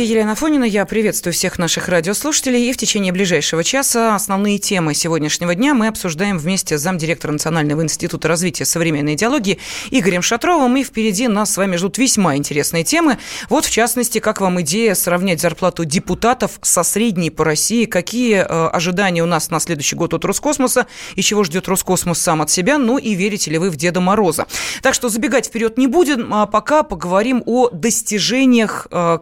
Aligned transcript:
студии 0.00 0.12
Елена 0.12 0.34
Фонина. 0.34 0.64
Я 0.64 0.86
приветствую 0.86 1.34
всех 1.34 1.58
наших 1.58 1.90
радиослушателей. 1.90 2.70
И 2.70 2.72
в 2.72 2.78
течение 2.78 3.12
ближайшего 3.12 3.62
часа 3.62 4.14
основные 4.14 4.58
темы 4.58 4.94
сегодняшнего 4.94 5.54
дня 5.54 5.74
мы 5.74 5.88
обсуждаем 5.88 6.38
вместе 6.38 6.78
с 6.78 6.80
замдиректора 6.80 7.32
Национального 7.32 7.82
института 7.82 8.26
развития 8.26 8.64
современной 8.64 9.12
идеологии 9.12 9.58
Игорем 9.90 10.22
Шатровым. 10.22 10.74
И 10.78 10.84
впереди 10.84 11.28
нас 11.28 11.52
с 11.52 11.56
вами 11.58 11.76
ждут 11.76 11.98
весьма 11.98 12.36
интересные 12.36 12.82
темы. 12.82 13.18
Вот, 13.50 13.66
в 13.66 13.70
частности, 13.70 14.20
как 14.20 14.40
вам 14.40 14.62
идея 14.62 14.94
сравнять 14.94 15.42
зарплату 15.42 15.84
депутатов 15.84 16.52
со 16.62 16.82
средней 16.82 17.28
по 17.28 17.44
России? 17.44 17.84
Какие 17.84 18.36
э, 18.36 18.68
ожидания 18.68 19.22
у 19.22 19.26
нас 19.26 19.50
на 19.50 19.60
следующий 19.60 19.96
год 19.96 20.14
от 20.14 20.24
Роскосмоса? 20.24 20.86
И 21.14 21.20
чего 21.20 21.44
ждет 21.44 21.68
Роскосмос 21.68 22.22
сам 22.22 22.40
от 22.40 22.50
себя? 22.50 22.78
Ну 22.78 22.96
и 22.96 23.12
верите 23.12 23.50
ли 23.50 23.58
вы 23.58 23.68
в 23.68 23.76
Деда 23.76 24.00
Мороза? 24.00 24.46
Так 24.80 24.94
что 24.94 25.10
забегать 25.10 25.48
вперед 25.48 25.76
не 25.76 25.88
будем, 25.88 26.32
а 26.32 26.46
пока 26.46 26.84
поговорим 26.84 27.42
о 27.44 27.68
достижениях, 27.68 28.86
э, 28.90 29.18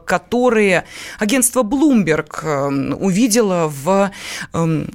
которые 0.68 0.84
агентство 1.18 1.62
Bloomberg 1.62 2.28
э, 2.42 2.94
увидело 2.94 3.68
в 3.68 4.10
эм, 4.52 4.90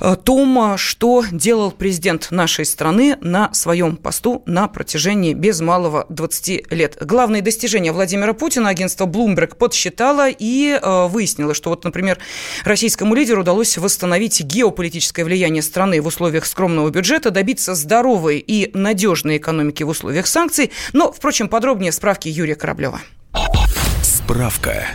э, 0.00 0.16
том, 0.22 0.76
что 0.76 1.24
делал 1.30 1.70
президент 1.70 2.30
нашей 2.30 2.64
страны 2.64 3.16
на 3.20 3.52
своем 3.54 3.96
посту 3.96 4.42
на 4.46 4.68
протяжении 4.68 5.34
без 5.34 5.60
малого 5.60 6.06
20 6.08 6.72
лет. 6.72 6.96
Главные 7.00 7.42
достижения 7.42 7.92
Владимира 7.92 8.34
Путина 8.34 8.68
агентство 8.68 9.06
Bloomberg 9.06 9.56
подсчитало 9.56 10.28
и 10.28 10.78
э, 10.80 11.06
выяснило, 11.06 11.54
что 11.54 11.70
вот, 11.70 11.84
например, 11.84 12.18
российскому 12.64 13.14
лидеру 13.14 13.42
удалось 13.42 13.78
восстановить 13.78 14.42
геополитическое 14.42 15.24
влияние 15.24 15.62
страны 15.62 16.00
в 16.02 16.06
условиях 16.06 16.44
скромного 16.44 16.90
бюджета, 16.90 17.30
добиться 17.30 17.74
здоровой 17.74 18.38
и 18.38 18.70
надежной 18.76 19.38
экономики 19.38 19.82
в 19.82 19.88
условиях 19.88 20.26
санкций. 20.26 20.70
Но, 20.92 21.12
впрочем, 21.12 21.48
подробнее 21.48 21.92
справки 21.92 22.28
Юрия 22.28 22.56
Кораблева. 22.56 23.00
Справка. 24.24 24.86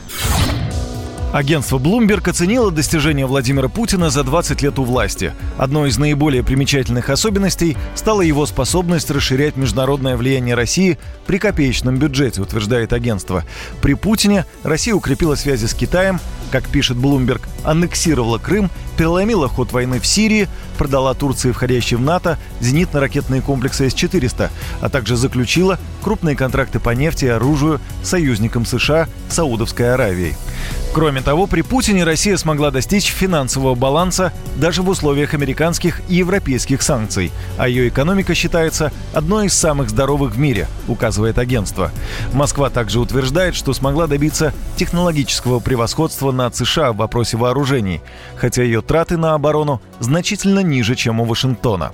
Агентство 1.38 1.77
Bloomberg 1.77 2.27
оценило 2.27 2.71
достижения 2.71 3.27
Владимира 3.27 3.69
Путина 3.69 4.09
за 4.09 4.23
20 4.23 4.59
лет 4.63 4.80
у 4.80 4.83
власти. 4.83 5.33
Одной 5.59 5.89
из 5.89 5.99
наиболее 5.99 6.41
примечательных 6.41 7.11
особенностей 7.11 7.77
стала 7.93 8.21
его 8.21 8.47
способность 8.47 9.11
расширять 9.11 9.55
международное 9.55 10.17
влияние 10.17 10.55
России 10.55 10.97
при 11.27 11.38
копеечном 11.38 11.97
бюджете, 11.99 12.41
утверждает 12.41 12.91
агентство. 12.91 13.43
При 13.83 13.93
Путине 13.93 14.47
Россия 14.63 14.95
укрепила 14.95 15.35
связи 15.35 15.67
с 15.67 15.75
Китаем, 15.75 16.19
как 16.49 16.67
пишет 16.69 16.97
Bloomberg, 16.97 17.41
аннексировала 17.63 18.39
Крым, 18.39 18.71
переломила 18.97 19.47
ход 19.47 19.71
войны 19.71 19.99
в 19.99 20.08
Сирии, 20.08 20.47
продала 20.77 21.13
Турции, 21.13 21.52
входящей 21.52 21.97
в 21.97 22.02
НАТО, 22.02 22.39
зенитно-ракетные 22.61 23.41
комплексы 23.41 23.89
С-400, 23.89 24.49
а 24.81 24.89
также 24.89 25.15
заключила 25.15 25.77
крупные 26.02 26.35
контракты 26.35 26.80
по 26.80 26.91
нефти 26.91 27.25
и 27.25 27.30
оружию 27.30 27.80
с 28.02 28.09
союзником 28.09 28.65
США 28.65 29.08
Саудовской 29.30 29.93
Аравией. 29.93 30.35
Кроме 30.93 31.21
того, 31.28 31.45
при 31.45 31.59
Путине 31.59 32.06
Россия 32.06 32.38
смогла 32.38 32.72
достичь 32.72 33.08
финансового 33.08 33.75
баланса 33.75 34.31
даже 34.56 34.81
в 34.81 34.88
условиях 34.88 35.33
американских 35.33 36.00
и 36.08 36.16
европейских 36.16 36.81
санкций, 36.81 37.33
а 37.58 37.67
ее 37.67 37.89
экономика 37.89 38.33
считается 38.33 38.94
одной 39.14 39.48
из 39.48 39.53
самых 39.53 39.89
здоровых 39.89 40.36
в 40.36 40.39
мире, 40.39 40.70
указывает 40.88 41.38
агентство. 41.38 41.92
Москва 42.31 42.70
также 42.70 43.02
утверждает, 43.02 43.55
что 43.55 43.73
смогла 43.73 44.08
добиться 44.08 44.53
технологического 44.78 45.59
превосходства 45.59 46.31
над 46.31 46.55
США 46.55 46.94
в 46.94 46.95
вопросе 46.95 47.36
вооружений, 47.36 48.00
хотя 48.38 48.64
ее 48.64 48.81
траты 48.81 49.17
на 49.17 49.33
оборону 49.33 49.81
значительно 50.00 50.59
ниже, 50.61 50.95
чем 50.95 51.20
у 51.20 51.25
Вашингтона. 51.25 51.92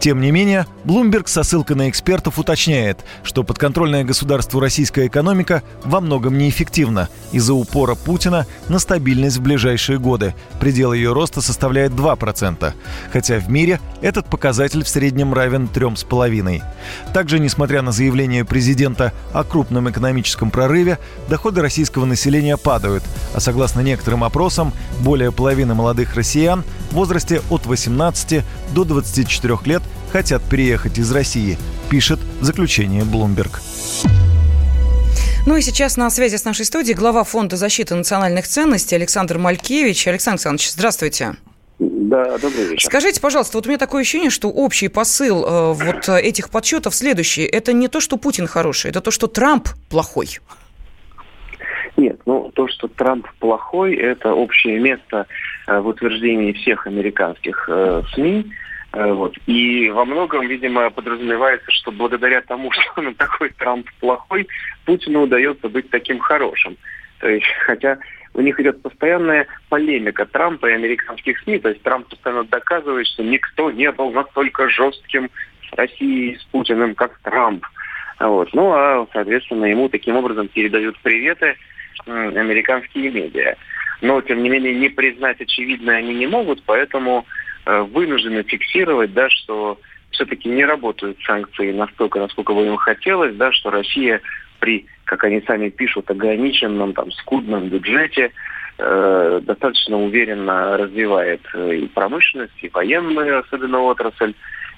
Тем 0.00 0.22
не 0.22 0.30
менее, 0.30 0.66
Bloomberg 0.84 1.24
со 1.26 1.42
ссылкой 1.42 1.76
на 1.76 1.90
экспертов 1.90 2.38
уточняет, 2.38 3.00
что 3.22 3.42
подконтрольная 3.42 4.04
государству 4.04 4.60
российская 4.60 5.08
экономика 5.08 5.62
во 5.84 6.00
многом 6.00 6.38
неэффективна 6.38 7.10
из-за 7.32 7.52
упора 7.52 7.96
Путина 7.96 8.46
на 8.68 8.78
стабильность 8.78 9.38
в 9.38 9.42
ближайшие 9.42 9.98
годы. 9.98 10.34
Предел 10.60 10.92
ее 10.92 11.12
роста 11.12 11.40
составляет 11.40 11.92
2%, 11.92 12.72
хотя 13.12 13.38
в 13.38 13.48
мире 13.48 13.80
этот 14.00 14.26
показатель 14.26 14.84
в 14.84 14.88
среднем 14.88 15.34
равен 15.34 15.68
3,5%. 15.72 16.62
Также, 17.12 17.38
несмотря 17.38 17.82
на 17.82 17.92
заявление 17.92 18.44
президента 18.44 19.12
о 19.32 19.44
крупном 19.44 19.90
экономическом 19.90 20.50
прорыве, 20.50 20.98
доходы 21.28 21.60
российского 21.60 22.04
населения 22.04 22.56
падают, 22.56 23.04
а 23.34 23.40
согласно 23.40 23.80
некоторым 23.80 24.24
опросам, 24.24 24.72
более 25.00 25.32
половины 25.32 25.74
молодых 25.74 26.14
россиян 26.14 26.64
в 26.90 26.94
возрасте 26.94 27.42
от 27.50 27.66
18 27.66 28.44
до 28.74 28.84
24 28.84 29.58
лет 29.64 29.82
хотят 30.12 30.42
переехать 30.42 30.98
из 30.98 31.10
России, 31.10 31.58
пишет 31.88 32.20
заключение 32.40 33.02
Bloomberg. 33.02 33.60
Ну 35.44 35.56
и 35.56 35.60
сейчас 35.60 35.96
на 35.96 36.08
связи 36.08 36.36
с 36.36 36.44
нашей 36.44 36.64
студией 36.64 36.96
глава 36.96 37.24
Фонда 37.24 37.56
защиты 37.56 37.96
национальных 37.96 38.46
ценностей 38.46 38.94
Александр 38.94 39.38
Малькевич. 39.38 40.06
Александр 40.06 40.36
Александрович, 40.36 40.70
здравствуйте. 40.70 41.32
Да, 41.80 42.38
добрый 42.38 42.68
вечер. 42.68 42.86
Скажите, 42.86 43.20
пожалуйста, 43.20 43.58
вот 43.58 43.66
у 43.66 43.68
меня 43.68 43.78
такое 43.78 44.02
ощущение, 44.02 44.30
что 44.30 44.48
общий 44.50 44.86
посыл 44.86 45.44
э, 45.44 45.72
вот 45.72 46.08
этих 46.08 46.48
подсчетов 46.48 46.94
следующий. 46.94 47.42
Это 47.42 47.72
не 47.72 47.88
то, 47.88 47.98
что 47.98 48.18
Путин 48.18 48.46
хороший, 48.46 48.90
это 48.90 49.00
то, 49.00 49.10
что 49.10 49.26
Трамп 49.26 49.68
плохой. 49.90 50.38
Нет, 51.96 52.20
ну 52.24 52.52
то, 52.54 52.68
что 52.68 52.86
Трамп 52.86 53.26
плохой, 53.40 53.96
это 53.96 54.34
общее 54.34 54.78
место 54.78 55.26
э, 55.66 55.80
в 55.80 55.88
утверждении 55.88 56.52
всех 56.52 56.86
американских 56.86 57.68
э, 57.68 58.02
СМИ. 58.14 58.46
Э, 58.92 59.12
вот. 59.12 59.34
И 59.46 59.90
во 59.90 60.04
многом, 60.04 60.46
видимо, 60.46 60.90
подразумевается, 60.90 61.70
что 61.70 61.92
благодаря 61.92 62.42
тому, 62.42 62.70
что 62.72 62.92
он 62.96 63.14
такой 63.14 63.50
Трамп 63.50 63.88
плохой, 64.00 64.46
Путину 64.84 65.22
удается 65.22 65.68
быть 65.68 65.90
таким 65.90 66.18
хорошим. 66.18 66.76
То 67.20 67.28
есть, 67.28 67.46
хотя 67.66 67.98
у 68.34 68.40
них 68.40 68.58
идет 68.58 68.82
постоянная 68.82 69.46
полемика 69.68 70.26
Трампа 70.26 70.66
и 70.66 70.74
американских 70.74 71.38
СМИ. 71.40 71.58
То 71.58 71.68
есть 71.70 71.82
Трамп 71.82 72.08
постоянно 72.08 72.44
доказывает, 72.44 73.06
что 73.06 73.22
никто 73.22 73.70
не 73.70 73.90
был 73.92 74.10
настолько 74.10 74.68
жестким 74.68 75.30
с 75.68 75.76
Россией, 75.76 76.36
с 76.36 76.44
Путиным, 76.44 76.94
как 76.94 77.18
Трамп. 77.20 77.64
Вот. 78.18 78.52
Ну, 78.52 78.72
а, 78.72 79.06
соответственно, 79.12 79.66
ему 79.66 79.88
таким 79.88 80.16
образом 80.16 80.48
передают 80.48 80.98
приветы 81.00 81.56
американские 82.06 83.10
медиа. 83.10 83.54
Но, 84.00 84.20
тем 84.20 84.42
не 84.42 84.48
менее, 84.48 84.74
не 84.74 84.88
признать 84.88 85.40
очевидное 85.40 85.98
они 85.98 86.14
не 86.14 86.26
могут, 86.26 86.62
поэтому 86.64 87.24
вынуждены 87.64 88.42
фиксировать, 88.42 89.12
да, 89.12 89.28
что 89.30 89.78
все-таки 90.10 90.48
не 90.48 90.64
работают 90.64 91.18
санкции 91.24 91.72
настолько, 91.72 92.18
насколько 92.18 92.52
бы 92.52 92.66
им 92.66 92.76
хотелось, 92.76 93.34
да, 93.34 93.52
что 93.52 93.70
Россия 93.70 94.20
при, 94.60 94.86
как 95.04 95.24
они 95.24 95.42
сами 95.42 95.70
пишут, 95.70 96.10
ограниченном, 96.10 96.92
там, 96.92 97.10
скудном 97.12 97.68
бюджете 97.68 98.32
э, 98.78 99.40
достаточно 99.42 99.98
уверенно 100.00 100.76
развивает 100.76 101.40
э, 101.54 101.76
и 101.76 101.86
промышленность, 101.88 102.62
и 102.62 102.68
военную, 102.68 103.40
особенно 103.40 103.80
отрасль, 103.80 104.34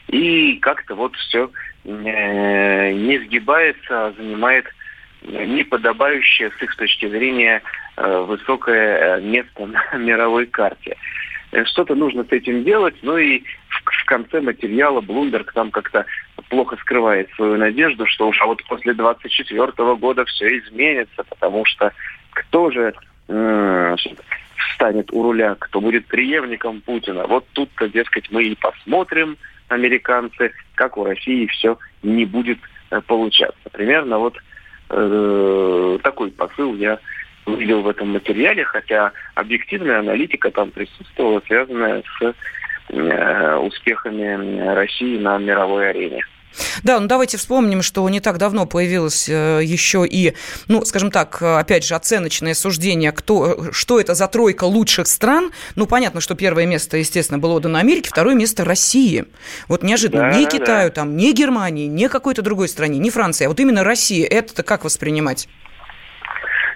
и 0.08 0.56
как-то 0.56 0.94
вот 0.94 1.14
все 1.16 1.50
э, 1.84 2.92
не 2.92 3.18
сгибается, 3.26 4.06
а 4.06 4.12
занимает 4.16 4.66
неподобающее 5.22 6.50
с 6.58 6.62
их 6.62 6.76
точки 6.76 7.08
зрения 7.08 7.62
э, 7.96 8.24
высокое 8.26 9.18
э, 9.18 9.20
место 9.20 9.66
на 9.66 9.96
мировой 9.98 10.46
карте. 10.46 10.96
Э, 11.54 11.64
что-то 11.66 11.94
нужно 11.94 12.24
с 12.24 12.32
этим 12.32 12.64
делать, 12.64 12.96
ну 13.02 13.16
и 13.16 13.42
в, 13.68 14.04
конце 14.06 14.40
материала 14.40 15.00
Блумберг 15.00 15.52
там 15.52 15.70
как-то 15.70 16.04
плохо 16.50 16.76
скрывает 16.76 17.30
свою 17.36 17.56
надежду, 17.56 18.06
что 18.06 18.28
уж 18.28 18.40
а 18.42 18.46
вот 18.46 18.62
после 18.64 18.92
24 18.92 19.72
года 19.96 20.24
все 20.26 20.58
изменится, 20.58 21.24
потому 21.24 21.64
что 21.64 21.92
кто 22.30 22.70
же 22.70 22.92
э, 23.28 23.96
станет 24.74 25.12
у 25.12 25.22
руля, 25.22 25.56
кто 25.58 25.80
будет 25.80 26.06
преемником 26.06 26.80
Путина. 26.80 27.26
Вот 27.26 27.46
тут-то, 27.52 27.88
дескать, 27.88 28.30
мы 28.30 28.44
и 28.44 28.56
посмотрим, 28.56 29.36
американцы, 29.68 30.52
как 30.74 30.98
у 30.98 31.04
России 31.04 31.46
все 31.46 31.78
не 32.02 32.24
будет 32.24 32.58
э, 32.90 33.00
получаться. 33.00 33.70
Примерно 33.70 34.18
вот 34.18 34.36
Э, 34.90 35.98
такой 36.02 36.30
посыл 36.30 36.74
я 36.76 36.98
увидел 37.46 37.82
в 37.82 37.88
этом 37.88 38.12
материале, 38.12 38.64
хотя 38.64 39.12
объективная 39.34 40.00
аналитика 40.00 40.50
там 40.50 40.70
присутствовала, 40.70 41.42
связанная 41.46 42.02
с 42.18 42.34
э, 42.90 43.56
успехами 43.56 44.74
России 44.74 45.18
на 45.18 45.38
мировой 45.38 45.90
арене. 45.90 46.24
Да, 46.84 47.00
ну 47.00 47.08
давайте 47.08 47.36
вспомним, 47.36 47.82
что 47.82 48.08
не 48.08 48.20
так 48.20 48.38
давно 48.38 48.64
появилось 48.64 49.28
э, 49.28 49.60
еще 49.64 50.06
и, 50.08 50.34
ну, 50.68 50.84
скажем 50.84 51.10
так, 51.10 51.42
опять 51.42 51.84
же, 51.84 51.96
оценочное 51.96 52.54
суждение, 52.54 53.10
кто, 53.10 53.72
что 53.72 53.98
это 53.98 54.14
за 54.14 54.28
тройка 54.28 54.64
лучших 54.64 55.08
стран. 55.08 55.50
Ну, 55.74 55.86
понятно, 55.86 56.20
что 56.20 56.36
первое 56.36 56.66
место, 56.66 56.96
естественно, 56.96 57.38
было 57.38 57.54
отдано 57.54 57.80
Америке, 57.80 58.10
второе 58.10 58.36
место 58.36 58.64
России. 58.64 59.24
Вот 59.66 59.82
неожиданно 59.82 60.30
да, 60.30 60.38
ни 60.38 60.44
Китаю, 60.44 60.90
да. 60.90 60.94
там, 60.94 61.16
ни 61.16 61.32
Германии, 61.32 61.86
ни 61.86 62.06
какой-то 62.06 62.42
другой 62.42 62.68
стране, 62.68 62.98
ни 62.98 63.10
Франции, 63.10 63.46
а 63.46 63.48
вот 63.48 63.58
именно 63.58 63.82
Россия. 63.82 64.26
Это 64.26 64.62
как 64.62 64.84
воспринимать? 64.84 65.48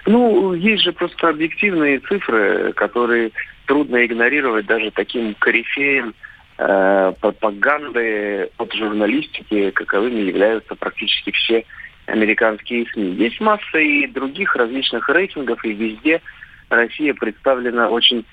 Ну, 0.09 0.55
есть 0.55 0.81
же 0.81 0.91
просто 0.91 1.29
объективные 1.29 1.99
цифры, 1.99 2.73
которые 2.73 3.31
трудно 3.67 4.03
игнорировать 4.03 4.65
даже 4.65 4.89
таким 4.89 5.35
корифеем, 5.35 6.15
э, 6.57 7.13
пропаганды 7.21 8.49
от 8.57 8.73
журналистики, 8.73 9.69
каковыми 9.69 10.21
являются 10.21 10.73
практически 10.73 11.29
все 11.29 11.63
американские 12.07 12.87
СМИ. 12.91 13.11
Есть 13.17 13.39
масса 13.39 13.77
и 13.77 14.07
других 14.07 14.55
различных 14.55 15.07
рейтингов, 15.09 15.63
и 15.63 15.73
везде 15.73 16.21
Россия 16.69 17.13
представлена 17.13 17.87
очень 17.89 18.25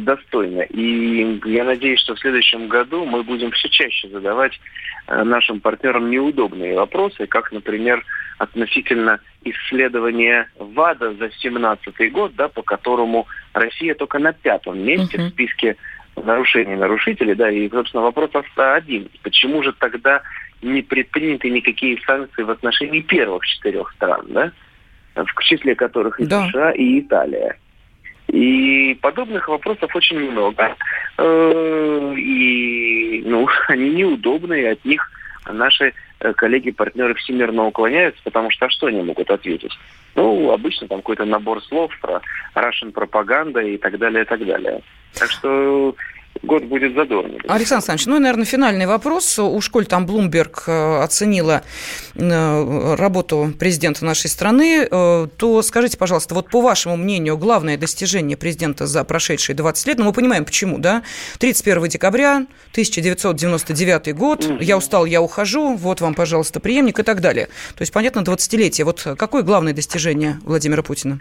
достойно. 0.00 0.62
И 0.62 1.40
я 1.44 1.64
надеюсь, 1.64 2.00
что 2.00 2.14
в 2.14 2.18
следующем 2.18 2.68
году 2.68 3.04
мы 3.04 3.22
будем 3.22 3.52
все 3.52 3.68
чаще 3.68 4.08
задавать 4.08 4.58
э, 5.06 5.22
нашим 5.22 5.60
партнерам 5.60 6.10
неудобные 6.10 6.74
вопросы, 6.74 7.26
как, 7.26 7.52
например, 7.52 8.04
относительно 8.38 9.20
исследования 9.44 10.50
ВАДА 10.58 11.12
за 11.12 11.28
2017 11.28 12.12
год, 12.12 12.34
да, 12.34 12.48
по 12.48 12.62
которому 12.62 13.26
Россия 13.52 13.94
только 13.94 14.18
на 14.18 14.32
пятом 14.32 14.78
месте 14.78 15.18
uh-huh. 15.18 15.26
в 15.26 15.30
списке 15.30 15.76
нарушений 16.16 16.76
нарушителей, 16.76 17.34
да, 17.34 17.50
и, 17.50 17.68
собственно, 17.70 18.02
вопрос 18.02 18.30
один. 18.56 19.08
Почему 19.22 19.62
же 19.62 19.72
тогда 19.72 20.22
не 20.62 20.82
предприняты 20.82 21.50
никакие 21.50 22.00
санкции 22.06 22.42
в 22.42 22.50
отношении 22.50 23.00
первых 23.00 23.46
четырех 23.46 23.92
стран, 23.92 24.26
да, 24.30 24.52
в 25.14 25.42
числе 25.42 25.74
которых 25.74 26.18
и 26.18 26.26
да. 26.26 26.48
США, 26.48 26.72
и 26.72 27.00
Италия? 27.00 27.56
И 28.28 28.94
подобных 29.00 29.48
вопросов 29.48 29.94
очень 29.94 30.18
много. 30.18 30.76
Э, 31.18 32.14
и, 32.16 33.22
ну, 33.24 33.48
они 33.68 33.90
неудобные, 33.90 34.72
от 34.72 34.84
них 34.84 35.10
наши 35.48 35.94
э, 36.20 36.32
коллеги-партнеры 36.32 37.14
всемирно 37.14 37.66
уклоняются, 37.66 38.20
потому 38.24 38.50
что 38.50 38.66
а 38.66 38.70
что 38.70 38.86
они 38.86 39.02
могут 39.02 39.30
ответить? 39.30 39.72
Ну, 40.14 40.50
обычно 40.50 40.88
там 40.88 40.98
какой-то 40.98 41.24
набор 41.24 41.62
слов 41.62 41.92
про 42.00 42.20
Russian 42.54 42.90
пропаганда 42.92 43.60
и 43.60 43.76
так 43.76 43.98
далее, 43.98 44.22
и 44.22 44.26
так 44.26 44.44
далее. 44.44 44.80
Так 45.14 45.30
что 45.30 45.94
год 46.42 46.64
будет 46.64 46.94
задорный. 46.94 47.38
Александр 47.48 47.82
Александрович, 47.82 48.06
ну 48.06 48.16
и, 48.16 48.18
наверное, 48.20 48.44
финальный 48.44 48.86
вопрос. 48.86 49.38
У 49.38 49.60
школь 49.60 49.86
там 49.86 50.06
Блумберг 50.06 50.64
э, 50.66 51.02
оценила 51.02 51.62
э, 52.14 52.94
работу 52.94 53.52
президента 53.58 54.04
нашей 54.04 54.28
страны. 54.28 54.86
Э, 54.90 55.26
то 55.36 55.62
скажите, 55.62 55.98
пожалуйста, 55.98 56.34
вот 56.34 56.50
по 56.50 56.60
вашему 56.60 56.96
мнению, 56.96 57.36
главное 57.36 57.76
достижение 57.76 58.36
президента 58.36 58.86
за 58.86 59.04
прошедшие 59.04 59.56
20 59.56 59.86
лет, 59.86 59.98
ну 59.98 60.04
мы 60.04 60.12
понимаем, 60.12 60.44
почему, 60.44 60.78
да? 60.78 61.02
31 61.38 61.88
декабря 61.88 62.46
1999 62.72 64.14
год, 64.14 64.44
угу. 64.44 64.58
я 64.60 64.76
устал, 64.76 65.04
я 65.04 65.22
ухожу, 65.22 65.74
вот 65.76 66.00
вам, 66.00 66.14
пожалуйста, 66.14 66.60
преемник 66.60 66.98
и 66.98 67.02
так 67.02 67.20
далее. 67.20 67.46
То 67.74 67.82
есть, 67.82 67.92
понятно, 67.92 68.20
20-летие. 68.20 68.84
Вот 68.84 69.06
какое 69.18 69.42
главное 69.42 69.72
достижение 69.72 70.38
Владимира 70.44 70.82
Путина? 70.82 71.20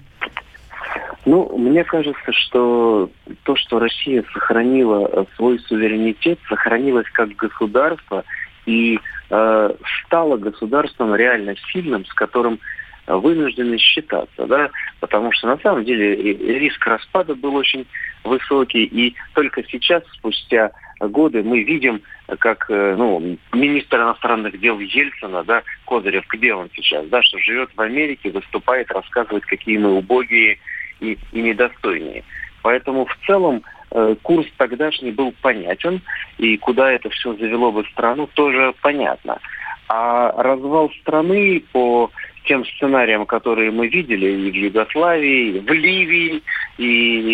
Ну, 1.25 1.57
мне 1.57 1.83
кажется, 1.83 2.31
что 2.31 3.09
то, 3.43 3.55
что 3.55 3.79
Россия 3.79 4.23
сохранила 4.31 5.09
э, 5.11 5.25
свой 5.35 5.59
суверенитет, 5.59 6.39
сохранилась 6.47 7.09
как 7.11 7.35
государство 7.35 8.23
и 8.67 8.99
э, 9.29 9.73
стала 10.05 10.37
государством 10.37 11.15
реально 11.15 11.55
сильным, 11.71 12.05
с 12.05 12.13
которым 12.13 12.59
вынуждены 13.07 13.77
считаться, 13.77 14.47
да, 14.47 14.71
потому 14.99 15.31
что 15.31 15.47
на 15.47 15.57
самом 15.59 15.83
деле 15.83 16.15
риск 16.15 16.85
распада 16.87 17.35
был 17.35 17.55
очень 17.55 17.85
высокий, 18.23 18.83
и 18.83 19.15
только 19.33 19.63
сейчас, 19.69 20.03
спустя 20.13 20.71
годы, 20.99 21.43
мы 21.43 21.61
видим, 21.61 22.01
как 22.39 22.65
э, 22.69 22.95
ну, 22.97 23.37
министр 23.53 23.97
иностранных 23.97 24.59
дел 24.59 24.79
Ельцина, 24.79 25.43
да, 25.43 25.61
Козырев, 25.85 26.25
где 26.29 26.53
он 26.53 26.69
сейчас, 26.75 27.05
да, 27.07 27.21
что 27.21 27.37
живет 27.39 27.69
в 27.75 27.81
Америке, 27.81 28.31
выступает, 28.31 28.91
рассказывает, 28.91 29.45
какие 29.45 29.77
мы 29.77 29.93
убогие, 29.93 30.57
и, 30.99 31.17
и 31.31 31.41
недостойнее. 31.41 32.23
Поэтому 32.61 33.05
в 33.05 33.17
целом 33.27 33.63
э, 33.91 34.15
курс 34.21 34.47
тогдашний 34.57 35.11
был 35.11 35.33
понятен, 35.41 36.01
и 36.37 36.57
куда 36.57 36.91
это 36.91 37.09
все 37.09 37.35
завело 37.35 37.71
бы 37.71 37.85
страну, 37.91 38.27
тоже 38.33 38.73
понятно. 38.81 39.39
А 39.87 40.31
развал 40.41 40.89
страны 41.01 41.63
по 41.71 42.09
тем 42.45 42.65
сценариям, 42.65 43.25
которые 43.25 43.71
мы 43.71 43.87
видели 43.87 44.47
и 44.47 44.51
в 44.51 44.55
Югославии, 44.55 45.57
и 45.57 45.59
в 45.59 45.71
Ливии, 45.71 46.41
и 46.77 46.85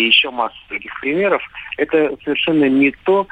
еще 0.06 0.30
масса 0.30 0.56
других 0.68 0.92
примеров, 1.00 1.42
это 1.76 2.16
совершенно 2.24 2.68
не 2.68 2.92
то, 3.04 3.26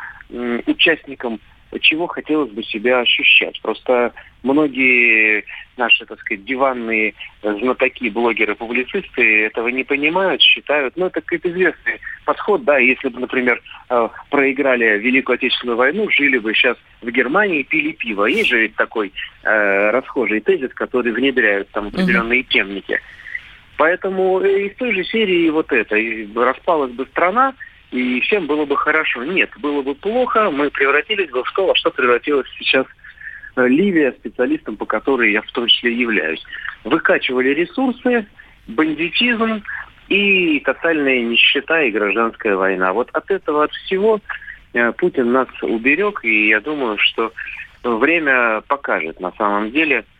участникам 0.66 1.40
чего 1.80 2.06
хотелось 2.06 2.50
бы 2.50 2.62
себя 2.62 3.00
ощущать. 3.00 3.60
Просто 3.62 4.12
многие 4.42 5.44
наши, 5.76 6.04
так 6.04 6.20
сказать, 6.20 6.44
диванные 6.44 7.14
знатоки, 7.42 8.08
блогеры, 8.10 8.54
публицисты 8.54 9.44
этого 9.46 9.68
не 9.68 9.84
понимают, 9.84 10.42
считают, 10.42 10.96
ну, 10.96 11.06
это 11.06 11.20
какой-то 11.20 11.50
известный 11.50 12.00
подход, 12.24 12.64
да, 12.64 12.78
если 12.78 13.08
бы, 13.08 13.20
например, 13.20 13.62
э, 13.88 14.08
проиграли 14.28 14.98
Великую 14.98 15.34
Отечественную 15.34 15.76
войну, 15.76 16.08
жили 16.10 16.38
бы 16.38 16.54
сейчас 16.54 16.76
в 17.00 17.10
Германии, 17.10 17.62
пили 17.62 17.92
пиво. 17.92 18.26
Есть 18.26 18.50
же 18.50 18.68
такой 18.76 19.12
э, 19.42 19.90
расхожий 19.90 20.40
тезис, 20.40 20.72
который 20.74 21.12
внедряют 21.12 21.68
там 21.70 21.88
определенные 21.88 22.42
темники. 22.42 23.00
Поэтому 23.76 24.40
из 24.40 24.76
той 24.76 24.92
же 24.92 25.04
серии 25.04 25.48
вот 25.48 25.72
это, 25.72 25.96
распалась 26.38 26.92
бы 26.92 27.06
страна, 27.06 27.54
и 27.90 28.20
всем 28.20 28.46
было 28.46 28.64
бы 28.64 28.76
хорошо. 28.76 29.24
Нет, 29.24 29.50
было 29.58 29.82
бы 29.82 29.94
плохо, 29.94 30.50
мы 30.50 30.70
превратились 30.70 31.30
бы 31.30 31.42
в 31.42 31.52
то, 31.52 31.66
во 31.66 31.74
что 31.74 31.90
превратилась 31.90 32.46
сейчас 32.58 32.86
э, 32.86 32.90
Ливия, 33.56 34.12
специалистом 34.12 34.76
по 34.76 34.86
которой 34.86 35.32
я 35.32 35.42
в 35.42 35.50
том 35.52 35.66
числе 35.66 35.92
являюсь. 35.92 36.42
Выкачивали 36.84 37.48
ресурсы, 37.50 38.26
бандитизм 38.66 39.62
и 40.08 40.60
тотальная 40.60 41.22
нищета 41.22 41.82
и 41.82 41.90
гражданская 41.90 42.56
война. 42.56 42.92
Вот 42.92 43.10
от 43.12 43.30
этого, 43.30 43.64
от 43.64 43.72
всего 43.72 44.20
э, 44.72 44.92
Путин 44.92 45.32
нас 45.32 45.48
уберег, 45.62 46.20
и 46.24 46.48
я 46.48 46.60
думаю, 46.60 46.96
что 46.98 47.32
время 47.82 48.62
покажет 48.68 49.20
на 49.20 49.32
самом 49.32 49.70
деле– 49.70 50.04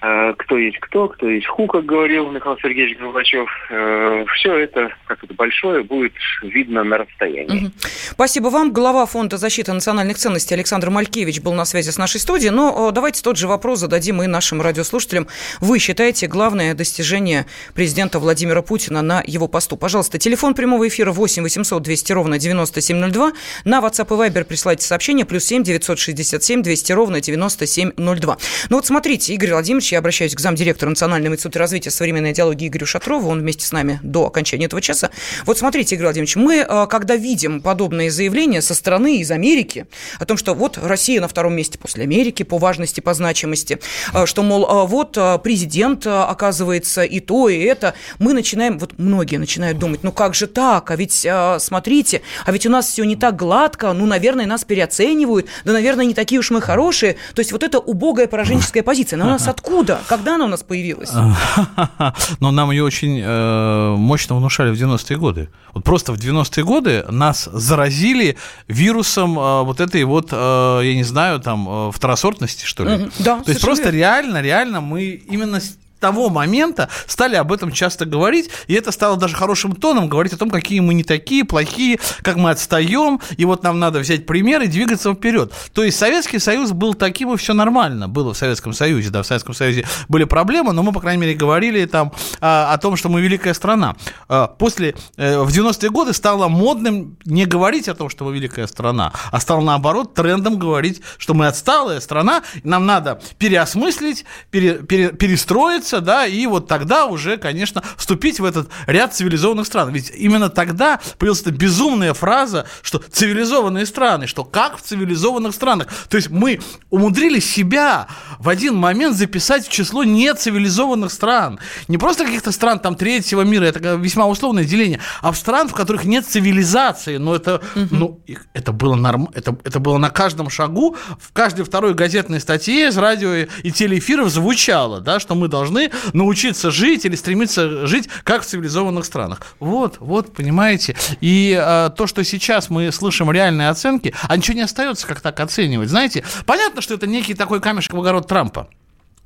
кто 0.00 0.56
есть 0.56 0.78
кто, 0.78 1.08
кто 1.08 1.28
есть 1.28 1.46
ху, 1.46 1.66
как 1.66 1.84
говорил 1.84 2.30
Михаил 2.30 2.56
Сергеевич 2.62 2.98
Горбачев. 2.98 3.48
Э, 3.70 4.24
Все 4.36 4.56
это, 4.56 4.90
как 5.06 5.24
это 5.24 5.34
большое, 5.34 5.82
будет 5.82 6.12
видно 6.42 6.84
на 6.84 6.98
расстоянии. 6.98 7.72
Спасибо 8.12 8.48
вам. 8.48 8.72
Глава 8.72 9.06
Фонда 9.06 9.38
защиты 9.38 9.72
национальных 9.72 10.16
ценностей 10.16 10.54
Александр 10.54 10.90
Малькевич 10.90 11.40
был 11.40 11.52
на 11.54 11.64
связи 11.64 11.90
с 11.90 11.98
нашей 11.98 12.20
студией. 12.20 12.50
Но 12.50 12.90
давайте 12.92 13.22
тот 13.22 13.36
же 13.36 13.48
вопрос 13.48 13.80
зададим 13.80 14.22
и 14.22 14.26
нашим 14.28 14.62
радиослушателям. 14.62 15.26
Вы 15.60 15.80
считаете 15.80 16.28
главное 16.28 16.74
достижение 16.74 17.46
президента 17.74 18.20
Владимира 18.20 18.62
Путина 18.62 19.02
на 19.02 19.22
его 19.26 19.48
посту? 19.48 19.76
Пожалуйста, 19.76 20.18
телефон 20.18 20.54
прямого 20.54 20.86
эфира 20.86 21.10
8 21.10 21.42
800 21.42 21.82
200 21.82 22.12
ровно 22.12 22.38
9702. 22.38 23.32
На 23.64 23.80
WhatsApp 23.80 24.06
и 24.06 24.30
Viber 24.30 24.44
присылайте 24.44 24.86
сообщение 24.86 25.26
плюс 25.26 25.44
7 25.44 25.64
967 25.64 26.62
200 26.62 26.92
ровно 26.92 27.20
9702. 27.20 28.38
Ну 28.70 28.76
вот 28.76 28.86
смотрите, 28.86 29.34
Игорь 29.34 29.50
Владимирович 29.50 29.87
я 29.92 29.98
обращаюсь 29.98 30.34
к 30.34 30.40
замдиректора 30.40 30.90
Национального 30.90 31.34
института 31.34 31.58
развития 31.60 31.90
современной 31.90 32.32
идеологии 32.32 32.68
Игорю 32.68 32.86
Шатрову, 32.86 33.30
он 33.30 33.40
вместе 33.40 33.66
с 33.66 33.72
нами 33.72 34.00
до 34.02 34.26
окончания 34.26 34.66
этого 34.66 34.82
часа. 34.82 35.10
Вот 35.44 35.58
смотрите, 35.58 35.94
Игорь 35.94 36.06
Владимирович, 36.06 36.36
мы, 36.36 36.56
э, 36.56 36.86
когда 36.88 37.16
видим 37.16 37.60
подобные 37.60 38.10
заявления 38.10 38.62
со 38.62 38.74
стороны 38.74 39.18
из 39.18 39.30
Америки 39.30 39.86
о 40.18 40.24
том, 40.24 40.36
что 40.36 40.54
вот 40.54 40.78
Россия 40.78 41.20
на 41.20 41.28
втором 41.28 41.54
месте 41.54 41.78
после 41.78 42.04
Америки 42.04 42.42
по 42.42 42.58
важности, 42.58 43.00
по 43.00 43.14
значимости, 43.14 43.78
э, 44.12 44.26
что, 44.26 44.42
мол, 44.42 44.64
э, 44.64 44.86
вот 44.86 45.18
президент, 45.42 46.06
оказывается, 46.06 47.02
и 47.02 47.20
то, 47.20 47.48
и 47.48 47.58
это, 47.58 47.94
мы 48.18 48.32
начинаем, 48.32 48.78
вот 48.78 48.98
многие 48.98 49.36
начинают 49.36 49.78
думать, 49.78 50.00
ну 50.02 50.12
как 50.12 50.34
же 50.34 50.46
так, 50.46 50.90
а 50.90 50.96
ведь, 50.96 51.26
смотрите, 51.58 52.22
а 52.44 52.52
ведь 52.52 52.66
у 52.66 52.70
нас 52.70 52.88
все 52.88 53.04
не 53.04 53.16
так 53.16 53.36
гладко, 53.36 53.92
ну, 53.92 54.06
наверное, 54.06 54.46
нас 54.46 54.64
переоценивают, 54.64 55.46
да, 55.64 55.72
наверное, 55.72 56.04
не 56.04 56.14
такие 56.14 56.38
уж 56.38 56.50
мы 56.50 56.60
хорошие. 56.60 57.16
То 57.34 57.40
есть 57.40 57.52
вот 57.52 57.62
это 57.62 57.78
убогая 57.78 58.26
пораженческая 58.26 58.82
позиция, 58.82 59.16
она 59.16 59.26
у 59.26 59.30
нас 59.30 59.48
откуда? 59.48 59.77
Откуда? 59.78 60.00
Когда 60.08 60.34
она 60.34 60.46
у 60.46 60.48
нас 60.48 60.62
появилась? 60.62 61.10
Но 62.40 62.50
нам 62.50 62.72
ее 62.72 62.82
очень 62.82 63.20
э, 63.22 63.94
мощно 63.96 64.36
внушали 64.36 64.74
в 64.74 64.74
90-е 64.74 65.16
годы. 65.16 65.50
Вот 65.72 65.84
просто 65.84 66.12
в 66.12 66.16
90-е 66.16 66.64
годы 66.64 67.04
нас 67.08 67.48
заразили 67.52 68.36
вирусом 68.66 69.38
э, 69.38 69.62
вот 69.62 69.80
этой 69.80 70.02
вот, 70.02 70.30
э, 70.32 70.80
я 70.82 70.94
не 70.94 71.04
знаю, 71.04 71.38
там, 71.38 71.92
второсортности, 71.92 72.64
что 72.64 72.84
ли. 72.84 73.08
Да, 73.20 73.38
То 73.38 73.50
есть 73.50 73.60
просто 73.60 73.90
реально, 73.90 74.42
реально 74.42 74.80
мы 74.80 75.04
именно 75.04 75.60
того 75.98 76.28
момента 76.28 76.88
стали 77.06 77.36
об 77.36 77.52
этом 77.52 77.72
часто 77.72 78.04
говорить, 78.04 78.50
и 78.66 78.74
это 78.74 78.92
стало 78.92 79.16
даже 79.16 79.36
хорошим 79.36 79.74
тоном 79.74 80.08
говорить 80.08 80.32
о 80.32 80.36
том, 80.36 80.50
какие 80.50 80.80
мы 80.80 80.94
не 80.94 81.04
такие, 81.04 81.44
плохие, 81.44 81.98
как 82.22 82.36
мы 82.36 82.50
отстаем, 82.50 83.20
и 83.36 83.44
вот 83.44 83.62
нам 83.62 83.78
надо 83.78 83.98
взять 83.98 84.26
пример 84.26 84.62
и 84.62 84.66
двигаться 84.66 85.14
вперед. 85.14 85.52
То 85.72 85.82
есть 85.82 85.98
Советский 85.98 86.38
Союз 86.38 86.72
был 86.72 86.94
таким, 86.94 87.32
и 87.32 87.36
все 87.36 87.54
нормально 87.54 88.08
было 88.08 88.34
в 88.34 88.36
Советском 88.36 88.72
Союзе, 88.72 89.10
да, 89.10 89.22
в 89.22 89.26
Советском 89.26 89.54
Союзе 89.54 89.84
были 90.08 90.24
проблемы, 90.24 90.72
но 90.72 90.82
мы, 90.82 90.92
по 90.92 91.00
крайней 91.00 91.20
мере, 91.20 91.34
говорили 91.34 91.84
там 91.86 92.12
а, 92.40 92.72
о 92.72 92.78
том, 92.78 92.96
что 92.96 93.08
мы 93.08 93.20
великая 93.20 93.54
страна. 93.54 93.96
А, 94.28 94.46
после, 94.46 94.94
э, 95.16 95.38
в 95.38 95.48
90-е 95.48 95.90
годы 95.90 96.12
стало 96.12 96.48
модным 96.48 97.16
не 97.24 97.46
говорить 97.46 97.88
о 97.88 97.94
том, 97.94 98.08
что 98.08 98.24
мы 98.24 98.34
великая 98.34 98.66
страна, 98.66 99.12
а 99.30 99.40
стало, 99.40 99.60
наоборот, 99.60 100.14
трендом 100.14 100.58
говорить, 100.58 101.00
что 101.16 101.34
мы 101.34 101.46
отсталая 101.46 102.00
страна, 102.00 102.42
нам 102.62 102.86
надо 102.86 103.20
переосмыслить, 103.38 104.24
пере, 104.50 104.74
пере, 104.74 105.10
перестроиться, 105.10 105.87
договориться, 105.88 106.00
да, 106.00 106.26
и 106.26 106.46
вот 106.46 106.66
тогда 106.66 107.06
уже, 107.06 107.36
конечно, 107.36 107.82
вступить 107.96 108.40
в 108.40 108.44
этот 108.44 108.68
ряд 108.86 109.14
цивилизованных 109.14 109.66
стран. 109.66 109.92
Ведь 109.92 110.12
именно 110.14 110.48
тогда 110.48 111.00
появилась 111.18 111.42
эта 111.42 111.50
безумная 111.50 112.14
фраза, 112.14 112.66
что 112.82 112.98
цивилизованные 112.98 113.86
страны, 113.86 114.26
что 114.26 114.44
как 114.44 114.78
в 114.78 114.82
цивилизованных 114.82 115.54
странах. 115.54 115.88
То 116.08 116.16
есть 116.16 116.30
мы 116.30 116.60
умудрились 116.90 117.50
себя 117.50 118.06
в 118.38 118.48
один 118.48 118.76
момент 118.76 119.16
записать 119.16 119.66
в 119.66 119.70
число 119.70 120.04
нецивилизованных 120.04 121.12
стран. 121.12 121.58
Не 121.88 121.98
просто 121.98 122.24
каких-то 122.24 122.52
стран 122.52 122.78
там 122.78 122.94
третьего 122.94 123.42
мира, 123.42 123.64
это 123.64 123.94
весьма 123.94 124.26
условное 124.26 124.64
деление, 124.64 125.00
а 125.22 125.32
в 125.32 125.36
стран, 125.36 125.68
в 125.68 125.74
которых 125.74 126.04
нет 126.04 126.26
цивилизации. 126.26 127.18
Но 127.18 127.34
это, 127.34 127.60
угу. 127.74 127.88
ну, 127.90 128.20
это 128.54 128.72
было 128.72 128.94
норм, 128.94 129.28
это, 129.34 129.56
это 129.64 129.80
было 129.80 129.98
на 129.98 130.10
каждом 130.10 130.50
шагу, 130.50 130.96
в 131.20 131.32
каждой 131.32 131.64
второй 131.64 131.94
газетной 131.94 132.40
статье 132.40 132.88
из 132.88 132.98
радио 132.98 133.34
и 133.34 133.70
телеэфиров 133.70 134.28
звучало, 134.28 135.00
да, 135.00 135.20
что 135.20 135.34
мы 135.34 135.48
должны 135.48 135.77
научиться 136.12 136.70
жить 136.70 137.04
или 137.04 137.16
стремиться 137.16 137.86
жить 137.86 138.08
как 138.24 138.42
в 138.42 138.46
цивилизованных 138.46 139.04
странах. 139.04 139.40
Вот, 139.60 139.96
вот, 140.00 140.34
понимаете. 140.34 140.96
И 141.20 141.58
э, 141.58 141.90
то, 141.96 142.06
что 142.06 142.24
сейчас 142.24 142.70
мы 142.70 142.92
слышим 142.92 143.30
реальные 143.30 143.68
оценки, 143.68 144.14
а 144.28 144.36
ничего 144.36 144.56
не 144.56 144.62
остается, 144.62 145.06
как 145.06 145.20
так 145.20 145.38
оценивать. 145.40 145.88
Знаете, 145.88 146.24
понятно, 146.46 146.80
что 146.80 146.94
это 146.94 147.06
некий 147.06 147.34
такой 147.34 147.60
камешек 147.60 147.92
в 147.92 148.00
огород 148.00 148.26
Трампа 148.26 148.68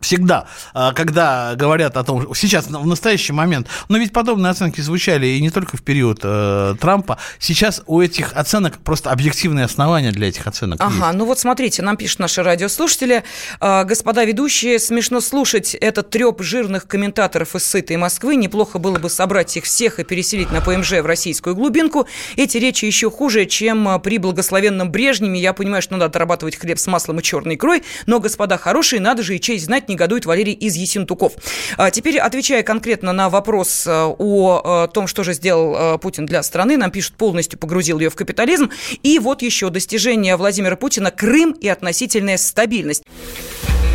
всегда, 0.02 0.47
а, 0.75 0.92
когда 0.92 1.54
говорят 1.54 1.97
о 1.97 2.04
том, 2.04 2.35
сейчас, 2.35 2.66
в 2.66 2.87
настоящий 2.87 3.32
момент, 3.32 3.68
но 3.88 3.99
ведь 3.99 4.12
подобные 4.12 4.50
оценки 4.50 4.80
звучали 4.80 5.26
и 5.26 5.40
не 5.40 5.50
только 5.50 5.76
в 5.76 5.82
период 5.82 6.21
э, 6.23 6.75
Трампа, 6.80 7.18
сейчас 7.38 7.82
у 7.87 8.00
этих 8.00 8.32
оценок 8.35 8.78
просто 8.78 9.11
объективные 9.11 9.64
основания 9.64 10.12
для 10.12 10.28
этих 10.28 10.47
оценок 10.47 10.80
Ага, 10.80 11.06
есть. 11.06 11.18
ну 11.18 11.25
вот 11.25 11.38
смотрите, 11.38 11.82
нам 11.82 11.97
пишут 11.97 12.21
наши 12.21 12.42
радиослушатели, 12.42 13.25
э, 13.61 13.85
господа 13.85 14.25
ведущие, 14.25 14.78
смешно 14.78 15.21
слушать 15.21 15.75
этот 15.75 16.11
треп 16.11 16.42
жирных 16.42 16.87
комментаторов 16.87 17.54
из 17.54 17.64
сытой 17.64 17.97
Москвы, 17.97 18.37
неплохо 18.37 18.78
было 18.78 18.99
бы 18.99 19.09
собрать 19.09 19.56
их 19.56 19.64
всех 19.64 19.99
и 19.99 20.04
переселить 20.04 20.50
на 20.50 20.61
ПМЖ 20.61 20.92
в 21.02 21.06
российскую 21.06 21.54
глубинку, 21.54 22.06
эти 22.37 22.59
речи 22.59 22.85
еще 22.85 23.11
хуже, 23.11 23.47
чем 23.47 23.88
а, 23.88 23.99
при 23.99 24.18
благословенном 24.18 24.90
Брежневе, 24.90 25.38
я 25.38 25.52
понимаю, 25.52 25.82
что 25.82 25.94
надо 25.94 26.06
отрабатывать 26.06 26.56
хлеб 26.56 26.78
с 26.78 26.87
маслом 26.87 27.21
и 27.21 27.23
черной 27.23 27.54
икрой, 27.54 27.82
но, 28.06 28.21
господа 28.21 28.59
хорошие, 28.59 29.00
надо 29.00 29.23
же 29.23 29.37
и 29.37 29.40
честь 29.40 29.66
знать, 29.66 29.88
негодует 29.92 30.26
Валерий 30.26 30.52
из 30.52 30.76
Есентуков. 30.76 31.32
А 31.76 31.90
теперь, 31.90 32.18
отвечая 32.18 32.62
конкретно 32.62 33.12
на 33.12 33.28
вопрос 33.28 33.87
э, 33.87 33.90
о 33.90 34.87
э, 34.88 34.92
том, 34.92 35.06
что 35.06 35.25
же 35.25 35.32
сделал 35.34 35.94
э, 35.94 35.99
Путин 35.99 36.26
для 36.26 36.42
страны, 36.42 36.76
нам 36.76 36.90
пишут, 36.90 37.14
полностью 37.14 37.58
погрузил 37.58 37.99
ее 38.00 38.11
в 38.11 38.16
капитализм. 38.16 38.70
И 39.02 39.18
вот 39.18 39.42
еще 39.42 39.70
достижение 39.70 40.37
Владимира 40.37 40.76
Путина– 40.76 41.11
Крым 41.12 41.52
и 41.52 41.68
относительная 41.68 42.38
стабильность 42.38 43.04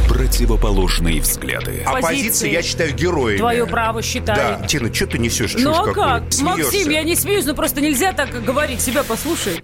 противоположные 0.08 1.22
взгляды. 1.22 1.84
Оппозиция, 1.86 2.50
я 2.50 2.62
считаю, 2.64 2.94
героями. 2.94 3.38
Твое 3.38 3.68
право 3.68 4.02
считаю. 4.02 4.60
Да. 4.60 4.68
Тина, 4.68 4.94
что 4.94 5.08
ты 5.08 5.18
несешь? 5.20 5.56
Ну 5.58 5.72
а 5.72 5.94
как? 5.94 6.34
Смеешься? 6.34 6.64
Максим, 6.64 6.90
я 6.90 7.04
не 7.04 7.16
смеюсь, 7.16 7.46
но 7.46 7.54
просто 7.54 7.82
нельзя 7.82 8.14
так 8.14 8.44
говорить. 8.44 8.82
Себя 8.82 9.04
послушай. 9.04 9.64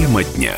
Тема 0.00 0.24
дня 0.24 0.56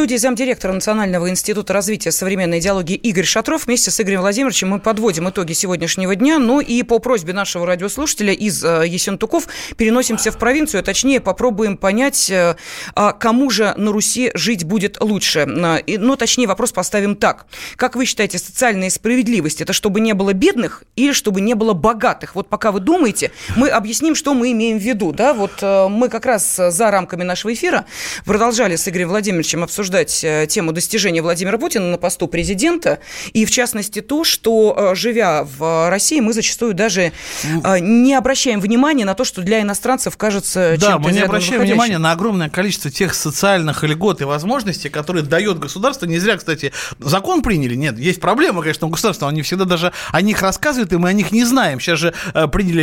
студии 0.00 0.16
замдиректора 0.16 0.72
Национального 0.72 1.28
института 1.28 1.74
развития 1.74 2.10
современной 2.10 2.58
идеологии 2.58 2.96
Игорь 2.96 3.26
Шатров. 3.26 3.66
Вместе 3.66 3.90
с 3.90 4.00
Игорем 4.00 4.22
Владимировичем 4.22 4.70
мы 4.70 4.78
подводим 4.78 5.28
итоги 5.28 5.52
сегодняшнего 5.52 6.16
дня. 6.16 6.38
Ну 6.38 6.62
и 6.62 6.82
по 6.84 7.00
просьбе 7.00 7.34
нашего 7.34 7.66
радиослушателя 7.66 8.32
из 8.32 8.64
э, 8.64 8.84
Есентуков 8.86 9.46
переносимся 9.76 10.32
в 10.32 10.38
провинцию, 10.38 10.80
а 10.80 10.82
точнее 10.82 11.20
попробуем 11.20 11.76
понять, 11.76 12.30
э, 12.30 12.56
а 12.94 13.12
кому 13.12 13.50
же 13.50 13.74
на 13.76 13.92
Руси 13.92 14.30
жить 14.32 14.64
будет 14.64 14.98
лучше. 15.02 15.44
Но 15.44 15.76
ну, 15.86 16.16
точнее 16.16 16.46
вопрос 16.46 16.72
поставим 16.72 17.14
так. 17.14 17.44
Как 17.76 17.94
вы 17.94 18.06
считаете, 18.06 18.38
социальная 18.38 18.88
справедливость– 18.88 19.60
это 19.60 19.74
чтобы 19.74 20.00
не 20.00 20.14
было 20.14 20.32
бедных 20.32 20.82
или 20.96 21.12
чтобы 21.12 21.42
не 21.42 21.52
было 21.52 21.74
богатых? 21.74 22.36
Вот 22.36 22.48
пока 22.48 22.72
вы 22.72 22.80
думаете, 22.80 23.32
мы 23.54 23.68
объясним, 23.68 24.14
что 24.14 24.32
мы 24.32 24.52
имеем 24.52 24.78
в 24.78 24.82
виду. 24.82 25.12
Да? 25.12 25.34
Вот 25.34 25.58
э, 25.60 25.88
мы 25.88 26.08
как 26.08 26.24
раз 26.24 26.56
за 26.56 26.90
рамками 26.90 27.22
нашего 27.22 27.52
эфира 27.52 27.84
продолжали 28.24 28.76
с 28.76 28.88
Игорем 28.88 29.10
Владимировичем 29.10 29.62
обсуждать 29.62 29.89
обсуждать 29.90 30.20
э, 30.22 30.46
тему 30.46 30.72
достижения 30.72 31.20
Владимира 31.20 31.58
Путина 31.58 31.90
на 31.90 31.98
посту 31.98 32.28
президента, 32.28 33.00
и 33.32 33.44
в 33.44 33.50
частности 33.50 34.00
то, 34.00 34.22
что, 34.24 34.92
э, 34.92 34.94
живя 34.94 35.44
в 35.44 35.90
России, 35.90 36.20
мы 36.20 36.32
зачастую 36.32 36.74
даже 36.74 37.12
э, 37.42 37.78
не 37.80 38.14
обращаем 38.14 38.60
внимания 38.60 39.04
на 39.04 39.14
то, 39.14 39.24
что 39.24 39.42
для 39.42 39.62
иностранцев 39.62 40.16
кажется 40.16 40.76
да, 40.78 40.98
мы 40.98 41.12
не 41.12 41.20
обращаем 41.20 41.62
внимания 41.62 41.98
на 41.98 42.12
огромное 42.12 42.48
количество 42.48 42.90
тех 42.90 43.14
социальных 43.14 43.82
льгот 43.82 44.20
и 44.20 44.24
возможностей, 44.24 44.88
которые 44.88 45.24
дает 45.24 45.58
государство. 45.58 46.06
Не 46.06 46.18
зря, 46.18 46.36
кстати, 46.36 46.72
закон 47.00 47.42
приняли. 47.42 47.74
Нет, 47.74 47.98
есть 47.98 48.20
проблема, 48.20 48.62
конечно, 48.62 48.86
у 48.86 48.90
государства. 48.90 49.28
Они 49.28 49.42
всегда 49.42 49.64
даже 49.64 49.92
о 50.12 50.20
них 50.20 50.40
рассказывают, 50.42 50.92
и 50.92 50.96
мы 50.96 51.08
о 51.08 51.12
них 51.12 51.32
не 51.32 51.44
знаем. 51.44 51.80
Сейчас 51.80 51.98
же 51.98 52.14
приняли, 52.52 52.82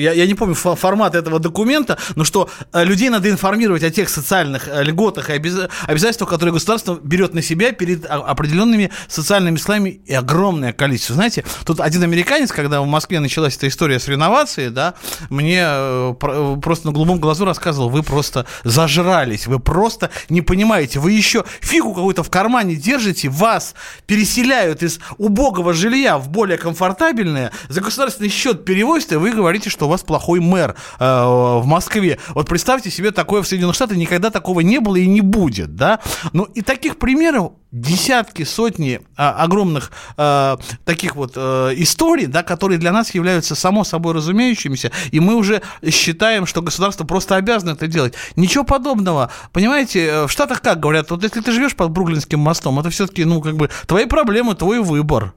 я, 0.00 0.12
я 0.12 0.26
не 0.26 0.34
помню 0.34 0.54
формат 0.54 1.14
этого 1.14 1.38
документа, 1.38 1.98
но 2.16 2.24
что 2.24 2.50
людей 2.72 3.08
надо 3.08 3.30
информировать 3.30 3.84
о 3.84 3.90
тех 3.90 4.08
социальных 4.08 4.68
льготах 4.82 5.30
и 5.30 5.32
обязательствах, 5.34 6.32
которые 6.40 6.54
государство 6.54 6.98
берет 7.02 7.34
на 7.34 7.42
себя 7.42 7.72
перед 7.72 8.06
определенными 8.06 8.90
социальными 9.08 9.58
слоями 9.58 10.00
и 10.06 10.14
огромное 10.14 10.72
количество. 10.72 11.14
Знаете, 11.14 11.44
тут 11.66 11.80
один 11.80 12.02
американец, 12.02 12.50
когда 12.50 12.80
в 12.80 12.86
Москве 12.86 13.20
началась 13.20 13.58
эта 13.58 13.68
история 13.68 14.00
с 14.00 14.08
реновацией, 14.08 14.70
да, 14.70 14.94
мне 15.28 15.60
э, 15.62 16.14
просто 16.62 16.86
на 16.86 16.92
голубом 16.94 17.20
глазу 17.20 17.44
рассказывал, 17.44 17.90
вы 17.90 18.02
просто 18.02 18.46
зажрались, 18.64 19.48
вы 19.48 19.58
просто 19.58 20.08
не 20.30 20.40
понимаете, 20.40 20.98
вы 20.98 21.12
еще 21.12 21.44
фигу 21.60 21.92
какую-то 21.92 22.22
в 22.22 22.30
кармане 22.30 22.74
держите, 22.74 23.28
вас 23.28 23.74
переселяют 24.06 24.82
из 24.82 24.98
убогого 25.18 25.74
жилья 25.74 26.16
в 26.16 26.30
более 26.30 26.56
комфортабельное, 26.56 27.52
за 27.68 27.82
государственный 27.82 28.30
счет 28.30 28.64
перевозят, 28.64 29.12
и 29.12 29.16
вы 29.16 29.32
говорите, 29.32 29.68
что 29.68 29.84
у 29.84 29.88
вас 29.90 30.00
плохой 30.00 30.40
мэр 30.40 30.74
э, 30.98 31.04
в 31.04 31.66
Москве. 31.66 32.18
Вот 32.30 32.48
представьте 32.48 32.90
себе 32.90 33.10
такое 33.10 33.42
в 33.42 33.46
Соединенных 33.46 33.76
Штатах, 33.76 33.98
никогда 33.98 34.30
такого 34.30 34.60
не 34.60 34.80
было 34.80 34.96
и 34.96 35.06
не 35.06 35.20
будет, 35.20 35.76
да. 35.76 36.00
Ну 36.32 36.44
и 36.44 36.62
таких 36.62 36.98
примеров 36.98 37.52
десятки, 37.72 38.42
сотни 38.44 39.00
а, 39.16 39.42
огромных 39.42 39.92
а, 40.16 40.58
таких 40.84 41.16
вот 41.16 41.32
а, 41.36 41.70
историй, 41.74 42.26
да, 42.26 42.42
которые 42.42 42.78
для 42.78 42.92
нас 42.92 43.14
являются 43.14 43.54
само 43.54 43.84
собой 43.84 44.14
разумеющимися, 44.14 44.90
и 45.10 45.20
мы 45.20 45.34
уже 45.36 45.62
считаем, 45.88 46.46
что 46.46 46.62
государство 46.62 47.04
просто 47.04 47.36
обязано 47.36 47.70
это 47.70 47.86
делать. 47.86 48.14
Ничего 48.36 48.64
подобного. 48.64 49.30
Понимаете, 49.52 50.06
э, 50.06 50.26
в 50.26 50.30
Штатах 50.30 50.62
как 50.62 50.80
говорят, 50.80 51.10
вот 51.10 51.22
если 51.22 51.40
ты 51.40 51.52
живешь 51.52 51.76
под 51.76 51.90
Бруклинским 51.90 52.40
мостом, 52.40 52.78
это 52.80 52.90
все-таки, 52.90 53.24
ну, 53.24 53.40
как 53.40 53.56
бы, 53.56 53.70
твои 53.86 54.06
проблемы, 54.06 54.54
твой 54.54 54.80
выбор. 54.80 55.34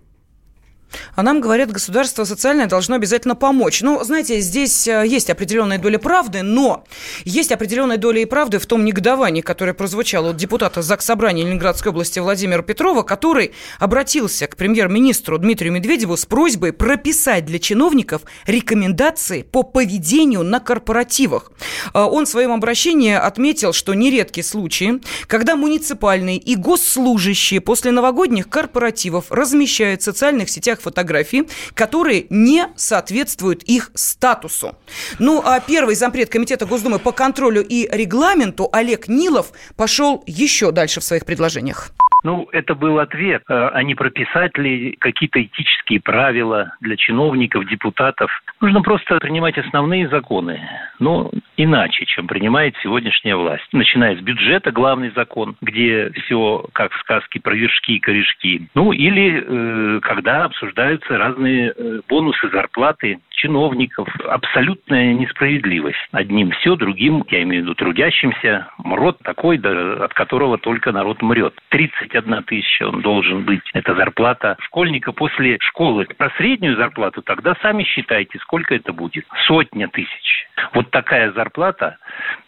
А 1.16 1.24
нам 1.24 1.42
говорят, 1.42 1.72
государство 1.72 2.24
социальное 2.24 2.68
должно 2.68 2.96
обязательно 2.96 3.36
помочь. 3.36 3.82
Ну, 3.82 4.04
знаете, 4.04 4.40
здесь 4.40 4.88
э, 4.88 5.04
есть 5.06 5.30
определенная 5.30 5.78
доля 5.78 6.00
правды, 6.00 6.42
но 6.42 6.84
есть 7.24 7.52
определенная 7.52 7.98
доля 7.98 8.22
и 8.22 8.26
правды 8.26 8.60
в 8.60 8.66
том 8.66 8.86
негодовании, 8.86 9.42
которое 9.42 9.74
прозвучало 9.74 10.32
от 10.32 10.38
депутата 10.38 10.82
ЗАГС 10.82 11.06
Собрания 11.06 11.44
Ленинградской 11.44 11.92
области 11.92 12.20
Владимира 12.20 12.62
Петрова, 12.62 13.04
который 13.04 13.54
обратился 13.80 14.48
к 14.48 14.56
премьер-министру 14.56 15.38
Дмитрию 15.38 15.74
Медведеву 15.74 16.18
с 16.18 16.26
просьбой 16.26 16.74
прописать 16.74 17.46
для 17.46 17.60
чиновников 17.60 18.22
рекомендации 18.46 19.44
по 19.44 19.64
поведению 19.64 20.44
на 20.44 20.60
корпоративах. 20.60 21.52
Э, 21.94 22.02
он 22.02 22.26
в 22.26 22.30
своем 22.30 22.52
обращении 22.52 23.14
отметил, 23.14 23.74
что 23.74 23.94
нередки 23.94 24.42
случаи, 24.42 25.02
когда 25.28 25.56
муниципальные 25.56 26.38
и 26.38 26.56
госслужащие 26.56 27.62
после 27.62 27.92
новогодних 27.92 28.50
корпоративов 28.50 29.32
размещают 29.32 30.02
в 30.02 30.04
социальных 30.04 30.50
сетях 30.50 30.82
фотографии, 30.84 31.46
которые 31.74 32.28
не 32.30 32.68
соответствуют 32.76 33.64
их 33.64 33.92
статусу. 33.96 34.78
Ну, 35.20 35.42
а 35.44 35.60
первый 35.60 35.96
зампред 35.96 36.30
Комитета 36.30 36.66
Госдумы 36.66 37.00
по 37.00 37.12
контролю 37.12 37.64
и 37.64 37.88
регламенту 37.92 38.70
Олег 38.72 39.08
Нилов 39.08 39.52
пошел 39.76 40.24
еще 40.28 40.72
дальше 40.72 41.00
в 41.00 41.04
своих 41.04 41.26
предложениях. 41.26 41.92
Ну, 42.24 42.48
это 42.54 42.74
был 42.74 43.00
ответ. 43.00 43.44
А 43.48 43.84
не 43.84 43.96
прописать 43.96 44.58
ли 44.58 44.96
какие-то 45.00 45.44
этические 45.44 46.00
правила 46.00 46.74
для 46.80 46.96
чиновников, 46.96 47.68
депутатов? 47.68 48.32
Нужно 48.64 48.82
просто 48.82 49.18
принимать 49.20 49.58
основные 49.58 50.08
законы, 50.08 50.58
но 50.98 51.30
иначе, 51.58 52.06
чем 52.06 52.28
принимает 52.28 52.74
сегодняшняя 52.82 53.36
власть. 53.36 53.68
Начиная 53.74 54.16
с 54.16 54.22
бюджета, 54.22 54.72
главный 54.72 55.12
закон, 55.18 55.58
где 55.60 56.10
все 56.12 56.64
как 56.72 56.94
в 56.94 57.00
сказке 57.02 57.42
про 57.42 57.54
вершки 57.56 57.96
и 57.96 58.00
корешки. 58.00 58.70
Ну, 58.74 58.94
или 58.94 59.44
э, 59.46 60.00
когда 60.00 60.46
обсуждаются 60.46 61.18
разные 61.18 61.74
э, 61.76 62.00
бонусы, 62.08 62.50
зарплаты 62.52 63.20
чиновников. 63.44 64.08
Абсолютная 64.26 65.14
несправедливость. 65.14 65.98
Одним 66.12 66.52
все, 66.52 66.76
другим, 66.76 67.26
я 67.30 67.44
имею 67.44 67.64
в 67.64 67.66
виду 67.66 67.76
трудящимся, 67.76 68.68
мрот 68.78 69.20
такой, 69.20 69.58
да, 69.58 70.06
от 70.06 70.14
которого 70.14 70.58
только 70.58 70.92
народ 70.92 71.22
мрет. 71.22 71.54
31 71.70 72.44
тысяча 72.44 72.88
он 72.88 73.02
должен 73.02 73.44
быть. 73.44 73.62
Это 73.74 73.96
зарплата 73.96 74.56
школьника 74.62 75.12
после 75.12 75.58
школы. 75.60 76.08
Про 76.18 76.30
среднюю 76.38 76.78
зарплату 76.78 77.22
тогда 77.22 77.56
сами 77.62 77.84
считайте, 77.84 78.40
сколько 78.40 78.76
это 78.76 78.94
будет. 78.94 79.26
Сотня 79.46 79.90
тысяч. 79.90 80.48
Вот 80.74 80.90
такая 80.92 81.32
зарплата 81.34 81.98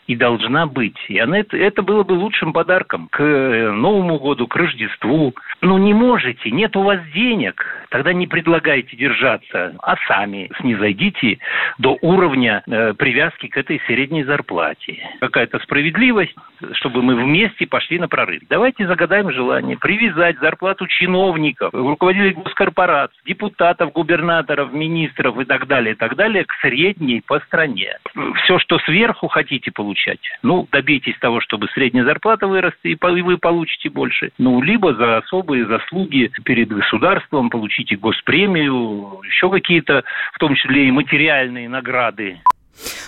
и 0.07 0.15
должна 0.15 0.65
быть. 0.67 0.97
И 1.07 1.17
она, 1.17 1.39
это, 1.39 1.57
это 1.57 1.81
было 1.81 2.03
бы 2.03 2.13
лучшим 2.13 2.53
подарком 2.53 3.07
к 3.11 3.21
э, 3.21 3.71
Новому 3.71 4.19
году, 4.19 4.47
к 4.47 4.55
Рождеству. 4.55 5.33
Ну, 5.61 5.77
не 5.77 5.93
можете, 5.93 6.51
нет 6.51 6.75
у 6.75 6.83
вас 6.83 6.99
денег, 7.13 7.65
тогда 7.89 8.13
не 8.13 8.27
предлагайте 8.27 8.95
держаться, 8.95 9.75
а 9.81 9.95
сами 10.07 10.51
снизойдите 10.59 11.39
до 11.79 11.97
уровня 12.01 12.63
э, 12.67 12.93
привязки 12.93 13.47
к 13.47 13.57
этой 13.57 13.81
средней 13.87 14.23
зарплате. 14.23 14.99
Какая-то 15.19 15.59
справедливость, 15.59 16.35
чтобы 16.73 17.01
мы 17.01 17.15
вместе 17.15 17.65
пошли 17.65 17.99
на 17.99 18.07
прорыв. 18.07 18.43
Давайте 18.49 18.85
загадаем 18.85 19.31
желание 19.31 19.77
привязать 19.77 20.37
зарплату 20.39 20.87
чиновников, 20.87 21.73
руководителей 21.73 22.33
госкорпораций, 22.33 23.17
депутатов, 23.25 23.91
губернаторов, 23.91 24.71
министров 24.71 25.39
и 25.39 25.45
так 25.45 25.67
далее, 25.67 25.93
и 25.93 25.97
так 25.97 26.15
далее 26.15 26.45
к 26.45 26.53
средней 26.61 27.21
по 27.25 27.39
стране. 27.39 27.97
Все, 28.43 28.59
что 28.59 28.77
сверху 28.79 29.27
хотите 29.27 29.71
получить, 29.71 29.94
получать. 29.95 30.19
Ну, 30.43 30.67
добейтесь 30.71 31.15
того, 31.19 31.41
чтобы 31.41 31.67
средняя 31.73 32.05
зарплата 32.05 32.47
вырастет, 32.47 32.79
и 32.83 32.97
вы 33.21 33.37
получите 33.37 33.89
больше. 33.89 34.31
Ну, 34.37 34.61
либо 34.61 34.93
за 34.93 35.17
особые 35.17 35.65
заслуги 35.67 36.31
перед 36.43 36.69
государством 36.69 37.49
получите 37.49 37.95
госпремию, 37.95 39.21
еще 39.25 39.49
какие-то, 39.49 40.03
в 40.33 40.39
том 40.39 40.55
числе 40.55 40.87
и 40.87 40.91
материальные 40.91 41.69
награды. 41.69 42.39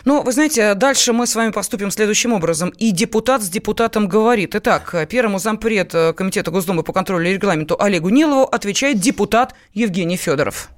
Ну, 0.06 0.24
вы 0.24 0.32
знаете, 0.32 0.76
дальше 0.76 1.12
мы 1.12 1.28
с 1.28 1.36
вами 1.36 1.52
поступим 1.52 1.92
следующим 1.92 2.32
образом. 2.32 2.70
И 2.78 2.92
депутат 2.92 3.42
с 3.42 3.50
депутатом 3.50 4.08
говорит. 4.08 4.56
Итак, 4.56 4.96
первому 5.10 5.40
зампред 5.40 5.94
Комитета 6.16 6.52
Госдумы 6.52 6.84
по 6.84 6.94
контролю 6.94 7.30
и 7.30 7.34
регламенту 7.34 7.76
Олегу 7.78 8.10
Нилову 8.10 8.44
отвечает 8.44 9.00
депутат 9.00 9.56
Евгений 9.74 10.16
Федоров. 10.16 10.70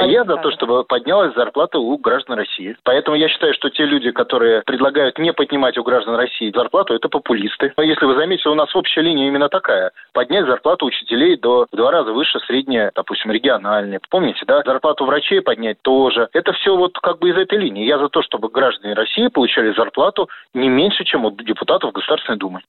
Я 0.00 0.24
за 0.24 0.36
то, 0.36 0.50
чтобы 0.52 0.84
поднялась 0.84 1.34
зарплата 1.34 1.78
у 1.78 1.96
граждан 1.98 2.38
России. 2.38 2.76
Поэтому 2.84 3.16
я 3.16 3.28
считаю, 3.28 3.52
что 3.54 3.68
те 3.68 3.84
люди, 3.84 4.10
которые 4.12 4.62
предлагают 4.62 5.18
не 5.18 5.32
поднимать 5.32 5.76
у 5.76 5.82
граждан 5.82 6.14
России 6.14 6.52
зарплату, 6.54 6.94
это 6.94 7.08
популисты. 7.08 7.72
Но 7.76 7.82
если 7.82 8.04
вы 8.04 8.14
заметили, 8.14 8.48
у 8.48 8.54
нас 8.54 8.74
общая 8.76 9.02
линия 9.02 9.26
именно 9.26 9.48
такая. 9.48 9.90
Поднять 10.12 10.46
зарплату 10.46 10.86
учителей 10.86 11.36
до 11.36 11.66
в 11.70 11.76
два 11.76 11.90
раза 11.90 12.12
выше 12.12 12.38
средней, 12.46 12.90
допустим, 12.94 13.32
региональной. 13.32 13.98
Помните, 14.08 14.44
да? 14.46 14.62
Зарплату 14.64 15.04
врачей 15.04 15.42
поднять 15.42 15.82
тоже. 15.82 16.28
Это 16.32 16.52
все 16.52 16.76
вот 16.76 16.98
как 16.98 17.18
бы 17.18 17.30
из 17.30 17.36
этой 17.36 17.58
линии. 17.58 17.86
Я 17.86 17.98
за 17.98 18.08
то, 18.08 18.22
чтобы 18.22 18.48
граждане 18.48 18.94
России 18.94 19.28
получали 19.28 19.74
зарплату 19.74 20.28
не 20.54 20.68
меньше, 20.68 21.04
чем 21.04 21.24
у 21.24 21.30
депутатов 21.30 21.92
Государственной 21.92 22.38
Думы. 22.38 22.60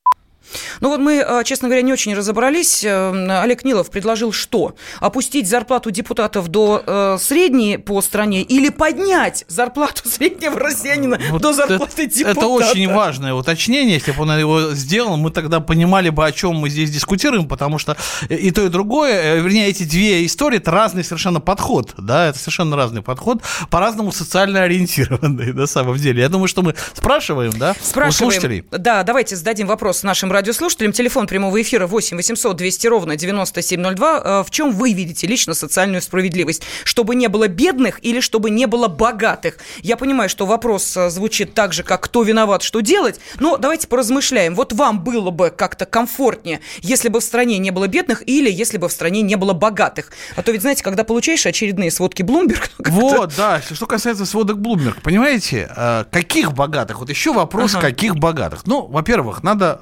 Ну 0.82 0.90
вот 0.90 1.00
мы, 1.00 1.22
а, 1.22 1.44
честно 1.44 1.68
говоря, 1.68 1.82
не 1.82 1.94
очень 1.94 2.14
разобрались. 2.14 2.84
Э, 2.84 3.42
Олег 3.42 3.64
Нилов 3.64 3.90
предложил 3.90 4.32
что? 4.32 4.76
Опустить 5.00 5.48
зарплату 5.48 5.92
депутатов 5.92 6.48
до 6.48 6.84
э, 6.86 7.18
средней 7.20 7.78
по 7.78 8.02
стране 8.02 8.42
или 8.42 8.70
поднять 8.70 9.46
зарплату 9.48 10.04
среднего 10.10 10.60
россиянина 10.60 11.20
вот 11.32 11.42
до 11.42 11.54
зарплаты 11.54 12.04
это, 12.04 12.16
депутата? 12.16 12.40
Это 12.40 12.48
очень 12.48 12.92
важное 12.92 13.34
уточнение. 13.34 13.96
Если 13.96 14.12
бы 14.12 14.24
он 14.24 14.38
его 14.38 14.72
сделал, 14.72 15.18
мы 15.18 15.32
тогда 15.32 15.60
понимали 15.60 16.10
бы, 16.10 16.26
о 16.26 16.32
чем 16.32 16.56
мы 16.56 16.70
здесь 16.70 16.90
дискутируем, 16.90 17.48
потому 17.48 17.78
что 17.78 17.98
и 18.30 18.52
то, 18.52 18.66
и 18.66 18.70
другое, 18.70 19.36
э, 19.36 19.40
вернее, 19.40 19.68
эти 19.68 19.84
две 19.84 20.26
истории, 20.26 20.58
это 20.58 20.72
разный 20.72 21.04
совершенно 21.04 21.40
подход, 21.40 21.94
да, 21.98 22.28
это 22.28 22.40
совершенно 22.40 22.76
разный 22.76 23.02
подход, 23.02 23.42
по-разному 23.70 24.12
социально 24.12 24.64
ориентированный, 24.64 25.54
на 25.54 25.68
самом 25.68 25.98
деле. 25.98 26.22
Я 26.22 26.30
думаю, 26.30 26.48
что 26.48 26.62
мы 26.62 26.76
спрашиваем, 26.94 27.52
да, 27.58 27.76
спрашиваем, 27.82 28.10
у 28.10 28.32
слушателей. 28.32 28.64
Да, 28.72 29.04
давайте 29.04 29.36
зададим 29.36 29.68
вопрос 29.68 30.04
нашим 30.04 30.29
радиослушателям. 30.32 30.92
Телефон 30.92 31.28
прямого 31.28 31.62
эфира 31.62 31.88
8 31.88 32.18
800 32.18 32.56
200 32.56 32.88
ровно 32.88 33.16
9702. 33.16 34.22
Э, 34.24 34.44
в 34.44 34.52
чем 34.52 34.72
вы 34.72 34.94
видите 34.94 35.28
лично 35.28 35.54
социальную 35.54 36.02
справедливость? 36.02 36.64
Чтобы 36.84 37.16
не 37.16 37.28
было 37.28 37.48
бедных 37.48 38.00
или 38.04 38.20
чтобы 38.20 38.50
не 38.50 38.66
было 38.66 38.88
богатых? 38.88 39.58
Я 39.82 39.98
понимаю, 39.98 40.30
что 40.30 40.46
вопрос 40.46 40.96
э, 40.98 41.10
звучит 41.10 41.54
так 41.54 41.74
же, 41.74 41.84
как 41.84 42.02
кто 42.02 42.24
виноват, 42.24 42.62
что 42.62 42.82
делать, 42.82 43.20
но 43.40 43.58
давайте 43.58 43.88
поразмышляем. 43.88 44.56
Вот 44.56 44.74
вам 44.74 45.04
было 45.04 45.32
бы 45.32 45.50
как-то 45.50 45.86
комфортнее, 45.86 46.62
если 46.82 47.10
бы 47.10 47.20
в 47.20 47.24
стране 47.24 47.58
не 47.58 47.72
было 47.72 47.88
бедных 47.88 48.28
или 48.28 48.52
если 48.52 48.78
бы 48.78 48.90
в 48.90 48.92
стране 48.92 49.22
не 49.22 49.36
было 49.36 49.54
богатых. 49.54 50.12
А 50.36 50.44
то 50.44 50.52
ведь, 50.52 50.62
знаете, 50.62 50.84
когда 50.84 51.04
получаешь 51.04 51.46
очередные 51.46 51.92
сводки 51.92 52.22
Bloomberg... 52.22 52.70
Вот, 52.80 53.34
да, 53.38 53.62
что 53.62 53.86
касается 53.86 54.26
сводок 54.26 54.58
Bloomberg, 54.58 55.02
понимаете, 55.02 55.70
э, 55.76 56.06
каких 56.12 56.54
богатых? 56.54 57.00
Вот 57.00 57.10
еще 57.10 57.34
вопрос, 57.34 57.76
ага. 57.76 57.88
каких 57.88 58.16
богатых? 58.16 58.66
Ну, 58.66 58.88
во-первых, 58.88 59.44
надо 59.44 59.80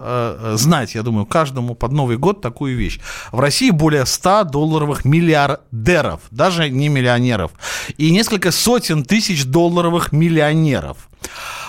знать, 0.53 0.95
я 0.95 1.03
думаю, 1.03 1.25
каждому 1.25 1.75
под 1.75 1.91
Новый 1.91 2.17
год 2.17 2.41
такую 2.41 2.77
вещь. 2.77 2.99
В 3.31 3.39
России 3.39 3.69
более 3.69 4.05
100 4.05 4.45
долларовых 4.45 5.05
миллиардеров, 5.05 6.21
даже 6.31 6.69
не 6.69 6.89
миллионеров, 6.89 7.51
и 7.97 8.11
несколько 8.11 8.51
сотен 8.51 9.03
тысяч 9.03 9.45
долларовых 9.45 10.11
миллионеров. 10.11 11.07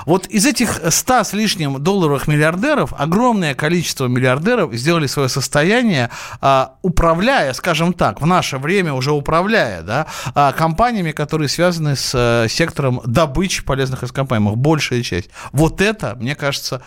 Вот 0.06 0.26
из 0.26 0.46
этих 0.46 0.80
100 0.88 1.24
с 1.24 1.32
лишним 1.34 1.82
долларовых 1.82 2.28
миллиардеров 2.28 2.94
огромное 2.96 3.54
количество 3.54 4.06
миллиардеров 4.06 4.72
сделали 4.72 5.06
свое 5.06 5.28
состояние, 5.28 6.10
а, 6.40 6.76
управляя, 6.82 7.52
скажем 7.52 7.92
так, 7.92 8.20
в 8.20 8.26
наше 8.26 8.58
время 8.58 8.94
уже 8.94 9.12
управляя, 9.12 9.82
да, 9.82 10.06
а, 10.34 10.52
компаниями, 10.52 11.12
которые 11.12 11.48
связаны 11.48 11.94
с 11.96 12.12
э, 12.14 12.48
сектором 12.48 13.02
добычи 13.04 13.62
полезных 13.62 14.02
ископаемых, 14.02 14.56
большая 14.56 15.02
часть. 15.02 15.28
Вот 15.52 15.80
это, 15.80 16.16
мне 16.18 16.34
кажется, 16.34 16.82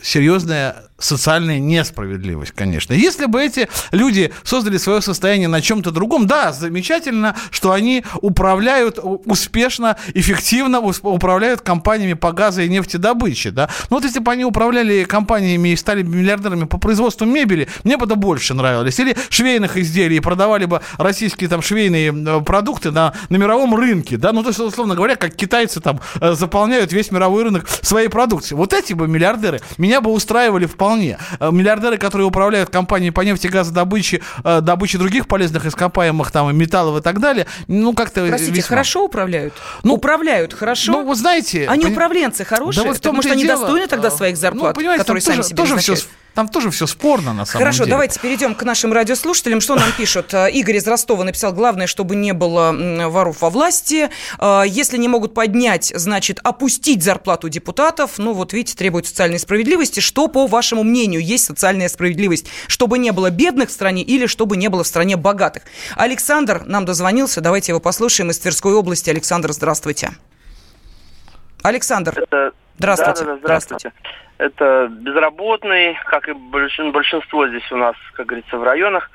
серьезная 0.00 0.76
социальная 0.98 1.58
несправедливость, 1.58 2.52
конечно. 2.52 2.92
Если 2.92 3.26
бы 3.26 3.42
эти 3.42 3.68
люди 3.90 4.32
создали 4.44 4.78
свое 4.78 5.00
состояние 5.00 5.48
на 5.48 5.60
чем-то 5.60 5.90
другом, 5.90 6.26
да, 6.26 6.52
замечательно, 6.52 7.36
что 7.50 7.72
они 7.72 8.04
управляют 8.22 8.98
успешно, 9.02 9.96
эффективно 10.14 10.80
управляют 10.80 11.60
компаниями 11.62 12.14
по 12.14 12.32
газу 12.32 12.62
и 12.62 12.68
нефтедобыче, 12.68 13.50
да. 13.50 13.68
Но 13.90 13.96
вот 13.96 14.04
если 14.04 14.20
бы 14.20 14.30
они 14.30 14.44
управляли 14.44 15.04
компаниями 15.04 15.70
и 15.70 15.76
стали 15.76 16.02
миллиардерами 16.02 16.64
по 16.64 16.78
производству 16.78 17.26
мебели, 17.26 17.68
мне 17.82 17.96
бы 17.96 18.06
это 18.06 18.14
больше 18.14 18.54
нравилось. 18.54 18.98
Или 19.00 19.16
швейных 19.30 19.76
изделий, 19.76 20.20
продавали 20.20 20.64
бы 20.64 20.80
российские 20.98 21.50
там 21.50 21.60
швейные 21.60 22.14
э, 22.14 22.40
продукты 22.42 22.92
на, 22.92 23.14
на 23.28 23.36
мировом 23.36 23.74
рынке, 23.74 24.16
да, 24.16 24.32
ну, 24.32 24.42
то 24.42 24.50
есть, 24.50 24.60
условно 24.60 24.94
говоря, 24.94 25.16
как 25.16 25.34
китайцы 25.34 25.80
там 25.80 26.00
э, 26.20 26.34
заполняют 26.34 26.92
весь 26.92 27.10
мировой 27.10 27.44
рынок 27.44 27.68
своей 27.82 28.08
продукции. 28.08 28.54
Вот 28.54 28.72
эти 28.72 28.92
бы 28.92 29.08
миллиардеры 29.08 29.60
меня 29.76 30.00
бы 30.00 30.10
устраивали 30.10 30.66
вполне 30.66 30.83
вполне. 30.84 31.18
Э, 31.40 31.50
миллиардеры, 31.50 31.98
которые 31.98 32.26
управляют 32.26 32.70
компанией 32.70 33.10
по 33.10 33.22
нефти, 33.22 33.46
газодобыче, 33.46 34.20
э, 34.44 34.60
добыче 34.60 34.98
других 34.98 35.26
полезных 35.26 35.66
ископаемых, 35.66 36.30
там, 36.30 36.54
металлов 36.56 37.00
и 37.00 37.02
так 37.02 37.20
далее, 37.20 37.46
ну, 37.68 37.94
как-то 37.94 38.26
Простите, 38.26 38.52
весьма... 38.52 38.68
хорошо 38.68 39.04
управляют? 39.04 39.54
Ну, 39.82 39.94
управляют 39.94 40.52
хорошо? 40.52 40.92
Ну, 40.92 41.06
вы 41.06 41.14
знаете... 41.14 41.66
Они 41.68 41.84
пон... 41.84 41.92
управленцы 41.92 42.44
хорошие? 42.44 42.82
Да 42.82 42.88
вот 42.88 42.96
Потому 42.98 43.22
что 43.22 43.32
они 43.32 43.42
дело... 43.44 43.60
достойны 43.60 43.86
тогда 43.86 44.10
своих 44.10 44.36
ну, 44.36 44.40
зарплат, 44.40 44.76
ну, 44.76 44.96
которые 44.96 45.20
сами 45.22 45.36
тоже, 45.36 45.48
себе 45.48 45.56
тоже 45.56 45.76
все 45.76 45.96
Там 46.34 46.48
тоже 46.48 46.70
все 46.70 46.86
спорно, 46.88 47.32
на 47.32 47.44
самом 47.44 47.60
Хорошо, 47.60 47.84
деле. 47.84 47.90
давайте 47.92 48.18
перейдем 48.18 48.56
к 48.56 48.62
нашим 48.64 48.92
радиослушателям. 48.92 49.60
Что 49.60 49.76
нам 49.76 49.92
пишут? 49.96 50.34
Э, 50.34 50.50
Игорь 50.50 50.76
из 50.76 50.86
Ростова 50.86 51.22
написал, 51.22 51.52
главное, 51.52 51.86
чтобы 51.86 52.16
не 52.16 52.32
было 52.32 52.74
воров 53.08 53.40
во 53.40 53.50
власти. 53.50 54.10
Э, 54.40 54.64
если 54.66 54.96
не 54.96 55.06
могут 55.06 55.32
поднять, 55.32 55.92
значит, 55.94 56.40
опустить 56.42 57.04
зарплату 57.04 57.48
депутатов. 57.48 58.18
Ну, 58.18 58.32
вот 58.32 58.52
видите, 58.52 58.76
требуют 58.76 59.06
социальной 59.06 59.38
справедливости. 59.38 60.00
Что, 60.00 60.26
по 60.26 60.48
вашему 60.48 60.82
мнению, 60.82 61.22
есть 61.22 61.44
социальная 61.44 61.88
справедливость? 61.88 62.46
Чтобы 62.66 62.98
не 62.98 63.12
было 63.12 63.30
бедных 63.30 63.68
в 63.68 63.72
стране 63.72 64.02
или 64.02 64.26
чтобы 64.26 64.56
не 64.56 64.68
было 64.68 64.82
в 64.82 64.88
стране 64.88 65.16
богатых? 65.16 65.62
Александр 65.94 66.64
нам 66.66 66.84
дозвонился. 66.84 67.42
Давайте 67.42 67.70
его 67.70 67.80
послушаем 67.80 68.30
из 68.30 68.40
Тверской 68.40 68.72
области. 68.72 69.08
Александр, 69.08 69.52
здравствуйте. 69.52 70.10
Александр, 71.62 72.18
Это... 72.18 72.50
здравствуйте. 72.78 73.20
Да, 73.20 73.26
да, 73.26 73.32
да, 73.32 73.38
здравствуйте. 73.38 73.92
Это 74.36 74.88
безработный, 74.90 75.96
как 76.06 76.28
и 76.28 76.32
большинство 76.32 77.46
здесь 77.46 77.70
у 77.70 77.76
нас, 77.76 77.94
как 78.14 78.26
говорится, 78.26 78.58
в 78.58 78.64
районах, 78.64 79.10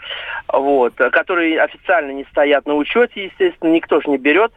вот, 0.48 0.94
которые 0.96 1.62
официально 1.62 2.12
не 2.12 2.24
стоят 2.32 2.66
на 2.66 2.76
учете, 2.76 3.26
естественно, 3.26 3.70
никто 3.70 4.00
же 4.02 4.10
не 4.10 4.18
берет. 4.18 4.54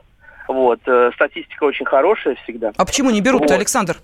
Вот, 0.47 0.81
э, 0.87 1.11
статистика 1.15 1.65
очень 1.65 1.87
хорошая 1.87 2.37
всегда. 2.45 2.73
А 2.77 2.85
почему 2.85 3.11
не 3.11 3.21
берут, 3.21 3.43
вот. 3.43 3.51
Александр? 3.51 3.97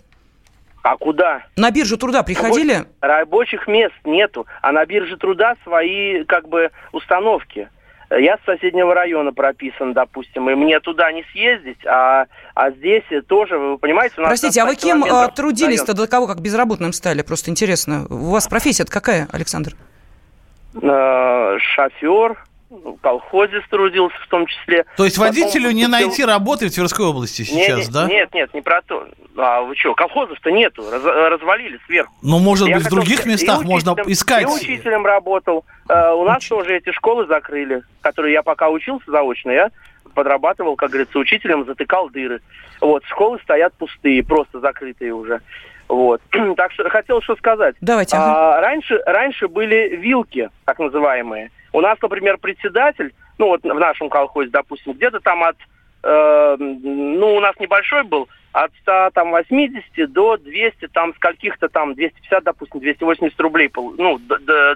А 0.83 0.97
куда? 0.97 1.43
На 1.57 1.71
биржу 1.71 1.97
труда 1.97 2.23
приходили? 2.23 2.73
Рабочих, 2.73 2.93
рабочих 3.01 3.69
мест 3.69 3.95
нету, 4.05 4.47
а 4.63 4.73
на 4.73 4.85
бирже 4.87 5.17
труда 5.17 5.55
свои 5.65 6.25
как 6.25 6.49
бы 6.49 6.71
установки. 6.93 7.69
Я 8.11 8.39
с 8.39 8.45
соседнего 8.47 8.95
района 8.95 9.33
прописан, 9.33 9.93
допустим, 9.93 10.49
и 10.49 10.55
мне 10.55 10.81
туда 10.81 11.13
не 11.13 11.25
съездить, 11.25 11.85
а, 11.87 12.25
а 12.55 12.71
здесь 12.71 13.05
тоже, 13.27 13.59
вы 13.59 13.77
понимаете, 13.77 14.15
у 14.19 14.21
нас... 14.23 14.31
Простите, 14.31 14.63
а 14.63 14.65
вы 14.65 14.77
кем 14.77 15.05
а, 15.05 15.29
трудились-то 15.29 15.95
до 15.95 16.07
того, 16.07 16.27
как 16.27 16.41
безработным 16.41 16.95
стали? 16.95 17.21
Просто 17.21 17.51
интересно. 17.51 18.07
У 18.09 18.31
вас 18.31 18.49
профессия 18.49 18.87
какая, 18.87 19.29
Александр? 19.31 19.73
Э, 20.81 21.59
шофер, 21.59 22.39
колхозе 23.01 23.63
трудился 23.71 24.17
в 24.25 24.29
том 24.29 24.47
числе. 24.47 24.85
То 24.97 25.05
есть 25.05 25.19
водителю 25.19 25.71
не 25.71 25.87
найти 25.87 26.25
работы 26.25 26.69
в 26.69 26.75
Тверской 26.75 27.07
области 27.07 27.43
сейчас, 27.43 27.79
нет, 27.79 27.93
да? 27.93 28.07
Нет, 28.07 28.35
нет, 28.35 28.55
не 28.55 28.61
про 28.61 28.83
то. 28.83 29.07
А 29.37 29.63
вы 29.63 29.77
что, 29.77 29.95
колхозов-то 29.95 30.51
нету, 30.51 30.85
раз, 30.91 31.03
развалили 31.05 31.79
сверху. 31.87 32.13
Ну, 32.23 32.39
может 32.39 32.69
Я 32.69 32.77
быть, 32.77 32.87
в 32.87 32.91
других 32.91 33.25
местах 33.25 33.63
можно 33.63 33.97
искать. 34.07 34.43
И 34.43 34.47
учителем 34.47 35.07
работал. 35.07 35.65
Uh, 35.89 36.15
у 36.17 36.25
нас 36.25 36.39
Уч... 36.39 36.49
тоже 36.49 36.77
эти 36.77 36.93
школы 36.93 37.27
закрыли, 37.27 37.83
которые 38.01 38.35
я 38.35 38.43
пока 38.43 38.69
учился 38.69 39.11
заочно, 39.11 39.51
я 39.51 39.71
подрабатывал, 40.15 40.75
как 40.77 40.91
говорится, 40.91 41.19
учителем, 41.19 41.65
затыкал 41.65 42.11
дыры. 42.11 42.41
Вот, 42.81 43.05
школы 43.05 43.39
стоят 43.45 43.73
пустые, 43.75 44.25
просто 44.25 44.61
закрытые 44.61 45.15
уже. 45.15 45.41
Вот. 45.89 46.21
так 46.57 46.73
что 46.73 46.89
хотел 46.91 47.23
что 47.23 47.37
сказать. 47.37 47.77
Давайте. 47.81 48.17
А, 48.17 48.61
раньше, 48.61 49.01
раньше 49.07 49.49
были 49.49 49.97
вилки, 49.97 50.51
так 50.65 50.79
называемые. 50.79 51.51
У 51.73 51.81
нас, 51.81 51.99
например, 52.01 52.39
председатель, 52.39 53.13
ну 53.39 53.49
вот 53.49 53.63
в 53.63 53.79
нашем 53.79 54.09
колхозе, 54.09 54.51
допустим, 54.51 54.93
где-то 54.93 55.21
там 55.21 55.43
от, 55.45 55.57
э, 56.03 56.57
ну 56.59 57.35
у 57.35 57.41
нас 57.41 57.59
небольшой 57.59 58.05
был, 58.05 58.29
от 58.53 58.73
100, 58.83 59.11
там, 59.15 59.31
80 59.31 60.13
до 60.13 60.37
200, 60.37 60.89
там, 60.89 61.15
скольких-то 61.15 61.69
там, 61.69 61.95
250, 61.95 62.45
допустим, 62.45 62.81
280 62.81 63.39
рублей, 63.41 63.71
ну, 63.75 64.19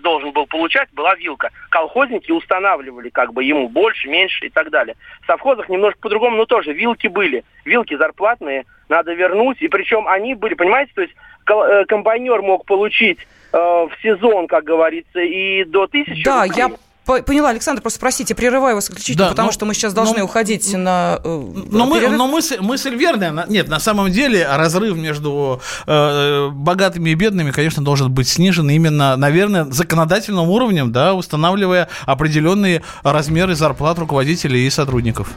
должен 0.02 0.32
был 0.32 0.46
получать, 0.46 0.88
была 0.92 1.14
вилка. 1.14 1.50
Колхозники 1.70 2.30
устанавливали, 2.30 3.08
как 3.08 3.32
бы, 3.32 3.42
ему 3.42 3.68
больше, 3.68 4.08
меньше 4.08 4.46
и 4.46 4.50
так 4.50 4.70
далее. 4.70 4.94
В 5.22 5.26
совхозах 5.26 5.68
немножко 5.68 6.00
по-другому, 6.00 6.36
но 6.36 6.44
тоже 6.44 6.72
вилки 6.72 7.06
были. 7.06 7.44
Вилки 7.64 7.96
зарплатные 7.96 8.66
надо 8.88 9.14
вернуть, 9.14 9.60
и 9.62 9.68
причем 9.68 10.06
они 10.06 10.34
были, 10.34 10.54
понимаете, 10.54 10.92
то 10.94 11.02
есть 11.02 11.14
комбайнер 11.44 12.42
мог 12.42 12.64
получить 12.64 13.18
э, 13.52 13.56
в 13.56 13.90
сезон, 14.02 14.46
как 14.46 14.64
говорится, 14.64 15.20
и 15.20 15.64
до 15.64 15.86
тысячи 15.86 16.24
Да, 16.24 16.42
рублей. 16.44 16.58
я 16.58 16.70
Поняла, 17.04 17.48
Александр, 17.48 17.82
просто 17.82 17.98
простите, 17.98 18.32
прерываю 18.36 18.76
вас 18.76 18.84
исключительно, 18.84 19.24
да, 19.24 19.30
потому 19.30 19.46
но, 19.46 19.52
что 19.52 19.66
мы 19.66 19.74
сейчас 19.74 19.92
должны 19.92 20.18
но, 20.18 20.24
уходить 20.24 20.72
на 20.72 21.18
э, 21.24 21.42
Но, 21.72 21.86
мы, 21.86 22.08
но 22.08 22.28
мысль, 22.28 22.58
мысль 22.60 22.94
верная. 22.94 23.44
Нет, 23.48 23.66
на 23.68 23.80
самом 23.80 24.12
деле 24.12 24.46
разрыв 24.48 24.96
между 24.96 25.60
э, 25.88 26.48
богатыми 26.52 27.10
и 27.10 27.14
бедными, 27.14 27.50
конечно, 27.50 27.84
должен 27.84 28.12
быть 28.12 28.28
снижен 28.28 28.70
именно, 28.70 29.16
наверное, 29.16 29.64
законодательным 29.64 30.48
уровнем, 30.48 30.92
да, 30.92 31.14
устанавливая 31.14 31.88
определенные 32.06 32.82
размеры 33.02 33.56
зарплат 33.56 33.98
руководителей 33.98 34.64
и 34.64 34.70
сотрудников. 34.70 35.34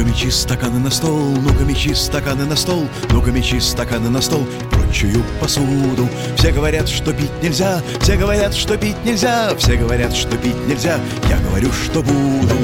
Ну-ка 0.00 0.12
мечи 0.12 0.30
стаканы 0.30 0.78
на 0.78 0.90
стол, 0.90 1.36
ну-ка 1.42 1.62
мечи 1.62 1.92
стаканы 1.92 2.46
на 2.46 2.56
стол, 2.56 2.88
ну-ка 3.10 3.30
мечи 3.30 3.60
стаканы 3.60 4.08
на 4.08 4.22
стол, 4.22 4.46
прочую 4.70 5.22
посуду. 5.38 6.08
Все 6.38 6.52
говорят, 6.52 6.88
что 6.88 7.12
пить 7.12 7.30
нельзя, 7.42 7.82
все 8.00 8.16
говорят, 8.16 8.54
что 8.54 8.78
пить 8.78 8.96
нельзя, 9.04 9.54
все 9.58 9.76
говорят, 9.76 10.14
что 10.14 10.38
пить 10.38 10.66
нельзя, 10.66 10.98
я 11.28 11.36
говорю, 11.40 11.70
что 11.70 12.00
буду. 12.00 12.56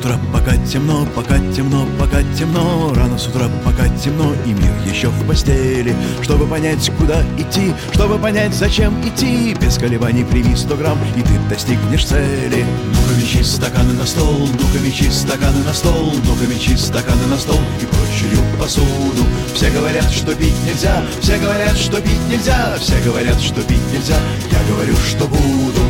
Утра 0.00 0.18
пока 0.32 0.56
темно, 0.66 1.06
пока 1.14 1.38
темно, 1.54 1.86
пока 1.98 2.22
темно. 2.34 2.92
Рано 2.94 3.18
с 3.18 3.26
утра 3.26 3.48
пока 3.64 3.86
темно 3.88 4.32
и 4.46 4.52
мир 4.52 4.72
еще 4.86 5.08
в 5.08 5.26
постели. 5.26 5.94
Чтобы 6.22 6.46
понять, 6.46 6.90
куда 6.98 7.22
идти, 7.38 7.74
чтобы 7.92 8.18
понять, 8.18 8.54
зачем 8.54 8.94
идти. 9.06 9.54
Без 9.60 9.76
колебаний 9.76 10.24
прими 10.24 10.56
сто 10.56 10.76
грамм, 10.76 10.98
и 11.16 11.22
ты 11.22 11.38
достигнешь 11.50 12.06
цели. 12.06 12.64
Ну-ка 12.88 13.20
мечи 13.20 13.42
стаканы 13.42 13.92
на 13.92 14.06
стол, 14.06 14.48
ну-ка 14.52 14.78
мечи 14.82 15.10
стаканы 15.10 15.62
на 15.64 15.74
стол. 15.74 16.12
Ну-ка 16.24 16.46
мечи 16.46 16.76
стаканы 16.76 17.26
на 17.26 17.36
стол 17.36 17.60
и 17.80 17.84
прочую 17.84 18.58
посуду. 18.58 19.24
Все 19.54 19.70
говорят, 19.70 20.10
что 20.10 20.34
пить 20.34 20.54
нельзя, 20.66 21.02
все 21.20 21.36
говорят, 21.38 21.76
что 21.76 22.00
пить 22.00 22.28
нельзя 22.30 22.76
Все 22.78 22.98
говорят, 23.04 23.38
что 23.40 23.60
пить 23.62 23.92
нельзя, 23.92 24.16
я 24.50 24.72
говорю, 24.72 24.94
что 24.96 25.26
буду 25.26 25.89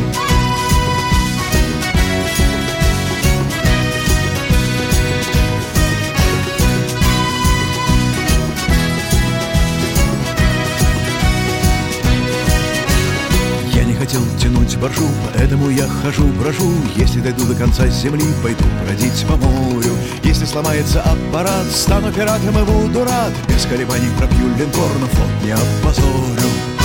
хотел 14.11 14.25
тянуть 14.37 14.77
боржу, 14.77 15.07
поэтому 15.33 15.69
я 15.69 15.87
хожу, 15.87 16.27
брожу. 16.33 16.69
Если 16.97 17.21
дойду 17.21 17.45
до 17.45 17.55
конца 17.55 17.87
земли, 17.87 18.25
пойду 18.43 18.65
бродить 18.85 19.25
по 19.25 19.37
морю. 19.37 19.91
Если 20.23 20.43
сломается 20.43 21.01
аппарат, 21.01 21.65
стану 21.71 22.11
пиратом 22.11 22.59
и 22.59 22.63
буду 22.65 23.05
рад. 23.05 23.31
Без 23.47 23.65
колебаний 23.65 24.09
пробью 24.17 24.49
линкор, 24.57 24.91
но 24.99 25.07
флот 25.07 25.29
не 25.43 25.51
опозорю. 25.51 26.80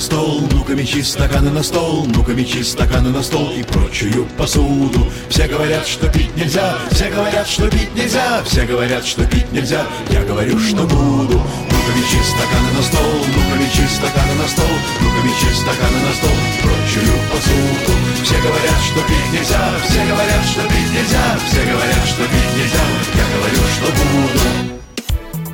На 0.00 0.06
стол, 0.06 0.40
ну-ка 0.52 0.72
мечи 0.72 1.02
стаканы 1.02 1.50
на 1.50 1.62
стол, 1.62 2.06
ну-ка 2.06 2.32
мечи 2.32 2.62
стаканы 2.62 3.10
на 3.10 3.22
стол. 3.22 3.50
И 3.50 3.62
прочую 3.62 4.24
посуду. 4.38 5.06
Все 5.28 5.46
говорят, 5.46 5.86
что 5.86 6.08
пить 6.08 6.34
нельзя, 6.36 6.78
все 6.90 7.10
говорят, 7.10 7.46
что 7.46 7.68
пить 7.68 7.94
нельзя, 7.94 8.42
все 8.46 8.64
говорят, 8.64 9.04
что 9.04 9.26
пить 9.26 9.52
нельзя, 9.52 9.84
я 10.08 10.22
говорю, 10.22 10.58
что 10.58 10.84
буду. 10.84 11.36
Ну-ка 11.36 11.92
мечи 11.98 12.16
стаканы 12.24 12.72
на 12.78 12.82
стол, 12.82 13.12
ну-ка 13.28 13.56
мечи 13.60 13.86
стаканы 13.94 14.34
на 14.40 14.48
стол, 14.48 14.76
ну-ка 15.02 15.20
мечи 15.20 15.52
стаканы 15.52 16.00
на 16.00 16.12
стол. 16.14 16.36
И 16.48 16.62
прочую 16.62 17.16
посуду. 17.30 17.92
Все 18.24 18.36
говорят, 18.40 18.80
что 18.88 19.00
пить 19.04 19.32
нельзя, 19.34 19.62
все 19.84 20.00
говорят, 20.06 20.44
что 20.48 20.62
пить 20.62 20.92
нельзя, 20.96 21.38
все 21.44 21.60
говорят, 21.60 22.04
что 22.08 22.22
пить 22.24 22.52
нельзя, 22.56 22.84
я 23.20 23.26
говорю. 23.36 23.69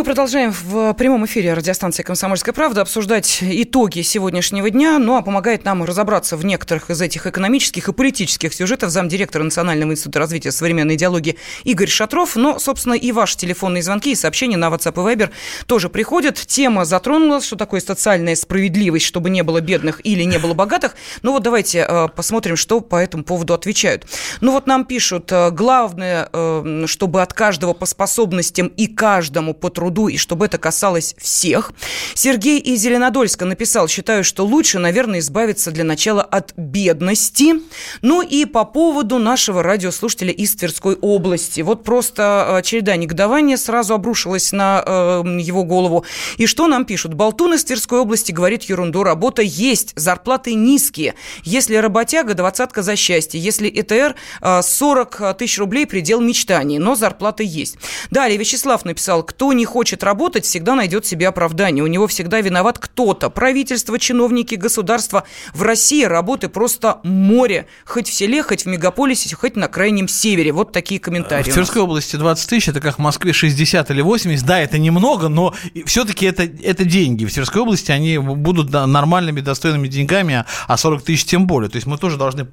Мы 0.00 0.04
продолжаем 0.04 0.50
в 0.50 0.94
прямом 0.94 1.26
эфире 1.26 1.52
радиостанции 1.52 2.02
«Комсомольская 2.02 2.54
правда» 2.54 2.80
обсуждать 2.80 3.40
итоги 3.42 4.00
сегодняшнего 4.00 4.70
дня. 4.70 4.98
Ну, 4.98 5.14
а 5.14 5.20
помогает 5.20 5.66
нам 5.66 5.84
разобраться 5.84 6.38
в 6.38 6.44
некоторых 6.46 6.88
из 6.88 7.02
этих 7.02 7.26
экономических 7.26 7.86
и 7.86 7.92
политических 7.92 8.54
сюжетов 8.54 8.88
замдиректора 8.88 9.42
Национального 9.42 9.92
института 9.92 10.20
развития 10.20 10.52
современной 10.52 10.94
идеологии 10.94 11.36
Игорь 11.64 11.90
Шатров. 11.90 12.34
Но, 12.36 12.58
собственно, 12.58 12.94
и 12.94 13.12
ваши 13.12 13.36
телефонные 13.36 13.82
звонки 13.82 14.12
и 14.12 14.14
сообщения 14.14 14.56
на 14.56 14.68
WhatsApp 14.68 14.94
и 14.94 15.16
Viber 15.16 15.28
тоже 15.66 15.90
приходят. 15.90 16.36
Тема 16.36 16.86
затронулась, 16.86 17.44
что 17.44 17.56
такое 17.56 17.82
социальная 17.82 18.36
справедливость, 18.36 19.04
чтобы 19.04 19.28
не 19.28 19.42
было 19.42 19.60
бедных 19.60 20.00
или 20.02 20.22
не 20.22 20.38
было 20.38 20.54
богатых. 20.54 20.96
Ну 21.20 21.32
вот 21.32 21.42
давайте 21.42 21.84
э, 21.86 22.08
посмотрим, 22.08 22.56
что 22.56 22.80
по 22.80 22.96
этому 22.96 23.22
поводу 23.22 23.52
отвечают. 23.52 24.06
Ну 24.40 24.52
вот 24.52 24.66
нам 24.66 24.86
пишут, 24.86 25.30
э, 25.30 25.50
главное, 25.50 26.30
э, 26.32 26.84
чтобы 26.86 27.20
от 27.20 27.34
каждого 27.34 27.74
по 27.74 27.84
способностям 27.84 28.68
и 28.68 28.86
каждому 28.86 29.52
по 29.52 29.68
труду, 29.68 29.89
и 30.08 30.16
чтобы 30.16 30.46
это 30.46 30.58
касалось 30.58 31.14
всех. 31.18 31.72
Сергей 32.14 32.58
из 32.58 32.80
Зеленодольска 32.80 33.44
написал, 33.44 33.88
считаю, 33.88 34.24
что 34.24 34.44
лучше, 34.44 34.78
наверное, 34.78 35.20
избавиться 35.20 35.70
для 35.70 35.84
начала 35.84 36.22
от 36.22 36.52
бедности. 36.56 37.54
Ну 38.02 38.22
и 38.22 38.44
по 38.44 38.64
поводу 38.64 39.18
нашего 39.18 39.62
радиослушателя 39.62 40.32
из 40.32 40.54
Тверской 40.54 40.94
области. 40.94 41.60
Вот 41.60 41.84
просто 41.84 42.60
череда 42.64 42.96
негодования 42.96 43.56
сразу 43.56 43.94
обрушилась 43.94 44.52
на 44.52 44.82
э, 44.84 45.22
его 45.40 45.64
голову. 45.64 46.04
И 46.36 46.46
что 46.46 46.66
нам 46.66 46.84
пишут? 46.84 47.14
Болтун 47.14 47.54
из 47.54 47.64
Тверской 47.64 47.98
области 47.98 48.32
говорит 48.32 48.62
ерунду, 48.64 49.02
работа 49.02 49.42
есть, 49.42 49.92
зарплаты 49.96 50.54
низкие. 50.54 51.14
Если 51.42 51.76
работяга, 51.76 52.34
двадцатка 52.34 52.82
за 52.82 52.96
счастье. 52.96 53.40
Если 53.40 53.68
ЭТР, 53.68 54.14
40 54.62 55.20
э, 55.20 55.34
тысяч 55.34 55.58
рублей 55.58 55.86
предел 55.86 56.20
мечтаний, 56.20 56.78
но 56.78 56.94
зарплата 56.94 57.42
есть. 57.42 57.76
Далее 58.10 58.38
Вячеслав 58.38 58.84
написал, 58.84 59.22
кто 59.22 59.52
не 59.52 59.64
хочет 59.64 59.79
работать, 60.02 60.44
всегда 60.44 60.74
найдет 60.74 61.06
себе 61.06 61.28
оправдание. 61.28 61.82
У 61.84 61.86
него 61.86 62.06
всегда 62.06 62.40
виноват 62.40 62.78
кто-то. 62.78 63.30
Правительство, 63.30 63.98
чиновники, 63.98 64.54
государство. 64.54 65.24
В 65.54 65.62
России 65.62 66.04
работы 66.04 66.48
просто 66.48 67.00
море. 67.02 67.66
Хоть 67.84 68.08
в 68.08 68.12
селе, 68.12 68.42
хоть 68.42 68.64
в 68.64 68.66
мегаполисе, 68.66 69.34
хоть 69.36 69.56
на 69.56 69.68
крайнем 69.68 70.08
севере. 70.08 70.52
Вот 70.52 70.72
такие 70.72 71.00
комментарии. 71.00 71.50
В 71.50 71.54
Тверской 71.54 71.82
области 71.82 72.16
20 72.16 72.48
тысяч, 72.48 72.68
это 72.68 72.80
как 72.80 72.96
в 72.96 72.98
Москве 72.98 73.32
60 73.32 73.90
или 73.90 74.00
80. 74.00 74.46
Да, 74.46 74.58
это 74.58 74.78
немного, 74.78 75.28
но 75.28 75.54
все-таки 75.86 76.26
это, 76.26 76.42
это 76.42 76.84
деньги. 76.84 77.24
В 77.24 77.32
Тверской 77.32 77.62
области 77.62 77.90
они 77.92 78.18
будут 78.18 78.70
нормальными, 78.70 79.40
достойными 79.40 79.88
деньгами, 79.88 80.44
а 80.66 80.76
40 80.76 81.02
тысяч 81.02 81.24
тем 81.24 81.46
более. 81.46 81.70
То 81.70 81.76
есть 81.76 81.86
мы 81.86 81.98
тоже 81.98 82.16
должны 82.16 82.48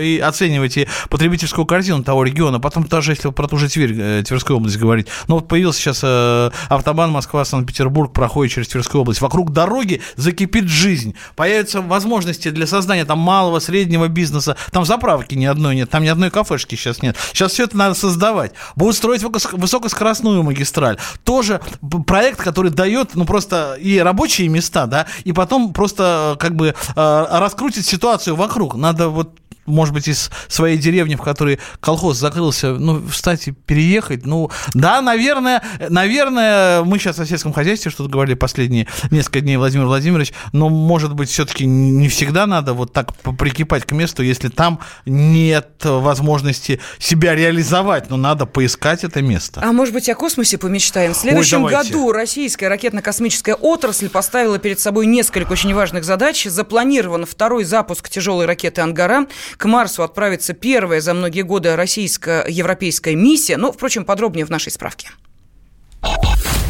и 0.00 0.18
оценивать 0.18 0.76
и 0.76 0.88
потребительскую 1.10 1.66
корзину 1.66 2.02
того 2.02 2.24
региона. 2.24 2.60
Потом 2.60 2.84
даже 2.84 3.12
если 3.12 3.30
про 3.30 3.48
ту 3.48 3.56
же 3.56 3.68
Тверь, 3.68 3.94
э, 3.98 4.22
Тверскую 4.26 4.56
область 4.56 4.78
говорить. 4.78 5.06
Ну 5.28 5.36
вот 5.36 5.48
появился 5.48 5.80
сейчас 5.80 6.00
э, 6.02 6.50
автобан 6.68 7.10
Москва-Санкт-Петербург 7.10 8.12
проходит 8.12 8.52
через 8.52 8.68
Тверскую 8.68 9.02
область. 9.02 9.20
Вокруг 9.20 9.52
дороги 9.52 10.02
закипит 10.16 10.68
жизнь. 10.68 11.14
Появятся 11.36 11.80
возможности 11.80 12.50
для 12.50 12.66
создания 12.66 13.04
там 13.04 13.18
малого, 13.18 13.58
среднего 13.58 14.08
бизнеса. 14.08 14.56
Там 14.70 14.84
заправки 14.84 15.34
ни 15.34 15.44
одной 15.44 15.76
нет, 15.76 15.90
там 15.90 16.02
ни 16.02 16.08
одной 16.08 16.30
кафешки 16.30 16.74
сейчас 16.74 17.02
нет. 17.02 17.16
Сейчас 17.32 17.52
все 17.52 17.64
это 17.64 17.76
надо 17.76 17.94
создавать. 17.94 18.52
Будут 18.76 18.96
строить 18.96 19.22
высокоскоростную 19.22 20.42
магистраль. 20.42 20.98
Тоже 21.24 21.60
проект, 22.06 22.40
который 22.40 22.70
дает, 22.70 23.14
ну, 23.14 23.24
просто 23.24 23.74
и 23.80 23.98
рабочие 23.98 24.48
места, 24.48 24.86
да, 24.86 25.06
и 25.24 25.32
потом 25.32 25.72
просто 25.72 26.34
э, 26.34 26.40
как 26.40 26.54
бы 26.54 26.74
э, 26.96 27.26
раскрутит 27.30 27.84
ситуацию 27.84 28.36
вокруг. 28.36 28.74
Надо 28.74 29.08
вот 29.08 29.38
может 29.66 29.94
быть, 29.94 30.08
из 30.08 30.30
своей 30.48 30.78
деревни, 30.78 31.14
в 31.14 31.22
которой 31.22 31.58
колхоз 31.80 32.18
закрылся, 32.18 32.74
ну, 32.74 33.02
кстати, 33.10 33.54
переехать, 33.66 34.26
ну, 34.26 34.50
да, 34.74 35.00
наверное, 35.00 35.62
наверное, 35.88 36.82
мы 36.82 36.98
сейчас 36.98 37.18
о 37.18 37.26
сельском 37.26 37.52
хозяйстве 37.52 37.90
что-то 37.90 38.10
говорили 38.10 38.34
последние 38.34 38.86
несколько 39.10 39.40
дней, 39.40 39.56
Владимир 39.56 39.86
Владимирович, 39.86 40.32
но, 40.52 40.68
может 40.68 41.14
быть, 41.14 41.30
все-таки 41.30 41.66
не 41.66 42.08
всегда 42.08 42.46
надо 42.46 42.74
вот 42.74 42.92
так 42.92 43.14
прикипать 43.38 43.84
к 43.84 43.92
месту, 43.92 44.22
если 44.22 44.48
там 44.48 44.80
нет 45.06 45.68
возможности 45.82 46.80
себя 46.98 47.34
реализовать, 47.34 48.10
но 48.10 48.16
надо 48.16 48.46
поискать 48.46 49.04
это 49.04 49.22
место. 49.22 49.60
А 49.62 49.72
может 49.72 49.94
быть, 49.94 50.08
о 50.08 50.14
космосе 50.14 50.58
помечтаем? 50.58 51.12
В 51.12 51.16
следующем 51.16 51.64
Ой, 51.64 51.72
году 51.72 52.12
российская 52.12 52.68
ракетно-космическая 52.68 53.54
отрасль 53.54 54.08
поставила 54.08 54.58
перед 54.58 54.80
собой 54.80 55.06
несколько 55.06 55.52
очень 55.52 55.74
важных 55.74 56.04
задач. 56.04 56.44
Запланирован 56.44 57.26
второй 57.26 57.64
запуск 57.64 58.08
тяжелой 58.08 58.46
ракеты 58.46 58.80
«Ангара», 58.80 59.26
к 59.56 59.64
Марсу 59.66 60.02
отправится 60.02 60.52
первая 60.52 61.00
за 61.00 61.14
многие 61.14 61.42
годы 61.42 61.76
российско-европейская 61.76 63.14
миссия. 63.14 63.56
Но, 63.56 63.72
впрочем, 63.72 64.04
подробнее 64.04 64.44
в 64.46 64.50
нашей 64.50 64.72
справке. 64.72 65.10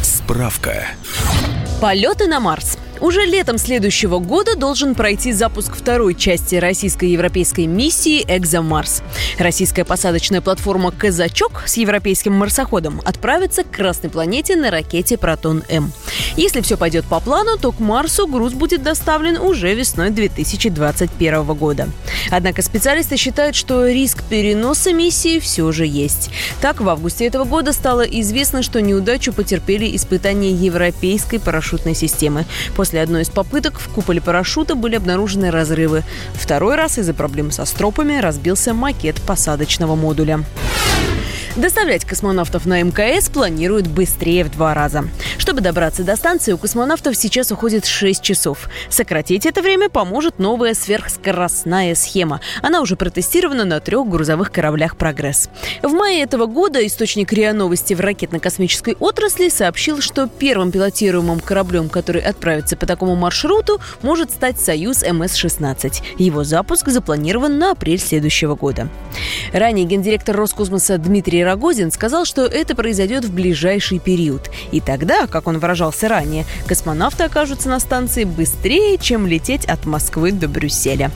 Справка. 0.01 0.87
Полеты 1.81 2.27
на 2.27 2.39
Марс. 2.39 2.77
Уже 3.01 3.25
летом 3.25 3.57
следующего 3.57 4.19
года 4.19 4.55
должен 4.55 4.95
пройти 4.95 5.33
запуск 5.33 5.75
второй 5.75 6.15
части 6.15 6.55
российско-европейской 6.55 7.65
миссии 7.65 8.23
«Экзомарс». 8.27 9.03
Российская 9.37 9.83
посадочная 9.83 10.39
платформа 10.41 10.91
«Казачок» 10.91 11.63
с 11.65 11.75
европейским 11.77 12.33
марсоходом 12.33 13.01
отправится 13.03 13.63
к 13.63 13.71
Красной 13.71 14.09
планете 14.09 14.55
на 14.55 14.71
ракете 14.71 15.17
«Протон-М». 15.17 15.91
Если 16.37 16.61
все 16.61 16.77
пойдет 16.77 17.05
по 17.05 17.19
плану, 17.19 17.57
то 17.57 17.71
к 17.71 17.79
Марсу 17.79 18.27
груз 18.27 18.53
будет 18.53 18.81
доставлен 18.81 19.37
уже 19.37 19.73
весной 19.73 20.09
2021 20.09 21.43
года. 21.53 21.89
Однако 22.31 22.61
специалисты 22.61 23.17
считают, 23.17 23.55
что 23.55 23.87
риск 23.87 24.23
переноса 24.23 24.93
миссии 24.93 25.39
все 25.39 25.71
же 25.71 25.85
есть. 25.85 26.29
Так, 26.61 26.79
в 26.79 26.87
августе 26.87 27.25
этого 27.25 27.43
года 27.43 27.73
стало 27.73 28.01
известно, 28.01 28.63
что 28.63 28.81
неудачу 28.81 29.33
потерпели 29.33 29.95
испытания 29.95 30.51
европейской 30.51 31.39
парашютной 31.39 31.93
системы. 31.93 32.45
После 32.75 32.84
одной 32.93 33.23
из 33.23 33.29
попыток 33.29 33.79
в 33.79 33.89
куполе 33.89 34.21
парашюта 34.21 34.75
были 34.75 34.95
обнаружены 34.95 35.51
разрывы. 35.51 36.03
Второй 36.33 36.75
раз 36.75 36.97
из-за 36.97 37.13
проблем 37.13 37.51
со 37.51 37.65
стропами 37.65 38.17
разбился 38.17 38.73
макет 38.73 39.21
посадочного 39.21 39.95
модуля. 39.95 40.43
Доставлять 41.55 42.03
космонавтов 42.03 42.65
на 42.65 42.81
МКС 42.81 43.29
планируют 43.29 43.87
быстрее 43.87 44.43
в 44.43 44.51
два 44.51 44.73
раза. 44.73 45.05
Чтобы 45.37 45.61
добраться 45.61 46.03
до 46.03 46.17
станции, 46.17 46.51
у 46.51 46.57
космонавтов 46.57 47.15
сейчас 47.15 47.49
уходит 47.49 47.85
6 47.85 48.21
часов. 48.21 48.67
Сократить 48.89 49.45
это 49.45 49.61
время 49.61 49.87
поможет 49.87 50.37
новая 50.37 50.73
сверхскоростная 50.73 51.95
схема. 51.95 52.41
Она 52.61 52.81
уже 52.81 52.97
протестирована 52.97 53.63
на 53.63 53.79
трех 53.79 54.05
грузовых 54.09 54.51
кораблях 54.51 54.97
«Прогресс». 54.97 55.49
В 55.81 55.93
мае 55.93 56.23
этого 56.23 56.45
года 56.45 56.85
источник 56.85 57.31
РИА 57.31 57.53
Новости 57.53 57.93
в 57.93 58.01
ракетно-космической 58.01 58.97
отрасли 58.99 59.47
сообщил, 59.47 60.01
что 60.01 60.27
первым 60.27 60.73
пилотируемым 60.73 61.39
кораблем, 61.39 61.87
который 61.87 62.21
отправится 62.21 62.75
по 62.75 62.85
такому 62.85 63.15
маршруту, 63.15 63.79
может 64.01 64.31
стать 64.31 64.59
«Союз 64.59 65.03
МС-16». 65.03 66.03
Его 66.17 66.43
запуск 66.43 66.89
запланирован 66.89 67.57
на 67.57 67.71
апрель 67.71 67.99
следующего 67.99 68.55
года. 68.55 68.89
Ранее 69.53 69.85
гендиректор 69.85 70.35
Роскосмоса 70.35 70.97
Дмитрий 70.97 71.44
Рогозин 71.45 71.91
сказал, 71.91 72.25
что 72.25 72.45
это 72.45 72.75
произойдет 72.75 73.23
в 73.23 73.33
ближайший 73.33 73.99
период. 73.99 74.51
И 74.71 74.81
тогда, 74.81 75.27
как 75.27 75.47
он 75.47 75.59
выражался 75.59 76.09
ранее, 76.09 76.45
космонавты 76.67 77.23
окажутся 77.23 77.69
на 77.69 77.79
станции 77.79 78.25
быстрее, 78.25 78.97
чем 78.97 79.27
лететь 79.27 79.65
от 79.65 79.85
Москвы 79.85 80.31
до 80.31 80.47
Брюсселя. 80.47 81.11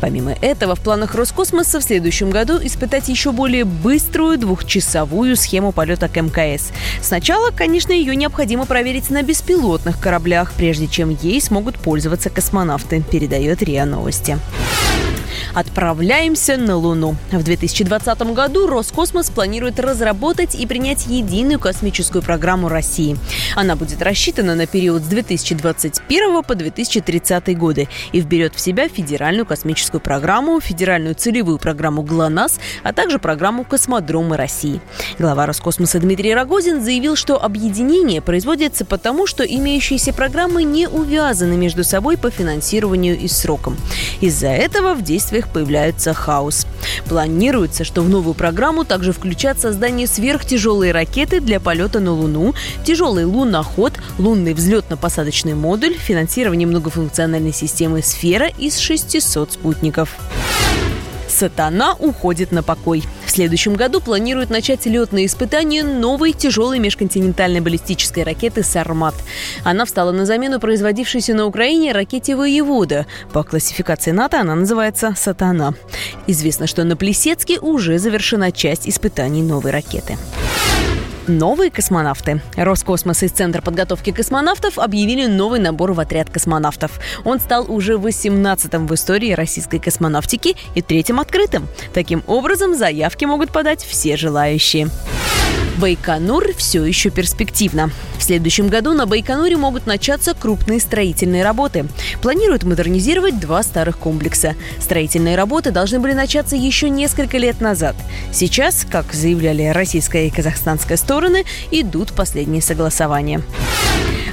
Помимо 0.00 0.32
этого, 0.40 0.74
в 0.74 0.80
планах 0.80 1.14
Роскосмоса 1.14 1.80
в 1.80 1.82
следующем 1.82 2.30
году 2.30 2.58
испытать 2.62 3.08
еще 3.08 3.32
более 3.32 3.64
быструю 3.64 4.38
двухчасовую 4.38 5.36
схему 5.36 5.72
полета 5.72 6.08
к 6.08 6.16
МКС. 6.16 6.70
Сначала, 7.02 7.50
конечно, 7.50 7.92
ее 7.92 8.16
необходимо 8.16 8.64
проверить 8.64 9.10
на 9.10 9.22
беспилотных 9.22 10.00
кораблях, 10.00 10.52
прежде 10.56 10.86
чем 10.86 11.10
ей 11.10 11.40
смогут 11.40 11.76
пользоваться 11.76 12.30
космонавты, 12.30 13.02
передает 13.02 13.62
РИА 13.62 13.84
Новости. 13.84 14.38
Отправляемся 15.54 16.56
на 16.56 16.76
Луну. 16.76 17.14
В 17.30 17.42
2020 17.42 18.22
году 18.32 18.66
Роскосмос 18.66 19.28
планирует 19.28 19.78
разработать 19.78 20.54
и 20.54 20.66
принять 20.66 21.06
единую 21.06 21.60
космическую 21.60 22.22
программу 22.22 22.70
России. 22.70 23.18
Она 23.54 23.76
будет 23.76 24.00
рассчитана 24.00 24.54
на 24.54 24.66
период 24.66 25.02
с 25.02 25.06
2021 25.06 26.42
по 26.42 26.54
2030 26.54 27.58
годы 27.58 27.88
и 28.12 28.20
вберет 28.20 28.54
в 28.54 28.60
себя 28.60 28.88
федеральную 28.88 29.44
космическую 29.44 30.00
программу, 30.00 30.58
федеральную 30.58 31.14
целевую 31.14 31.58
программу 31.58 32.02
ГЛОНАСС, 32.02 32.58
а 32.82 32.94
также 32.94 33.18
программу 33.18 33.64
«Космодромы 33.64 34.38
России». 34.38 34.80
Глава 35.18 35.44
Роскосмоса 35.44 35.98
Дмитрий 35.98 36.34
Рогозин 36.34 36.82
заявил, 36.82 37.14
что 37.14 37.42
объединение 37.42 38.22
производится 38.22 38.86
потому, 38.86 39.26
что 39.26 39.44
имеющиеся 39.44 40.14
программы 40.14 40.64
не 40.64 40.88
увязаны 40.88 41.58
между 41.58 41.84
собой 41.84 42.16
по 42.16 42.30
финансированию 42.30 43.18
и 43.18 43.28
срокам. 43.28 43.76
Из-за 44.22 44.48
этого 44.48 44.94
в 44.94 45.02
действиях 45.02 45.41
условиях 45.42 45.48
появляется 45.48 46.14
хаос. 46.14 46.66
Планируется, 47.08 47.84
что 47.84 48.02
в 48.02 48.08
новую 48.08 48.34
программу 48.34 48.84
также 48.84 49.12
включат 49.12 49.60
создание 49.60 50.06
сверхтяжелой 50.06 50.92
ракеты 50.92 51.40
для 51.40 51.60
полета 51.60 52.00
на 52.00 52.12
Луну, 52.12 52.54
тяжелый 52.84 53.24
луноход, 53.24 53.92
лунный 54.18 54.54
взлетно-посадочный 54.54 55.54
модуль, 55.54 55.94
финансирование 55.94 56.66
многофункциональной 56.66 57.52
системы 57.52 58.02
«Сфера» 58.02 58.48
из 58.58 58.78
600 58.78 59.52
спутников. 59.52 60.16
«Сатана» 61.32 61.94
уходит 61.98 62.52
на 62.52 62.62
покой. 62.62 63.02
В 63.24 63.30
следующем 63.30 63.74
году 63.74 64.00
планируют 64.00 64.50
начать 64.50 64.86
летные 64.86 65.26
испытания 65.26 65.82
новой 65.82 66.32
тяжелой 66.32 66.78
межконтинентальной 66.78 67.60
баллистической 67.60 68.22
ракеты 68.22 68.62
«Сармат». 68.62 69.14
Она 69.64 69.84
встала 69.84 70.12
на 70.12 70.26
замену 70.26 70.60
производившейся 70.60 71.34
на 71.34 71.46
Украине 71.46 71.92
ракете 71.92 72.36
«Воевода». 72.36 73.06
По 73.32 73.42
классификации 73.42 74.10
НАТО 74.10 74.40
она 74.40 74.54
называется 74.54 75.14
«Сатана». 75.16 75.74
Известно, 76.26 76.66
что 76.66 76.84
на 76.84 76.96
Плесецке 76.96 77.58
уже 77.58 77.98
завершена 77.98 78.52
часть 78.52 78.88
испытаний 78.88 79.42
новой 79.42 79.70
ракеты. 79.70 80.18
Новые 81.28 81.70
космонавты. 81.70 82.42
Роскосмос 82.56 83.22
и 83.22 83.28
Центр 83.28 83.62
подготовки 83.62 84.10
космонавтов 84.10 84.78
объявили 84.78 85.26
новый 85.26 85.60
набор 85.60 85.92
в 85.92 86.00
отряд 86.00 86.30
космонавтов. 86.30 86.98
Он 87.24 87.38
стал 87.38 87.70
уже 87.70 87.94
18-м 87.94 88.88
в 88.88 88.94
истории 88.94 89.32
российской 89.32 89.78
космонавтики 89.78 90.56
и 90.74 90.82
третьим 90.82 91.20
открытым. 91.20 91.68
Таким 91.94 92.24
образом, 92.26 92.74
заявки 92.74 93.24
могут 93.24 93.52
подать 93.52 93.84
все 93.84 94.16
желающие. 94.16 94.88
Байконур 95.78 96.52
все 96.56 96.84
еще 96.84 97.10
перспективно. 97.10 97.90
В 98.18 98.22
следующем 98.22 98.68
году 98.68 98.92
на 98.92 99.06
Байконуре 99.06 99.56
могут 99.56 99.86
начаться 99.86 100.34
крупные 100.34 100.80
строительные 100.80 101.42
работы. 101.42 101.86
Планируют 102.20 102.64
модернизировать 102.64 103.40
два 103.40 103.62
старых 103.62 103.98
комплекса. 103.98 104.54
Строительные 104.80 105.34
работы 105.34 105.70
должны 105.70 105.98
были 105.98 106.12
начаться 106.12 106.56
еще 106.56 106.90
несколько 106.90 107.38
лет 107.38 107.60
назад. 107.60 107.96
Сейчас, 108.32 108.86
как 108.88 109.12
заявляли 109.12 109.68
российская 109.68 110.26
и 110.26 110.30
казахстанская 110.30 110.96
стороны, 110.96 111.11
идут 111.70 112.12
последние 112.12 112.62
согласования. 112.62 113.42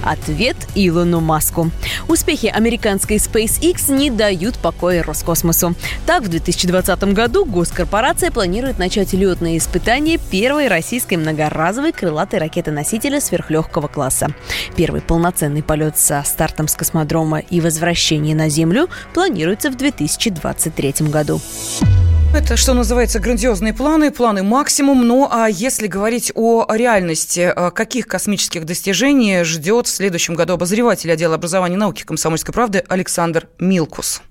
Ответ 0.03 0.55
Илону 0.75 1.19
Маску. 1.19 1.71
Успехи 2.07 2.47
американской 2.47 3.17
SpaceX 3.17 3.91
не 3.91 4.09
дают 4.09 4.57
покоя 4.57 5.03
Роскосмосу. 5.03 5.75
Так, 6.05 6.23
в 6.23 6.29
2020 6.29 7.03
году 7.13 7.45
госкорпорация 7.45 8.31
планирует 8.31 8.79
начать 8.79 9.13
летные 9.13 9.57
испытания 9.57 10.17
первой 10.17 10.67
российской 10.67 11.15
многоразовой 11.15 11.91
крылатой 11.91 12.39
ракеты-носителя 12.39 13.19
сверхлегкого 13.19 13.87
класса. 13.87 14.29
Первый 14.75 15.01
полноценный 15.01 15.63
полет 15.63 15.97
со 15.97 16.23
стартом 16.23 16.67
с 16.67 16.75
космодрома 16.75 17.39
и 17.39 17.61
возвращение 17.61 18.35
на 18.35 18.49
Землю 18.49 18.89
планируется 19.13 19.69
в 19.69 19.75
2023 19.75 21.07
году. 21.09 21.41
Это, 22.31 22.57
что 22.57 22.75
называется, 22.75 23.19
грандиозные 23.19 23.73
планы, 23.73 24.11
планы 24.11 24.43
максимум. 24.43 25.05
Ну, 25.05 25.27
а 25.31 25.47
если 25.47 25.87
говорить 25.87 26.31
о 26.35 26.65
реальности, 26.69 27.51
э, 27.55 27.71
каких 27.71 28.05
космических 28.07 28.65
достижений 28.65 29.43
ждет 29.43 29.87
в 29.87 29.89
следующем 29.89 30.35
году 30.35 30.53
обозреватель 30.53 31.11
отдела 31.11 31.35
образования 31.35 31.75
и 31.75 31.79
науки 31.79 32.03
комсомольской 32.03 32.53
правды 32.53 32.83
Александр 32.87 33.49
Милкус? 33.59 34.21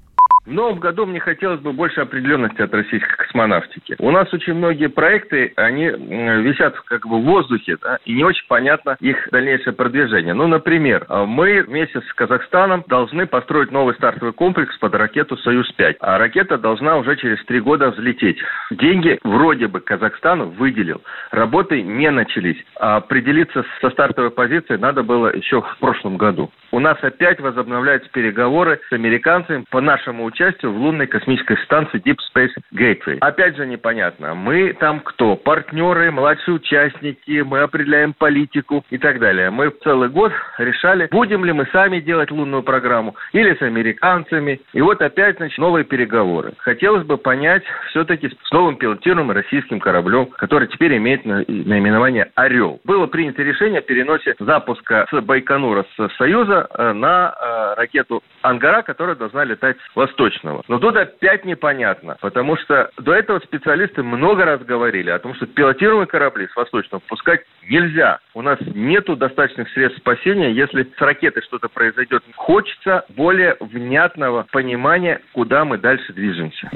В 0.48 0.52
новом 0.54 0.78
году 0.78 1.04
мне 1.04 1.20
хотелось 1.20 1.60
бы 1.60 1.74
больше 1.74 2.00
определенности 2.00 2.62
от 2.62 2.72
российской 2.72 3.16
космонавтики. 3.18 3.96
У 3.98 4.10
нас 4.10 4.32
очень 4.32 4.54
многие 4.54 4.88
проекты, 4.88 5.52
они 5.56 5.88
висят 5.88 6.74
как 6.86 7.06
бы 7.06 7.18
в 7.18 7.24
воздухе, 7.24 7.76
да, 7.82 7.98
и 8.06 8.14
не 8.14 8.24
очень 8.24 8.46
понятно 8.48 8.96
их 8.98 9.28
дальнейшее 9.30 9.74
продвижение. 9.74 10.32
Ну, 10.32 10.46
например, 10.46 11.04
а, 11.10 11.26
мы 11.26 11.62
вместе 11.62 12.00
с 12.00 12.14
Казахстаном 12.14 12.82
должны 12.88 13.26
построить 13.26 13.70
новый 13.70 13.94
стартовый 13.96 14.32
комплекс 14.32 14.74
под 14.78 14.94
ракету 14.94 15.36
«Союз-5», 15.36 15.96
а 16.00 16.16
ракета 16.16 16.56
должна 16.56 16.96
уже 16.96 17.16
через 17.16 17.44
три 17.44 17.60
года 17.60 17.90
взлететь. 17.90 18.38
Деньги 18.70 19.18
вроде 19.24 19.66
бы 19.66 19.80
Казахстан 19.80 20.48
выделил, 20.52 21.02
работы 21.30 21.82
не 21.82 22.10
начались, 22.10 22.64
а 22.80 22.96
определиться 22.96 23.66
со 23.82 23.90
стартовой 23.90 24.30
позицией 24.30 24.78
надо 24.78 25.02
было 25.02 25.30
еще 25.30 25.60
в 25.60 25.76
прошлом 25.78 26.16
году. 26.16 26.50
У 26.72 26.80
нас 26.80 26.96
опять 27.02 27.38
возобновляются 27.38 28.08
переговоры 28.10 28.80
с 28.88 28.92
американцами 28.94 29.64
по 29.70 29.82
нашему 29.82 30.24
участию 30.24 30.37
участию 30.38 30.72
в 30.72 30.76
лунной 30.76 31.06
космической 31.06 31.56
станции 31.64 32.00
Deep 32.00 32.18
Space 32.32 32.50
Gateway. 32.72 33.18
Опять 33.20 33.56
же 33.56 33.66
непонятно, 33.66 34.34
мы 34.34 34.72
там 34.74 35.00
кто? 35.00 35.34
Партнеры, 35.36 36.10
младшие 36.10 36.54
участники, 36.54 37.42
мы 37.42 37.60
определяем 37.60 38.12
политику 38.12 38.84
и 38.90 38.98
так 38.98 39.18
далее. 39.18 39.50
Мы 39.50 39.70
целый 39.82 40.08
год 40.08 40.32
решали, 40.58 41.08
будем 41.10 41.44
ли 41.44 41.52
мы 41.52 41.66
сами 41.72 42.00
делать 42.00 42.30
лунную 42.30 42.62
программу 42.62 43.16
или 43.32 43.54
с 43.54 43.62
американцами. 43.62 44.60
И 44.72 44.80
вот 44.80 45.02
опять, 45.02 45.36
значит, 45.38 45.58
новые 45.58 45.84
переговоры. 45.84 46.52
Хотелось 46.58 47.04
бы 47.04 47.16
понять 47.16 47.64
все-таки 47.90 48.28
с 48.28 48.52
новым 48.52 48.76
пилотируемым 48.76 49.32
российским 49.32 49.80
кораблем, 49.80 50.26
который 50.26 50.68
теперь 50.68 50.96
имеет 50.96 51.24
наименование 51.24 52.30
«Орел». 52.36 52.80
Было 52.84 53.06
принято 53.06 53.42
решение 53.42 53.80
о 53.80 53.82
переносе 53.82 54.34
запуска 54.38 55.06
с 55.10 55.20
Байконура 55.20 55.84
с 55.96 56.16
Союза 56.16 56.68
э, 56.70 56.92
на 56.92 57.34
э, 57.34 57.74
ракету 57.76 58.22
«Ангара», 58.42 58.82
которая 58.82 59.16
должна 59.16 59.44
летать 59.44 59.76
с 59.78 59.96
Восточного 60.28 60.58
точного. 60.58 60.64
Но 60.68 60.78
тут 60.78 60.96
опять 60.96 61.44
непонятно, 61.44 62.16
потому 62.20 62.56
что 62.56 62.90
до 62.98 63.14
этого 63.14 63.40
специалисты 63.40 64.02
много 64.02 64.44
раз 64.44 64.60
говорили 64.62 65.10
о 65.10 65.18
том, 65.18 65.34
что 65.34 65.46
пилотируемые 65.46 66.06
корабли 66.06 66.48
с 66.52 66.56
Восточного 66.56 67.00
пускать 67.08 67.40
нельзя. 67.68 68.18
У 68.34 68.42
нас 68.42 68.58
нету 68.60 69.16
достаточных 69.16 69.68
средств 69.70 70.00
спасения, 70.00 70.52
если 70.52 70.84
с 70.84 71.00
ракетой 71.00 71.42
что-то 71.42 71.68
произойдет. 71.68 72.22
Хочется 72.36 73.04
более 73.10 73.56
внятного 73.60 74.46
понимания, 74.50 75.20
куда 75.32 75.64
мы 75.64 75.78
дальше 75.78 76.12
движемся. 76.12 76.70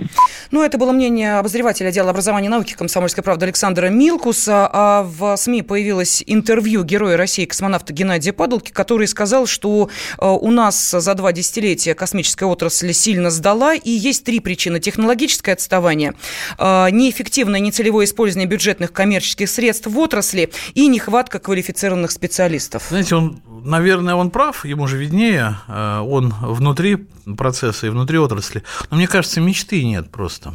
Ну, 0.51 0.63
это 0.63 0.79
было 0.79 0.93
мнение 0.93 1.39
обозревателя 1.39 1.89
отдела 1.89 2.11
образования 2.11 2.47
и 2.47 2.51
науки 2.51 2.75
комсомольской 2.77 3.25
правды 3.25 3.47
Александра 3.47 3.89
Милкуса. 3.89 4.69
А 4.73 5.03
в 5.03 5.37
СМИ 5.37 5.63
появилось 5.63 6.23
интервью 6.27 6.85
героя 6.85 7.17
России 7.17 7.47
космонавта 7.47 7.93
Геннадия 7.93 8.33
Падалки, 8.33 8.73
который 8.73 9.07
сказал, 9.07 9.47
что 9.47 9.89
э, 9.89 10.27
у 10.27 10.51
нас 10.51 10.91
за 10.91 11.15
два 11.15 11.33
десятилетия 11.33 11.95
космическая 11.95 12.47
отрасль 12.47 12.93
сильно 12.93 13.31
сдала, 13.33 13.75
и 13.75 13.91
есть 13.91 14.25
три 14.25 14.41
причины. 14.41 14.79
Технологическое 14.79 15.55
отставание, 15.55 16.15
э, 16.59 16.91
неэффективное, 16.91 17.61
нецелевое 17.61 18.05
использование 18.05 18.49
бюджетных 18.49 18.93
коммерческих 18.93 19.49
средств 19.49 19.87
в 19.87 19.99
отрасли 19.99 20.53
и 20.75 20.87
нехватка 20.87 21.39
квалифицированных 21.39 22.11
специалистов. 22.11 22.85
Знаете, 22.89 23.17
он, 23.17 23.43
наверное, 23.65 24.15
он 24.15 24.31
прав, 24.31 24.65
ему 24.65 24.87
же 24.87 24.99
виднее, 24.99 25.57
э, 25.67 25.99
он 25.99 26.35
внутри 26.41 26.99
процесса 27.37 27.87
и 27.87 27.91
внутри 27.91 28.19
отрасли. 28.19 28.63
Но 28.91 28.97
мне 28.97 29.09
кажется, 29.09 29.41
мечты 29.41 29.85
нет 29.85 30.11
просто. 30.11 30.55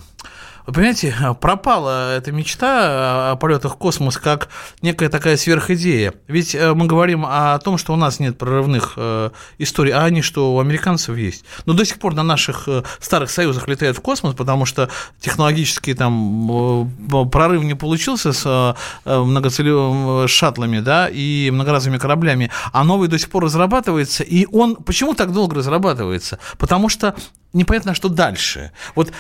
Понимаете, 0.67 1.15
пропала 1.39 2.17
эта 2.17 2.33
мечта 2.33 3.31
о 3.31 3.35
полетах 3.37 3.75
в 3.75 3.77
космос 3.77 4.17
как 4.17 4.49
некая 4.81 5.07
такая 5.07 5.37
сверхидея. 5.37 6.13
Ведь 6.27 6.53
э, 6.55 6.73
мы 6.73 6.87
говорим 6.87 7.25
о 7.25 7.57
том, 7.59 7.77
что 7.77 7.93
у 7.93 7.95
нас 7.95 8.19
нет 8.19 8.37
прорывных 8.37 8.95
э, 8.97 9.29
историй, 9.59 9.93
а 9.93 10.03
они 10.03 10.21
что, 10.21 10.53
у 10.55 10.59
американцев 10.59 11.15
есть. 11.15 11.45
Но 11.65 11.71
до 11.71 11.85
сих 11.85 11.99
пор 11.99 12.15
на 12.15 12.23
наших 12.23 12.67
э, 12.67 12.83
старых 12.99 13.31
союзах 13.31 13.69
летают 13.69 13.97
в 13.97 14.01
космос, 14.01 14.35
потому 14.35 14.65
что 14.65 14.89
технологический 15.21 15.93
там 15.93 16.91
прорыв 17.31 17.63
не 17.63 17.73
получился 17.73 18.33
с 18.33 18.75
многоцелевыми 19.05 20.27
шаттлами, 20.27 20.79
да, 20.79 21.07
и 21.07 21.49
многоразовыми 21.49 21.97
кораблями, 21.97 22.51
а 22.73 22.83
новый 22.83 23.07
до 23.07 23.17
сих 23.17 23.29
пор 23.29 23.45
разрабатывается, 23.45 24.23
и 24.23 24.45
он 24.51 24.75
почему 24.75 25.13
так 25.13 25.31
долго 25.31 25.55
разрабатывается? 25.55 26.39
Потому 26.57 26.89
что 26.89 27.15
непонятно, 27.53 27.93
что 27.93 28.09
дальше. 28.09 28.71
Вот 28.95 29.13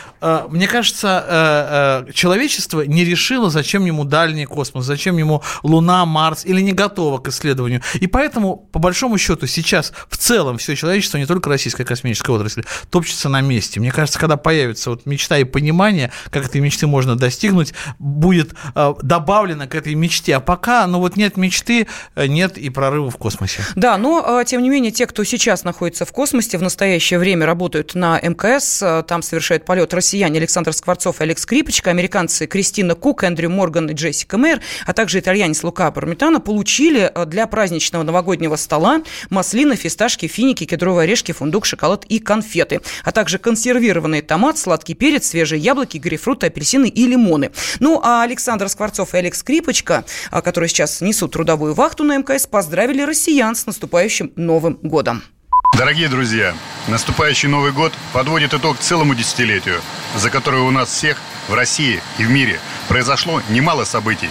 мне 0.49 0.67
кажется, 0.67 1.25
э, 1.37 2.03
э, 2.07 2.13
человечество 2.13 2.81
не 2.81 3.05
решило, 3.05 3.49
зачем 3.49 3.85
ему 3.85 4.03
дальний 4.03 4.45
космос, 4.45 4.85
зачем 4.85 5.17
ему 5.17 5.43
Луна, 5.63 6.05
Марс, 6.05 6.45
или 6.45 6.61
не 6.61 6.73
готово 6.73 7.19
к 7.19 7.27
исследованию. 7.27 7.81
И 7.95 8.07
поэтому, 8.07 8.57
по 8.57 8.79
большому 8.79 9.17
счету, 9.17 9.47
сейчас 9.47 9.93
в 10.09 10.17
целом 10.17 10.57
все 10.57 10.75
человечество, 10.75 11.17
не 11.17 11.25
только 11.25 11.49
российская 11.49 11.85
космическая 11.85 12.33
отрасль, 12.33 12.63
топчется 12.89 13.29
на 13.29 13.41
месте. 13.41 13.79
Мне 13.79 13.91
кажется, 13.91 14.19
когда 14.19 14.37
появится 14.37 14.89
вот 14.89 15.05
мечта 15.05 15.37
и 15.37 15.43
понимание, 15.43 16.11
как 16.29 16.45
этой 16.45 16.61
мечты 16.61 16.87
можно 16.87 17.15
достигнуть, 17.15 17.73
будет 17.99 18.53
э, 18.75 18.93
добавлено 19.01 19.67
к 19.67 19.75
этой 19.75 19.93
мечте. 19.93 20.35
А 20.35 20.39
пока, 20.39 20.87
ну 20.87 20.99
вот 20.99 21.15
нет 21.17 21.37
мечты, 21.37 21.87
э, 22.15 22.27
нет 22.27 22.57
и 22.57 22.69
прорыва 22.69 23.11
в 23.11 23.17
космосе. 23.17 23.63
Да, 23.75 23.97
но, 23.97 24.43
тем 24.43 24.63
не 24.63 24.69
менее, 24.69 24.91
те, 24.91 25.05
кто 25.05 25.23
сейчас 25.23 25.63
находится 25.63 26.05
в 26.05 26.11
космосе, 26.11 26.57
в 26.57 26.61
настоящее 26.61 27.19
время 27.19 27.45
работают 27.45 27.95
на 27.95 28.19
МКС. 28.19 28.83
Там 29.07 29.21
совершает 29.21 29.65
полет 29.65 29.93
россияне 29.93 30.39
Александр 30.39 30.73
Скворцов 30.73 31.21
и 31.21 31.26
Алекс 31.27 31.41
Скрипочка, 31.41 31.89
американцы 31.89 32.47
Кристина 32.47 32.95
Кук, 32.95 33.25
Эндрю 33.25 33.49
Морган 33.49 33.89
и 33.89 33.93
Джессика 33.93 34.37
Мэр, 34.37 34.61
а 34.85 34.93
также 34.93 35.19
итальянец 35.19 35.61
Лука 35.61 35.91
Пармитано 35.91 36.39
получили 36.39 37.11
э, 37.13 37.25
для 37.25 37.47
праздничного 37.47 38.03
новогоднего 38.03 38.55
стола 38.55 39.01
маслины, 39.29 39.75
фисташки, 39.75 40.27
финики, 40.27 40.63
кедровые 40.63 41.03
орешки, 41.03 41.33
фундук, 41.33 41.65
шоколад 41.65 42.05
и 42.05 42.19
конфеты, 42.19 42.79
а 43.03 43.11
также 43.11 43.39
консервированный 43.39 44.21
томат, 44.21 44.57
сладкий 44.57 44.93
перец, 44.93 45.27
свежие 45.27 45.59
яблоки, 45.59 45.97
грейпфруты, 45.97 46.47
апельсины 46.47 46.87
и 46.87 47.05
лимоны. 47.05 47.51
Ну, 47.81 47.99
а 48.01 48.23
Александр 48.23 48.69
Скворцов 48.69 49.13
и 49.13 49.17
Алекс 49.17 49.39
Скрипочка, 49.39 50.05
э, 50.31 50.41
которые 50.41 50.69
сейчас 50.69 51.01
несут 51.01 51.33
трудовую 51.33 51.73
вахту 51.73 52.05
на 52.05 52.17
МКС, 52.17 52.47
поздравили 52.47 53.01
россиян 53.01 53.53
с 53.53 53.65
наступающим 53.65 54.31
Новым 54.37 54.79
годом. 54.81 55.23
Дорогие 55.73 56.07
друзья, 56.09 56.55
наступающий 56.87 57.49
Новый 57.49 57.71
год 57.71 57.93
подводит 58.13 58.53
итог 58.53 58.79
целому 58.79 59.13
десятилетию, 59.13 59.81
за 60.15 60.29
которое 60.29 60.61
у 60.63 60.71
нас 60.71 60.89
всех 60.89 61.17
в 61.47 61.53
России 61.53 62.01
и 62.17 62.23
в 62.23 62.31
мире 62.31 62.59
произошло 62.87 63.41
немало 63.49 63.83
событий. 63.83 64.29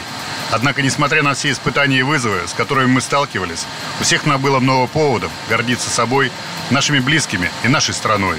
Однако, 0.50 0.82
несмотря 0.82 1.22
на 1.22 1.34
все 1.34 1.52
испытания 1.52 1.98
и 1.98 2.02
вызовы, 2.02 2.48
с 2.48 2.52
которыми 2.52 2.86
мы 2.86 3.00
сталкивались, 3.00 3.66
у 4.00 4.04
всех 4.04 4.26
нам 4.26 4.40
было 4.40 4.58
много 4.58 4.86
поводов 4.86 5.30
гордиться 5.48 5.90
собой, 5.90 6.32
нашими 6.70 6.98
близкими 6.98 7.50
и 7.64 7.68
нашей 7.68 7.94
страной. 7.94 8.38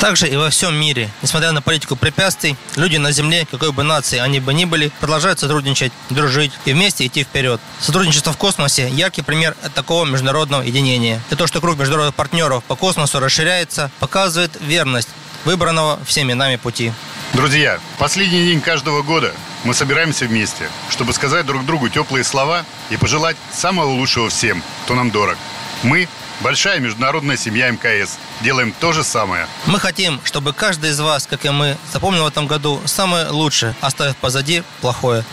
Также 0.00 0.28
и 0.28 0.36
во 0.36 0.50
всем 0.50 0.74
мире, 0.74 1.10
несмотря 1.22 1.52
на 1.52 1.62
политику 1.62 1.96
препятствий, 1.96 2.56
люди 2.76 2.96
на 2.96 3.12
Земле, 3.12 3.46
какой 3.50 3.72
бы 3.72 3.82
нации 3.82 4.18
они 4.18 4.40
бы 4.40 4.52
ни 4.52 4.66
были, 4.66 4.92
продолжают 5.00 5.40
сотрудничать, 5.40 5.92
дружить 6.10 6.52
и 6.66 6.72
вместе 6.74 7.06
идти 7.06 7.24
вперед. 7.24 7.60
Сотрудничество 7.80 8.32
в 8.32 8.36
космосе– 8.36 8.88
яркий 8.90 9.22
пример 9.22 9.56
такого 9.74 10.04
международного 10.04 10.62
единения. 10.62 11.20
И 11.30 11.34
то, 11.34 11.46
что 11.46 11.60
круг 11.60 11.78
международных 11.78 12.14
партнеров 12.14 12.62
по 12.64 12.76
космосу 12.76 13.20
расширяется, 13.20 13.90
показывает 13.98 14.50
верность 14.60 15.08
выбранного 15.44 15.98
всеми 16.04 16.34
нами 16.34 16.56
пути. 16.56 16.92
Друзья, 17.32 17.80
последний 17.98 18.44
день 18.44 18.60
каждого 18.60 19.02
года 19.02 19.32
мы 19.64 19.74
собираемся 19.74 20.26
вместе, 20.26 20.68
чтобы 20.90 21.12
сказать 21.12 21.46
друг 21.46 21.64
другу 21.64 21.88
теплые 21.88 22.24
слова 22.24 22.64
и 22.90 22.96
пожелать 22.96 23.36
самого 23.52 23.90
лучшего 23.90 24.28
всем, 24.28 24.62
кто 24.84 24.94
нам 24.94 25.10
дорог. 25.10 25.36
Мы 25.82 26.08
Большая 26.40 26.80
международная 26.80 27.36
семья 27.36 27.70
МКС. 27.70 28.18
Делаем 28.42 28.74
то 28.78 28.92
же 28.92 29.02
самое. 29.02 29.46
Мы 29.66 29.80
хотим, 29.80 30.20
чтобы 30.24 30.52
каждый 30.52 30.90
из 30.90 31.00
вас, 31.00 31.26
как 31.26 31.44
и 31.44 31.50
мы, 31.50 31.76
запомнил 31.92 32.24
в 32.24 32.26
этом 32.26 32.46
году 32.46 32.80
самое 32.84 33.28
лучшее, 33.28 33.74
оставив 33.80 34.16
позади 34.16 34.62
плохое. 34.80 35.24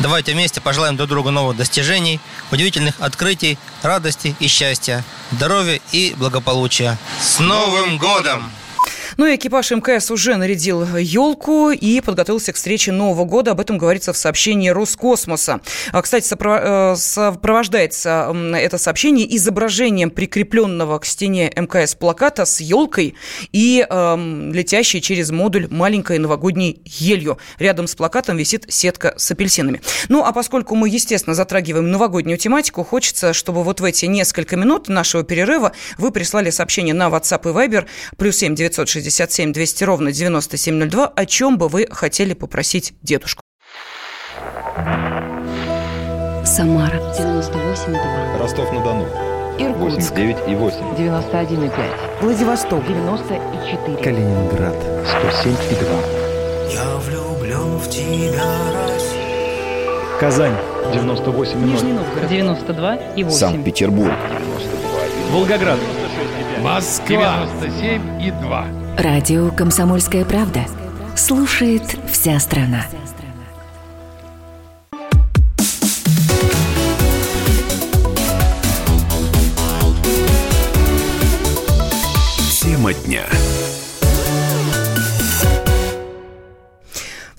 Давайте 0.00 0.32
вместе 0.32 0.60
пожелаем 0.60 0.96
друг 0.96 1.08
другу 1.08 1.30
новых 1.30 1.56
достижений, 1.56 2.20
удивительных 2.50 2.94
открытий, 2.98 3.58
радости 3.82 4.34
и 4.40 4.48
счастья, 4.48 5.04
здоровья 5.30 5.80
и 5.92 6.14
благополучия. 6.16 6.98
С 7.22 7.38
Новым 7.38 7.98
годом! 7.98 8.50
Ну 9.18 9.26
и 9.26 9.34
экипаж 9.34 9.72
МКС 9.72 10.12
уже 10.12 10.36
нарядил 10.36 10.96
елку 10.96 11.70
и 11.70 12.00
подготовился 12.00 12.52
к 12.52 12.56
встрече 12.56 12.92
Нового 12.92 13.24
года. 13.24 13.50
Об 13.50 13.58
этом 13.58 13.76
говорится 13.76 14.12
в 14.12 14.16
сообщении 14.16 14.68
Роскосмоса. 14.68 15.60
А, 15.90 16.02
кстати, 16.02 16.32
э, 16.32 16.94
сопровождается 16.96 18.32
это 18.54 18.78
сообщение 18.78 19.36
изображением 19.36 20.10
прикрепленного 20.10 21.00
к 21.00 21.04
стене 21.04 21.52
МКС 21.56 21.96
плаката 21.96 22.44
с 22.44 22.60
елкой 22.60 23.16
и 23.50 23.84
э, 23.90 24.50
летящей 24.52 25.00
через 25.00 25.32
модуль 25.32 25.66
маленькой 25.68 26.18
новогодней 26.18 26.80
елью. 26.84 27.38
Рядом 27.58 27.88
с 27.88 27.96
плакатом 27.96 28.36
висит 28.36 28.66
сетка 28.68 29.14
с 29.16 29.28
апельсинами. 29.32 29.80
Ну, 30.08 30.22
а 30.22 30.30
поскольку 30.30 30.76
мы, 30.76 30.88
естественно, 30.88 31.34
затрагиваем 31.34 31.90
новогоднюю 31.90 32.38
тематику, 32.38 32.84
хочется, 32.84 33.32
чтобы 33.32 33.64
вот 33.64 33.80
в 33.80 33.84
эти 33.84 34.06
несколько 34.06 34.54
минут 34.54 34.86
нашего 34.86 35.24
перерыва 35.24 35.72
вы 35.96 36.12
прислали 36.12 36.50
сообщение 36.50 36.94
на 36.94 37.08
WhatsApp 37.08 37.50
и 37.50 37.52
Viber 37.52 37.86
плюс 38.16 38.36
7 38.36 38.54
960 38.54 39.07
67 39.10 39.52
200 39.52 39.84
ровно 39.84 40.12
9702, 40.12 41.06
о 41.06 41.26
чем 41.26 41.58
бы 41.58 41.68
вы 41.68 41.86
хотели 41.90 42.34
попросить 42.34 42.94
дедушку. 43.02 43.42
Самара 46.44 46.96
98,2. 47.18 48.38
Ростов-на-Дону. 48.38 49.06
Иркутск. 49.58 50.10
89 50.12 50.36
и 50.48 50.54
8. 50.54 50.78
91,5. 50.96 52.22
Владивосток. 52.22 52.86
94. 52.86 53.96
Калининград. 54.02 54.76
107 55.42 55.52
и 55.70 55.74
2. 55.74 55.88
Я 56.70 56.96
влюблен 56.98 57.78
в 57.78 57.88
тебя, 57.88 58.44
Россия. 58.86 60.18
Казань. 60.20 60.54
98 60.92 61.52
и 61.52 61.56
0. 61.56 61.70
Нижний 61.70 61.92
Новгород. 61.92 62.28
92 62.28 62.96
и 63.16 63.24
8. 63.24 63.38
Санкт-Петербург. 63.38 64.12
Волгоград. 65.30 65.78
Москва. 66.60 67.46
97 67.60 68.22
и 68.22 68.30
2. 68.30 68.66
Радио 68.96 69.50
«Комсомольская 69.50 70.24
правда». 70.24 70.64
Слушает 71.16 71.82
вся 72.10 72.38
страна. 72.38 72.86
Тема 82.60 82.94
дня. 82.94 83.24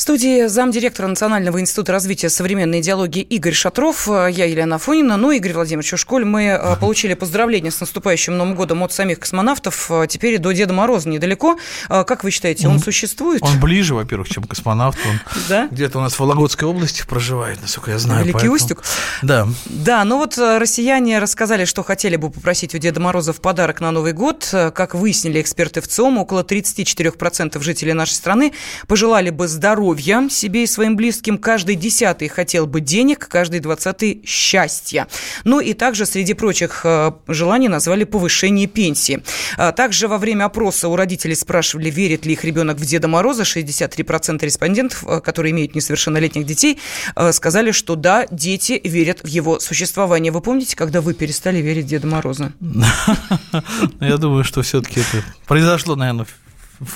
Студии 0.02 0.48
замдиректора 0.48 1.08
Национального 1.08 1.60
института 1.60 1.92
развития 1.92 2.30
современной 2.30 2.80
идеологии 2.80 3.22
Игорь 3.22 3.54
Шатров, 3.54 4.08
я 4.08 4.46
Елена 4.46 4.78
Афонина. 4.78 5.18
Ну, 5.18 5.32
Игорь 5.32 5.54
Владимирович 5.54 5.94
Ушколь, 5.94 6.24
мы 6.24 6.48
uh 6.48 6.80
получили 6.80 7.14
поздравления 7.14 7.72
с 7.72 7.82
наступающим 7.82 8.38
Новым 8.38 8.56
годом 8.56 8.82
от 8.84 8.94
самих 8.94 9.20
космонавтов. 9.20 9.92
Теперь 10.08 10.38
до 10.38 10.54
Деда 10.54 10.74
Мороза 10.74 11.10
недалеко. 11.10 11.58
Как 11.90 12.24
вы 12.24 12.32
считаете, 12.32 12.68
он, 12.68 12.76
он 12.76 12.80
существует? 12.80 13.44
Он 13.44 13.60
ближе, 13.60 13.94
во-первых, 13.94 14.30
чем 14.30 14.44
космонавт. 14.44 14.98
Он 15.06 15.68
где-то 15.70 15.98
у 16.00 16.02
нас 16.02 16.14
в 16.14 16.20
Вологодской 16.22 16.68
области 16.68 17.06
проживает, 17.06 17.62
насколько 17.62 17.92
я 17.92 18.00
знаю. 18.00 18.24
Великий. 18.24 18.48
Устюг? 18.48 18.84
Да. 19.22 19.48
Да, 19.66 20.06
ну 20.06 20.18
вот 20.18 20.38
россияне 20.38 21.20
рассказали, 21.20 21.66
что 21.66 21.84
хотели 21.84 22.16
бы 22.16 22.30
попросить 22.30 22.74
у 22.74 22.78
Деда 22.78 23.02
Мороза 23.02 23.34
в 23.34 23.42
подарок 23.42 23.82
на 23.82 23.92
Новый 23.92 24.14
год. 24.14 24.48
Как 24.52 24.96
выяснили 24.96 25.42
эксперты 25.42 25.82
в 25.82 25.88
ЦИОМ, 25.88 26.20
около 26.20 26.44
34% 26.44 27.62
жителей 27.62 27.94
нашей 27.94 28.14
страны 28.14 28.54
пожелали 28.88 29.30
бы 29.30 29.48
здоровья 29.50 29.89
здоровья 29.90 30.30
себе 30.30 30.64
и 30.64 30.68
своим 30.68 30.96
близким. 30.96 31.38
Каждый 31.38 31.76
десятый 31.76 32.28
хотел 32.28 32.68
бы 32.68 32.82
денег, 32.82 33.28
каждый 33.28 33.60
двадцатый– 33.60 34.22
счастья. 34.26 35.08
Ну 35.44 35.60
и 35.60 35.74
также 35.74 36.06
среди 36.06 36.34
прочих 36.34 36.82
э, 36.84 37.12
желаний 37.28 37.68
назвали 37.68 38.04
повышение 38.04 38.68
пенсии. 38.68 39.22
А 39.58 39.72
также 39.72 40.08
во 40.08 40.18
время 40.18 40.46
опроса 40.46 40.88
у 40.88 40.96
родителей 40.96 41.36
спрашивали, 41.36 41.90
верит 41.90 42.26
ли 42.26 42.34
их 42.34 42.44
ребенок 42.44 42.78
в 42.78 42.86
Деда 42.86 43.08
Мороза. 43.08 43.44
63% 43.44 44.44
респондентов, 44.44 45.04
э, 45.08 45.22
которые 45.22 45.52
имеют 45.52 45.76
несовершеннолетних 45.76 46.46
детей, 46.46 46.80
э, 47.16 47.32
сказали, 47.32 47.72
что 47.72 47.96
да, 47.96 48.26
дети 48.32 48.80
верят 48.84 49.22
в 49.24 49.28
его 49.28 49.60
существование. 49.60 50.32
Вы 50.32 50.42
помните, 50.42 50.76
когда 50.76 51.02
вы 51.02 51.14
перестали 51.14 51.60
верить 51.60 51.86
в 51.86 51.90
Деда 51.90 52.08
Мороза? 52.08 52.52
Я 54.00 54.18
думаю, 54.18 54.44
что 54.44 54.62
все-таки 54.62 55.00
это 55.00 55.24
произошло, 55.48 55.96
наверное, 55.96 56.26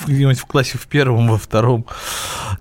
где-нибудь 0.07 0.39
в 0.39 0.45
классе 0.45 0.77
в 0.77 0.88
первом, 0.88 1.29
во 1.29 1.38
втором, 1.38 1.86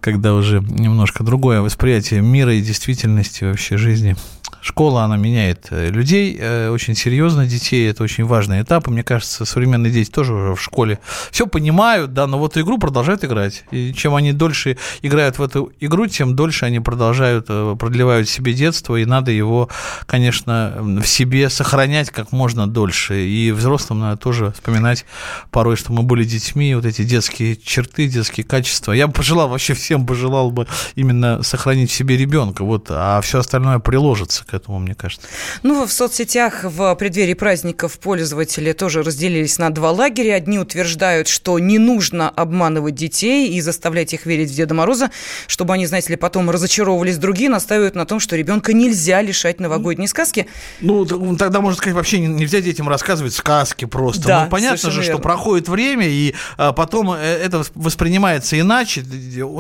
когда 0.01 0.35
уже 0.35 0.61
немножко 0.61 1.25
другое 1.25 1.61
восприятие 1.61 2.21
мира 2.21 2.55
и 2.55 2.61
действительности 2.61 3.45
вообще 3.45 3.77
жизни 3.77 4.17
школа, 4.63 5.03
она 5.03 5.17
меняет 5.17 5.67
э, 5.71 5.91
людей, 5.91 6.37
э, 6.41 6.71
очень 6.71 6.95
серьезно 6.95 7.47
детей, 7.47 7.91
это 7.91 8.05
очень 8.05 8.25
важный 8.25 8.63
этап, 8.63 8.87
и 8.87 8.91
мне 8.91 9.03
кажется, 9.03 9.45
современные 9.45 9.93
дети 9.93 10.11
тоже 10.11 10.33
уже 10.35 10.55
в 10.55 10.63
школе 10.63 11.01
все 11.33 11.47
понимают, 11.47 12.15
да, 12.15 12.29
но 12.29 12.39
вот 12.39 12.57
игру 12.57 12.79
продолжают 12.79 13.25
играть, 13.25 13.65
и 13.73 13.93
чем 13.93 14.15
они 14.15 14.33
дольше 14.33 14.79
играют 15.03 15.39
в 15.39 15.43
эту 15.43 15.73
игру, 15.81 16.07
тем 16.07 16.37
дольше 16.37 16.65
они 16.65 16.79
продолжают, 16.79 17.47
э, 17.49 17.77
продлевают 17.79 18.29
себе 18.29 18.53
детство, 18.53 18.97
и 18.97 19.05
надо 19.05 19.33
его, 19.33 19.69
конечно, 20.07 20.75
в 20.81 21.07
себе 21.07 21.51
сохранять 21.51 22.11
как 22.11 22.31
можно 22.31 22.69
дольше, 22.69 23.27
и 23.27 23.51
взрослым 23.51 23.99
надо 23.99 24.17
тоже 24.17 24.53
вспоминать 24.53 25.05
порой, 25.51 25.75
что 25.77 25.93
мы 25.93 26.05
были 26.05 26.23
детьми, 26.23 26.75
вот 26.77 26.85
эти 26.85 27.03
детские 27.03 27.57
черты, 27.57 28.07
детские 28.07 28.45
качества. 28.45 28.93
Я 28.93 29.09
бы 29.09 29.13
пожелал, 29.13 29.49
вообще 29.49 29.75
всем 29.75 30.07
пожелал 30.07 30.53
бы 30.53 30.69
именно 30.95 31.43
сохранить 31.43 31.91
в 31.91 31.95
себе 31.95 32.17
ребенка, 32.17 32.63
вот, 32.65 32.87
а 32.91 33.21
все 33.23 33.41
остальное 33.41 33.81
приложится 33.81 34.45
к 34.53 34.55
этому, 34.55 34.79
мне 34.79 34.95
кажется. 34.95 35.27
Ну, 35.63 35.87
в 35.87 35.93
соцсетях 35.93 36.65
в 36.65 36.95
преддверии 36.97 37.33
праздников 37.33 37.99
пользователи 37.99 38.73
тоже 38.73 39.03
разделились 39.03 39.59
на 39.59 39.71
два 39.71 39.93
лагеря. 39.93 40.35
Одни 40.35 40.59
утверждают, 40.59 41.27
что 41.27 41.59
не 41.59 41.79
нужно 41.79 42.29
обманывать 42.29 42.95
детей 42.95 43.49
и 43.55 43.61
заставлять 43.63 44.13
их 44.13 44.27
верить 44.27 44.51
в 44.51 44.55
Деда 44.55 44.75
Мороза, 44.75 45.11
чтобы 45.47 45.73
они, 45.73 45.87
знаете 45.87 46.11
ли, 46.11 46.17
потом 46.17 46.51
разочаровывались. 46.51 47.17
Другие 47.17 47.49
настаивают 47.49 47.95
на 47.95 48.05
том, 48.05 48.21
что 48.21 48.37
ребенка 48.37 48.75
нельзя 48.75 49.23
лишать 49.23 49.59
новогодней 49.59 50.07
сказки. 50.07 50.47
Ну, 50.81 51.07
тогда, 51.37 51.63
можно 51.63 51.79
сказать, 51.79 51.95
вообще 51.95 52.19
нельзя 52.19 52.61
детям 52.61 52.91
рассказывать 52.91 53.33
сказки 53.33 53.87
просто. 53.87 54.27
Да, 54.27 54.45
ну, 54.45 54.51
понятно 54.51 54.91
же, 54.91 55.01
верно. 55.01 55.15
что 55.15 55.23
проходит 55.23 55.69
время, 55.69 56.07
и 56.07 56.35
а, 56.59 56.73
потом 56.73 57.13
э, 57.13 57.19
это 57.19 57.65
воспринимается 57.75 58.61
иначе, 58.61 59.03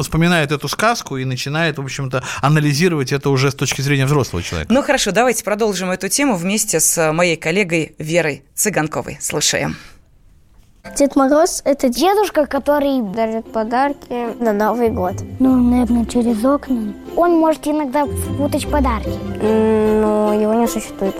вспоминает 0.02 0.52
эту 0.52 0.68
сказку 0.68 1.16
и 1.16 1.24
начинает, 1.24 1.78
в 1.78 1.82
общем-то, 1.82 2.22
анализировать 2.42 3.12
это 3.12 3.30
уже 3.30 3.50
с 3.50 3.54
точки 3.54 3.80
зрения 3.80 4.04
взрослого 4.04 4.42
человека. 4.42 4.70
Ну, 4.70 4.81
ну 4.82 4.86
хорошо, 4.86 5.12
давайте 5.12 5.44
продолжим 5.44 5.92
эту 5.92 6.08
тему 6.08 6.34
вместе 6.34 6.80
с 6.80 7.12
моей 7.12 7.36
коллегой 7.36 7.94
Верой 7.98 8.42
Цыганковой. 8.56 9.16
Слушаем. 9.20 9.76
Дед 10.98 11.14
Мороз– 11.14 11.62
это 11.64 11.88
дедушка, 11.88 12.46
который 12.46 13.00
дарит 13.00 13.52
подарки 13.52 14.42
на 14.42 14.52
Новый 14.52 14.88
год. 14.88 15.14
Ну, 15.38 15.54
наверное, 15.54 16.04
через 16.04 16.44
окна. 16.44 16.94
Он 17.14 17.38
может 17.38 17.64
иногда 17.68 18.06
спутать 18.06 18.68
подарки. 18.68 19.16
Но 19.40 20.34
его 20.34 20.54
не 20.54 20.66
существует. 20.66 21.14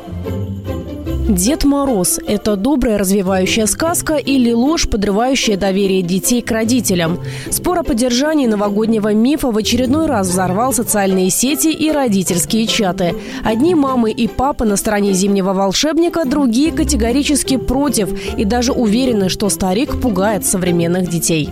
Дед 1.29 1.62
Мороз– 1.62 2.18
это 2.27 2.57
добрая 2.57 2.99
развивающая 2.99 3.66
сказка 3.66 4.16
или 4.16 4.51
ложь, 4.53 4.89
подрывающая 4.91 5.57
доверие 5.57 6.03
детей 6.03 6.43
к 6.43 6.51
родителям. 6.51 7.20
Спор 7.49 7.79
о 7.79 7.83
поддержании 7.85 8.49
новогоднего 8.49 9.14
мифа 9.14 9.53
в 9.53 9.57
очередной 9.57 10.07
раз 10.07 10.29
взорвал 10.29 10.73
социальные 10.73 11.31
сети 11.31 11.68
и 11.68 11.93
родительские 11.93 12.66
чаты. 12.66 13.14
Одни 13.45 13.77
мамы 13.77 14.11
и 14.11 14.27
папы 14.27 14.64
на 14.64 14.77
стороне 14.77 15.12
зимнего 15.12 15.53
волшебника, 15.53 16.25
другие 16.25 16.73
категорически 16.73 17.57
против 17.57 18.11
и 18.37 18.45
даже 18.45 18.73
уверены, 18.73 19.29
что 19.29 19.49
старик 19.49 20.01
пугает 20.01 20.45
современных 20.45 21.09
детей. 21.09 21.51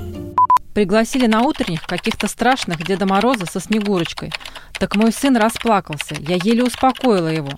Пригласили 0.75 1.27
на 1.27 1.43
утренних 1.43 1.83
каких-то 1.83 2.27
страшных 2.27 2.85
Деда 2.85 3.07
Мороза 3.07 3.47
со 3.47 3.61
Снегурочкой. 3.61 4.33
Так 4.81 4.97
мой 4.97 5.13
сын 5.13 5.37
расплакался. 5.37 6.17
Я 6.19 6.39
еле 6.43 6.65
успокоила 6.65 7.29
его. 7.29 7.51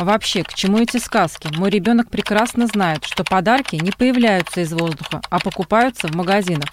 Вообще, 0.00 0.44
к 0.44 0.54
чему 0.54 0.78
эти 0.78 0.96
сказки? 0.96 1.48
Мой 1.54 1.68
ребенок 1.68 2.08
прекрасно 2.08 2.66
знает, 2.66 3.04
что 3.04 3.22
подарки 3.22 3.76
не 3.76 3.90
появляются 3.90 4.62
из 4.62 4.72
воздуха, 4.72 5.20
а 5.28 5.38
покупаются 5.38 6.08
в 6.08 6.14
магазинах. 6.14 6.70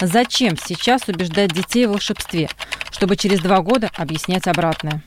Зачем 0.00 0.56
сейчас 0.56 1.08
убеждать 1.08 1.52
детей 1.52 1.86
в 1.86 1.90
волшебстве, 1.90 2.48
чтобы 2.92 3.16
через 3.16 3.40
два 3.40 3.62
года 3.62 3.90
объяснять 3.96 4.46
обратное? 4.46 5.02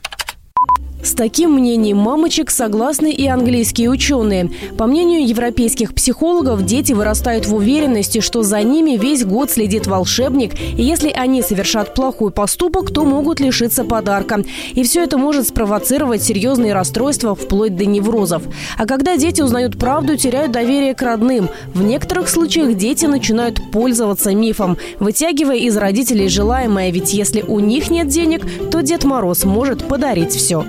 С 1.02 1.14
таким 1.14 1.54
мнением 1.54 1.96
мамочек 1.96 2.48
согласны 2.50 3.12
и 3.12 3.26
английские 3.26 3.90
ученые. 3.90 4.50
По 4.78 4.86
мнению 4.86 5.26
европейских 5.26 5.94
психологов, 5.94 6.64
дети 6.64 6.92
вырастают 6.92 7.46
в 7.46 7.54
уверенности, 7.54 8.20
что 8.20 8.44
за 8.44 8.62
ними 8.62 8.96
весь 8.96 9.24
год 9.24 9.50
следит 9.50 9.88
волшебник, 9.88 10.52
и 10.60 10.82
если 10.82 11.10
они 11.10 11.42
совершат 11.42 11.94
плохой 11.94 12.30
поступок, 12.30 12.92
то 12.92 13.04
могут 13.04 13.40
лишиться 13.40 13.82
подарка. 13.82 14.44
И 14.74 14.84
все 14.84 15.02
это 15.02 15.18
может 15.18 15.48
спровоцировать 15.48 16.22
серьезные 16.22 16.72
расстройства 16.72 17.34
вплоть 17.34 17.76
до 17.76 17.84
неврозов. 17.84 18.44
А 18.78 18.86
когда 18.86 19.16
дети 19.16 19.42
узнают 19.42 19.76
правду, 19.78 20.16
теряют 20.16 20.52
доверие 20.52 20.94
к 20.94 21.02
родным. 21.02 21.48
В 21.74 21.82
некоторых 21.82 22.28
случаях 22.28 22.76
дети 22.76 23.06
начинают 23.06 23.60
пользоваться 23.72 24.32
мифом, 24.34 24.78
вытягивая 25.00 25.56
из 25.56 25.76
родителей 25.76 26.28
желаемое, 26.28 26.92
ведь 26.92 27.12
если 27.12 27.42
у 27.42 27.58
них 27.58 27.90
нет 27.90 28.06
денег, 28.06 28.46
то 28.70 28.82
Дед 28.82 29.02
Мороз 29.02 29.44
может 29.44 29.88
подарить 29.88 30.32
все. 30.32 30.64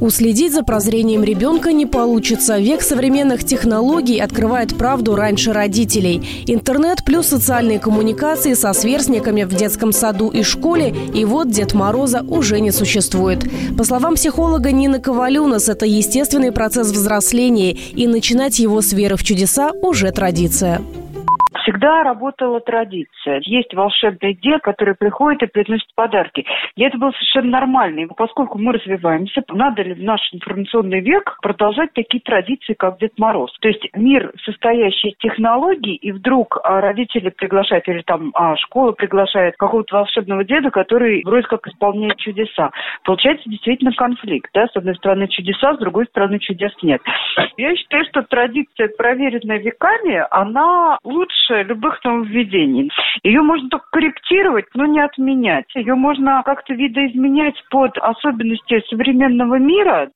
Уследить 0.00 0.52
за 0.52 0.62
прозрением 0.62 1.24
ребенка 1.24 1.72
не 1.72 1.86
получится. 1.86 2.58
Век 2.58 2.82
современных 2.82 3.44
технологий 3.44 4.18
открывает 4.18 4.76
правду 4.76 5.16
раньше 5.16 5.54
родителей. 5.54 6.44
Интернет 6.46 7.02
плюс 7.02 7.28
социальные 7.28 7.78
коммуникации 7.78 8.52
со 8.52 8.74
сверстниками 8.74 9.44
в 9.44 9.54
детском 9.54 9.92
саду 9.92 10.28
и 10.28 10.42
школе. 10.42 10.94
И 11.14 11.24
вот 11.24 11.50
Дед 11.50 11.72
Мороза 11.72 12.22
уже 12.28 12.60
не 12.60 12.72
существует. 12.72 13.44
По 13.76 13.84
словам 13.84 14.16
психолога 14.16 14.70
Нины 14.70 15.00
Ковалюнас, 15.00 15.70
это 15.70 15.86
естественный 15.86 16.52
процесс 16.52 16.88
взросления. 16.88 17.72
И 17.72 18.06
начинать 18.06 18.58
его 18.58 18.82
с 18.82 18.92
веры 18.92 19.16
в 19.16 19.24
чудеса 19.24 19.72
уже 19.80 20.10
традиция 20.12 20.82
всегда 21.62 22.02
работала 22.02 22.60
традиция. 22.60 23.40
Есть 23.44 23.72
волшебный 23.74 24.34
дед, 24.34 24.62
который 24.62 24.94
приходит 24.94 25.42
и 25.42 25.46
приносит 25.46 25.88
подарки. 25.94 26.44
И 26.74 26.82
это 26.82 26.98
было 26.98 27.12
совершенно 27.12 27.50
нормально. 27.50 28.00
И 28.00 28.06
поскольку 28.06 28.58
мы 28.58 28.72
развиваемся, 28.72 29.42
надо 29.48 29.82
ли 29.82 29.94
в 29.94 30.02
наш 30.02 30.20
информационный 30.32 31.00
век 31.00 31.38
продолжать 31.42 31.92
такие 31.92 32.20
традиции, 32.20 32.74
как 32.74 32.98
Дед 32.98 33.18
Мороз. 33.18 33.52
То 33.60 33.68
есть 33.68 33.86
мир, 33.94 34.32
состоящий 34.44 35.08
из 35.08 35.16
технологий, 35.18 35.94
и 35.94 36.12
вдруг 36.12 36.58
а, 36.62 36.80
родители 36.80 37.30
приглашают, 37.30 37.86
или 37.88 38.02
там 38.02 38.30
а, 38.34 38.56
школа 38.56 38.92
приглашает 38.92 39.56
какого-то 39.56 39.96
волшебного 39.96 40.44
деда, 40.44 40.70
который 40.70 41.22
вроде 41.24 41.46
как 41.46 41.66
исполняет 41.66 42.16
чудеса. 42.16 42.70
Получается 43.04 43.48
действительно 43.48 43.92
конфликт. 43.92 44.50
Да? 44.52 44.66
С 44.66 44.76
одной 44.76 44.96
стороны 44.96 45.28
чудеса, 45.28 45.74
с 45.74 45.78
другой 45.78 46.06
стороны 46.06 46.38
чудес 46.38 46.72
нет. 46.82 47.00
Я 47.56 47.74
считаю, 47.76 48.04
что 48.06 48.22
традиция, 48.22 48.88
проверенная 48.96 49.58
веками, 49.58 50.24
она 50.30 50.98
лучше 51.04 51.36
лучше 51.36 51.45
любых 51.50 52.02
нововведений. 52.04 52.90
Ее 53.22 53.42
можно 53.42 53.68
только 53.68 53.86
корректировать, 53.92 54.66
но 54.74 54.86
не 54.86 55.00
отменять. 55.00 55.66
Ее 55.74 55.94
можно 55.94 56.42
как-то 56.44 56.74
видоизменять 56.74 57.56
под 57.70 57.96
особенности 57.98 58.82
современного 58.88 59.58
мира. 59.58 60.10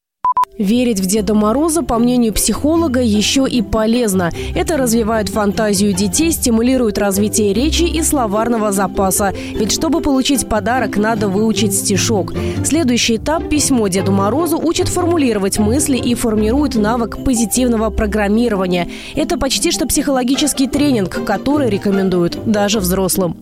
Верить 0.59 1.01
в 1.01 1.07
Деда 1.07 1.32
Мороза, 1.32 1.82
по 1.82 1.98
мнению 1.98 2.34
психолога, 2.34 3.01
еще 3.01 3.46
и 3.48 3.62
полезно. 3.62 4.30
Это 4.55 4.76
развивает 4.76 5.30
фантазию 5.30 5.94
детей, 5.94 6.32
стимулирует 6.32 6.98
развитие 6.98 7.55
речи 7.55 7.84
и 7.84 8.03
словарного 8.03 8.70
запаса. 8.70 9.32
Ведь 9.55 9.72
чтобы 9.72 10.03
получить 10.03 10.46
подарок, 10.46 10.98
надо 10.98 11.28
выучить 11.28 11.72
стишок. 11.72 12.34
Следующий 12.62 13.16
этап– 13.16 13.48
письмо 13.51 13.88
Деду 13.88 14.12
Морозу 14.12 14.59
учит 14.59 14.88
формулировать 14.88 15.59
мысли 15.59 15.96
и 15.96 16.14
формирует 16.14 16.74
навык 16.74 17.24
позитивного 17.24 17.88
программирования. 17.88 18.86
Это 19.16 19.38
почти 19.38 19.70
что 19.70 19.86
психологический 19.86 20.68
тренинг, 20.68 21.24
который 21.24 21.70
рекомендуют 21.70 22.38
даже 22.44 22.80
взрослым. 22.80 23.34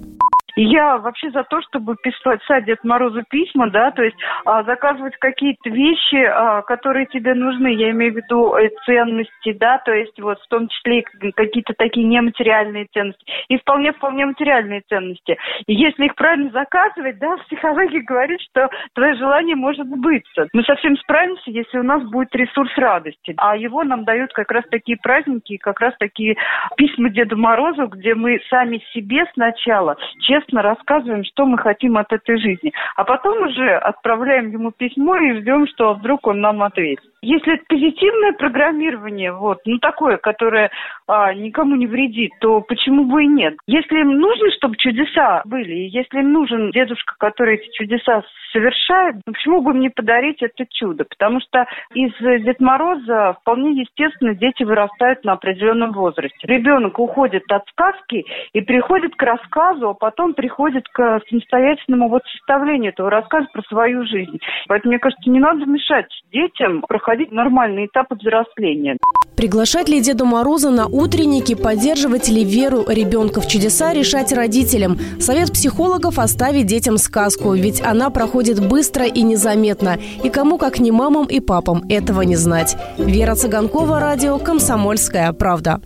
Я 0.61 0.98
вообще 0.98 1.30
за 1.30 1.44
то, 1.44 1.62
чтобы 1.62 1.94
писать 2.02 2.40
Дед 2.64 2.82
Морозу 2.82 3.22
письма, 3.30 3.70
да, 3.70 3.92
то 3.92 4.02
есть 4.02 4.16
а, 4.44 4.64
заказывать 4.64 5.16
какие-то 5.18 5.70
вещи, 5.70 6.16
а, 6.16 6.62
которые 6.62 7.06
тебе 7.06 7.34
нужны, 7.34 7.68
я 7.74 7.90
имею 7.90 8.12
в 8.12 8.16
виду 8.16 8.56
э, 8.56 8.68
ценности, 8.84 9.52
да, 9.52 9.78
то 9.78 9.92
есть 9.92 10.18
вот 10.18 10.40
в 10.40 10.48
том 10.48 10.66
числе 10.66 11.04
какие-то 11.36 11.74
такие 11.78 12.04
нематериальные 12.06 12.88
ценности 12.92 13.24
и 13.48 13.56
вполне-вполне 13.59 14.26
материальные 14.26 14.82
ценности. 14.88 15.38
И 15.68 15.74
если 15.74 16.06
их 16.06 16.16
правильно 16.16 16.50
заказывать, 16.50 17.20
да, 17.20 17.36
психология 17.46 18.00
говорит, 18.00 18.40
что 18.50 18.68
твое 18.94 19.14
желание 19.14 19.54
может 19.54 19.86
сбыться. 19.86 20.48
Мы 20.52 20.64
совсем 20.64 20.96
справимся, 20.96 21.52
если 21.52 21.78
у 21.78 21.84
нас 21.84 22.02
будет 22.02 22.34
ресурс 22.34 22.76
радости. 22.76 23.32
А 23.36 23.56
его 23.56 23.84
нам 23.84 24.04
дают 24.04 24.32
как 24.32 24.50
раз 24.50 24.64
такие 24.72 24.98
праздники, 25.00 25.56
как 25.56 25.78
раз 25.78 25.94
такие 26.00 26.36
письма 26.76 27.11
Деду 27.11 27.36
Морозу, 27.36 27.86
где 27.86 28.16
мы 28.16 28.40
сами 28.50 28.82
себе 28.92 29.24
сначала 29.34 29.96
честно 30.22 30.47
честно 30.49 30.62
рассказываем, 30.62 31.24
что 31.24 31.46
мы 31.46 31.59
хотим 31.59 31.96
от 31.96 32.12
этой 32.12 32.38
жизни. 32.38 32.72
А 32.96 33.05
потом 33.05 33.42
уже 33.46 33.76
отправляем 33.76 34.51
ему 34.51 34.70
письмо 34.70 35.16
и 35.16 35.40
ждем, 35.40 35.66
что 35.68 35.94
вдруг 35.94 36.26
он 36.26 36.40
нам 36.40 36.62
ответит. 36.62 37.05
Если 37.20 37.54
это 37.54 37.64
позитивное 37.68 38.32
программирование, 38.32 39.32
вот, 39.32 39.58
ну 39.64 39.78
такое, 39.78 40.18
которое 40.18 40.70
а, 41.08 41.34
никому 41.34 41.74
не 41.74 41.86
вредит, 41.86 42.30
то 42.40 42.60
почему 42.60 43.04
бы 43.06 43.24
и 43.24 43.26
нет? 43.26 43.54
Если 43.66 44.00
им 44.00 44.20
нужно, 44.20 44.50
чтобы 44.52 44.76
чудеса 44.76 45.42
были, 45.44 45.88
если 45.90 46.20
им 46.20 46.32
нужен 46.32 46.70
дедушка, 46.70 47.14
который 47.18 47.56
эти 47.56 47.70
чудеса 47.72 48.22
совершает, 48.52 49.16
ну 49.26 49.32
почему 49.32 49.62
бы 49.62 49.72
им 49.72 49.80
не 49.80 49.88
подарить 49.88 50.42
это 50.42 50.64
чудо? 50.70 51.04
Потому 51.04 51.40
что 51.40 51.66
из 51.92 52.12
Дед 52.20 52.60
Мороза 52.60 53.36
вполне 53.40 53.80
естественно 53.80 54.34
дети 54.34 54.62
вырастают 54.62 55.24
на 55.24 55.32
определенном 55.32 55.92
возрасте. 55.92 56.38
Ребенок 56.42 57.00
уходит 57.00 57.50
от 57.50 57.66
сказки 57.68 58.24
и 58.52 58.60
приходит 58.60 59.16
к 59.16 59.22
рассказу, 59.22 59.90
а 59.90 59.94
потом 59.94 60.34
приходит 60.34 60.88
к 60.88 61.20
самостоятельному 61.28 62.08
вот 62.08 62.22
составлению 62.26 62.92
этого 62.92 63.10
рассказа 63.10 63.48
про 63.52 63.62
свою 63.62 64.06
жизнь. 64.06 64.38
Поэтому, 64.68 64.92
мне 64.92 65.00
кажется, 65.00 65.28
не 65.28 65.40
надо 65.40 65.66
мешать 65.66 66.08
детям 66.32 66.82
проходить 66.82 67.07
нормальный 67.30 67.86
этап 67.86 68.06
взросления. 68.11 68.96
Приглашать 69.36 69.88
ли 69.88 70.00
Деда 70.00 70.24
Мороза 70.24 70.70
на 70.70 70.86
утренники, 70.86 71.54
поддерживать 71.54 72.28
ли 72.28 72.44
веру 72.44 72.84
ребенка 72.88 73.40
в 73.40 73.46
чудеса, 73.46 73.92
решать 73.92 74.32
родителям. 74.32 74.98
Совет 75.20 75.52
психологов– 75.52 76.18
оставить 76.18 76.66
детям 76.66 76.98
сказку, 76.98 77.54
ведь 77.54 77.80
она 77.80 78.11
проходит 78.11 78.66
быстро 78.66 79.04
и 79.04 79.22
незаметно. 79.22 79.96
И 80.24 80.28
кому, 80.28 80.59
как 80.59 80.80
не 80.80 80.90
мамам 80.90 81.26
и 81.26 81.38
папам, 81.38 81.84
этого 81.88 82.22
не 82.22 82.34
знать. 82.34 82.76
Вера 82.98 83.36
Цыганкова, 83.36 84.00
радио 84.00 84.38
«Комсомольская 84.38 85.32
правда». 85.32 85.80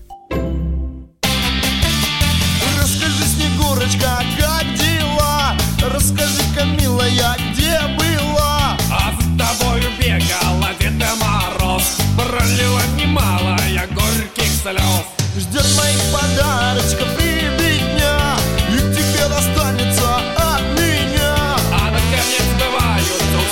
Моих 16.32 16.42
подарочков 16.42 17.08
ребятня 17.18 18.36
И 18.68 18.78
тебе 18.78 19.28
достанется 19.28 20.16
от 20.36 20.62
меня. 20.78 21.34
А 21.72 21.90
наконец 21.90 22.48
бывают 22.58 23.06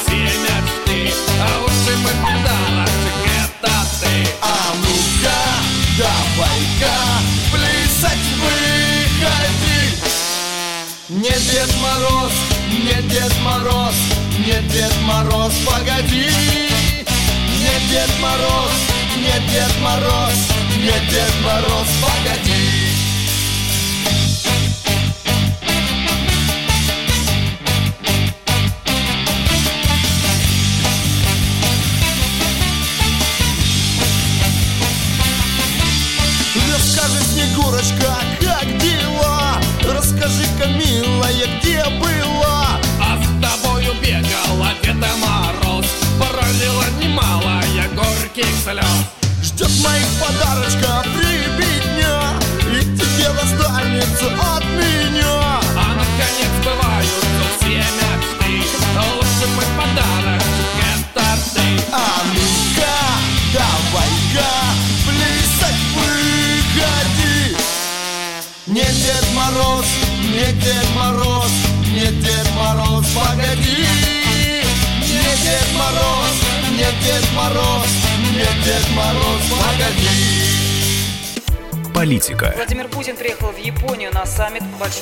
все 0.05 0.17
мечты 0.17 1.15
А 1.39 1.61
лучший 1.61 1.97
мой 1.97 2.13
подарочек 2.23 3.17
это 3.39 3.75
ты. 4.01 4.29
А 4.43 4.75
ну-ка, 4.83 5.41
давай-ка 5.99 6.97
плясать 7.53 8.29
выходи. 8.41 9.81
Не 11.09 11.37
Дед 11.51 11.73
Мороз, 11.83 12.33
не 12.71 13.03
Дед 13.09 13.35
Мороз, 13.43 13.95
не 14.39 14.69
Дед 14.69 14.95
Мороз, 15.03 15.53
погоди. 15.67 16.29
Не 17.61 17.91
Дед 17.91 18.11
Мороз, 18.21 18.73
не 19.17 19.51
Дед 19.51 19.73
Мороз, 19.83 20.35
не 20.77 21.11
Дед 21.11 21.35
Мороз, 21.45 21.89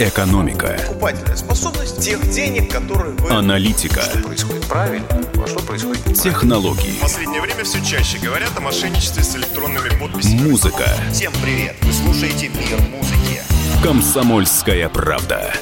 Экономика. 0.00 0.78
Покупательная 0.86 1.36
способность 1.36 2.00
тех 2.00 2.20
денег, 2.30 2.70
которые 2.70 3.14
вы... 3.16 3.30
Аналитика. 3.30 4.00
Что 4.00 4.20
происходит 4.20 4.66
правильно, 4.66 5.06
а 5.10 5.46
что 5.48 5.58
происходит 5.58 6.06
неправильно. 6.06 6.22
Технологии. 6.22 6.98
В 6.98 7.00
последнее 7.00 7.40
время 7.40 7.64
все 7.64 7.84
чаще 7.84 8.18
говорят 8.18 8.50
о 8.56 8.60
мошенничестве 8.60 9.24
с 9.24 9.34
электронными 9.34 9.88
подписями. 9.98 10.50
Музыка. 10.50 10.88
Всем 11.12 11.32
привет! 11.42 11.74
Вы 11.82 11.92
слушаете 11.92 12.48
«Мир 12.48 12.80
музыки». 12.90 13.42
Комсомольская 13.82 14.88
правда. 14.88 15.52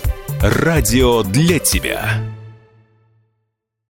Радио 0.43 1.23
для 1.23 1.59
тебя. 1.59 2.21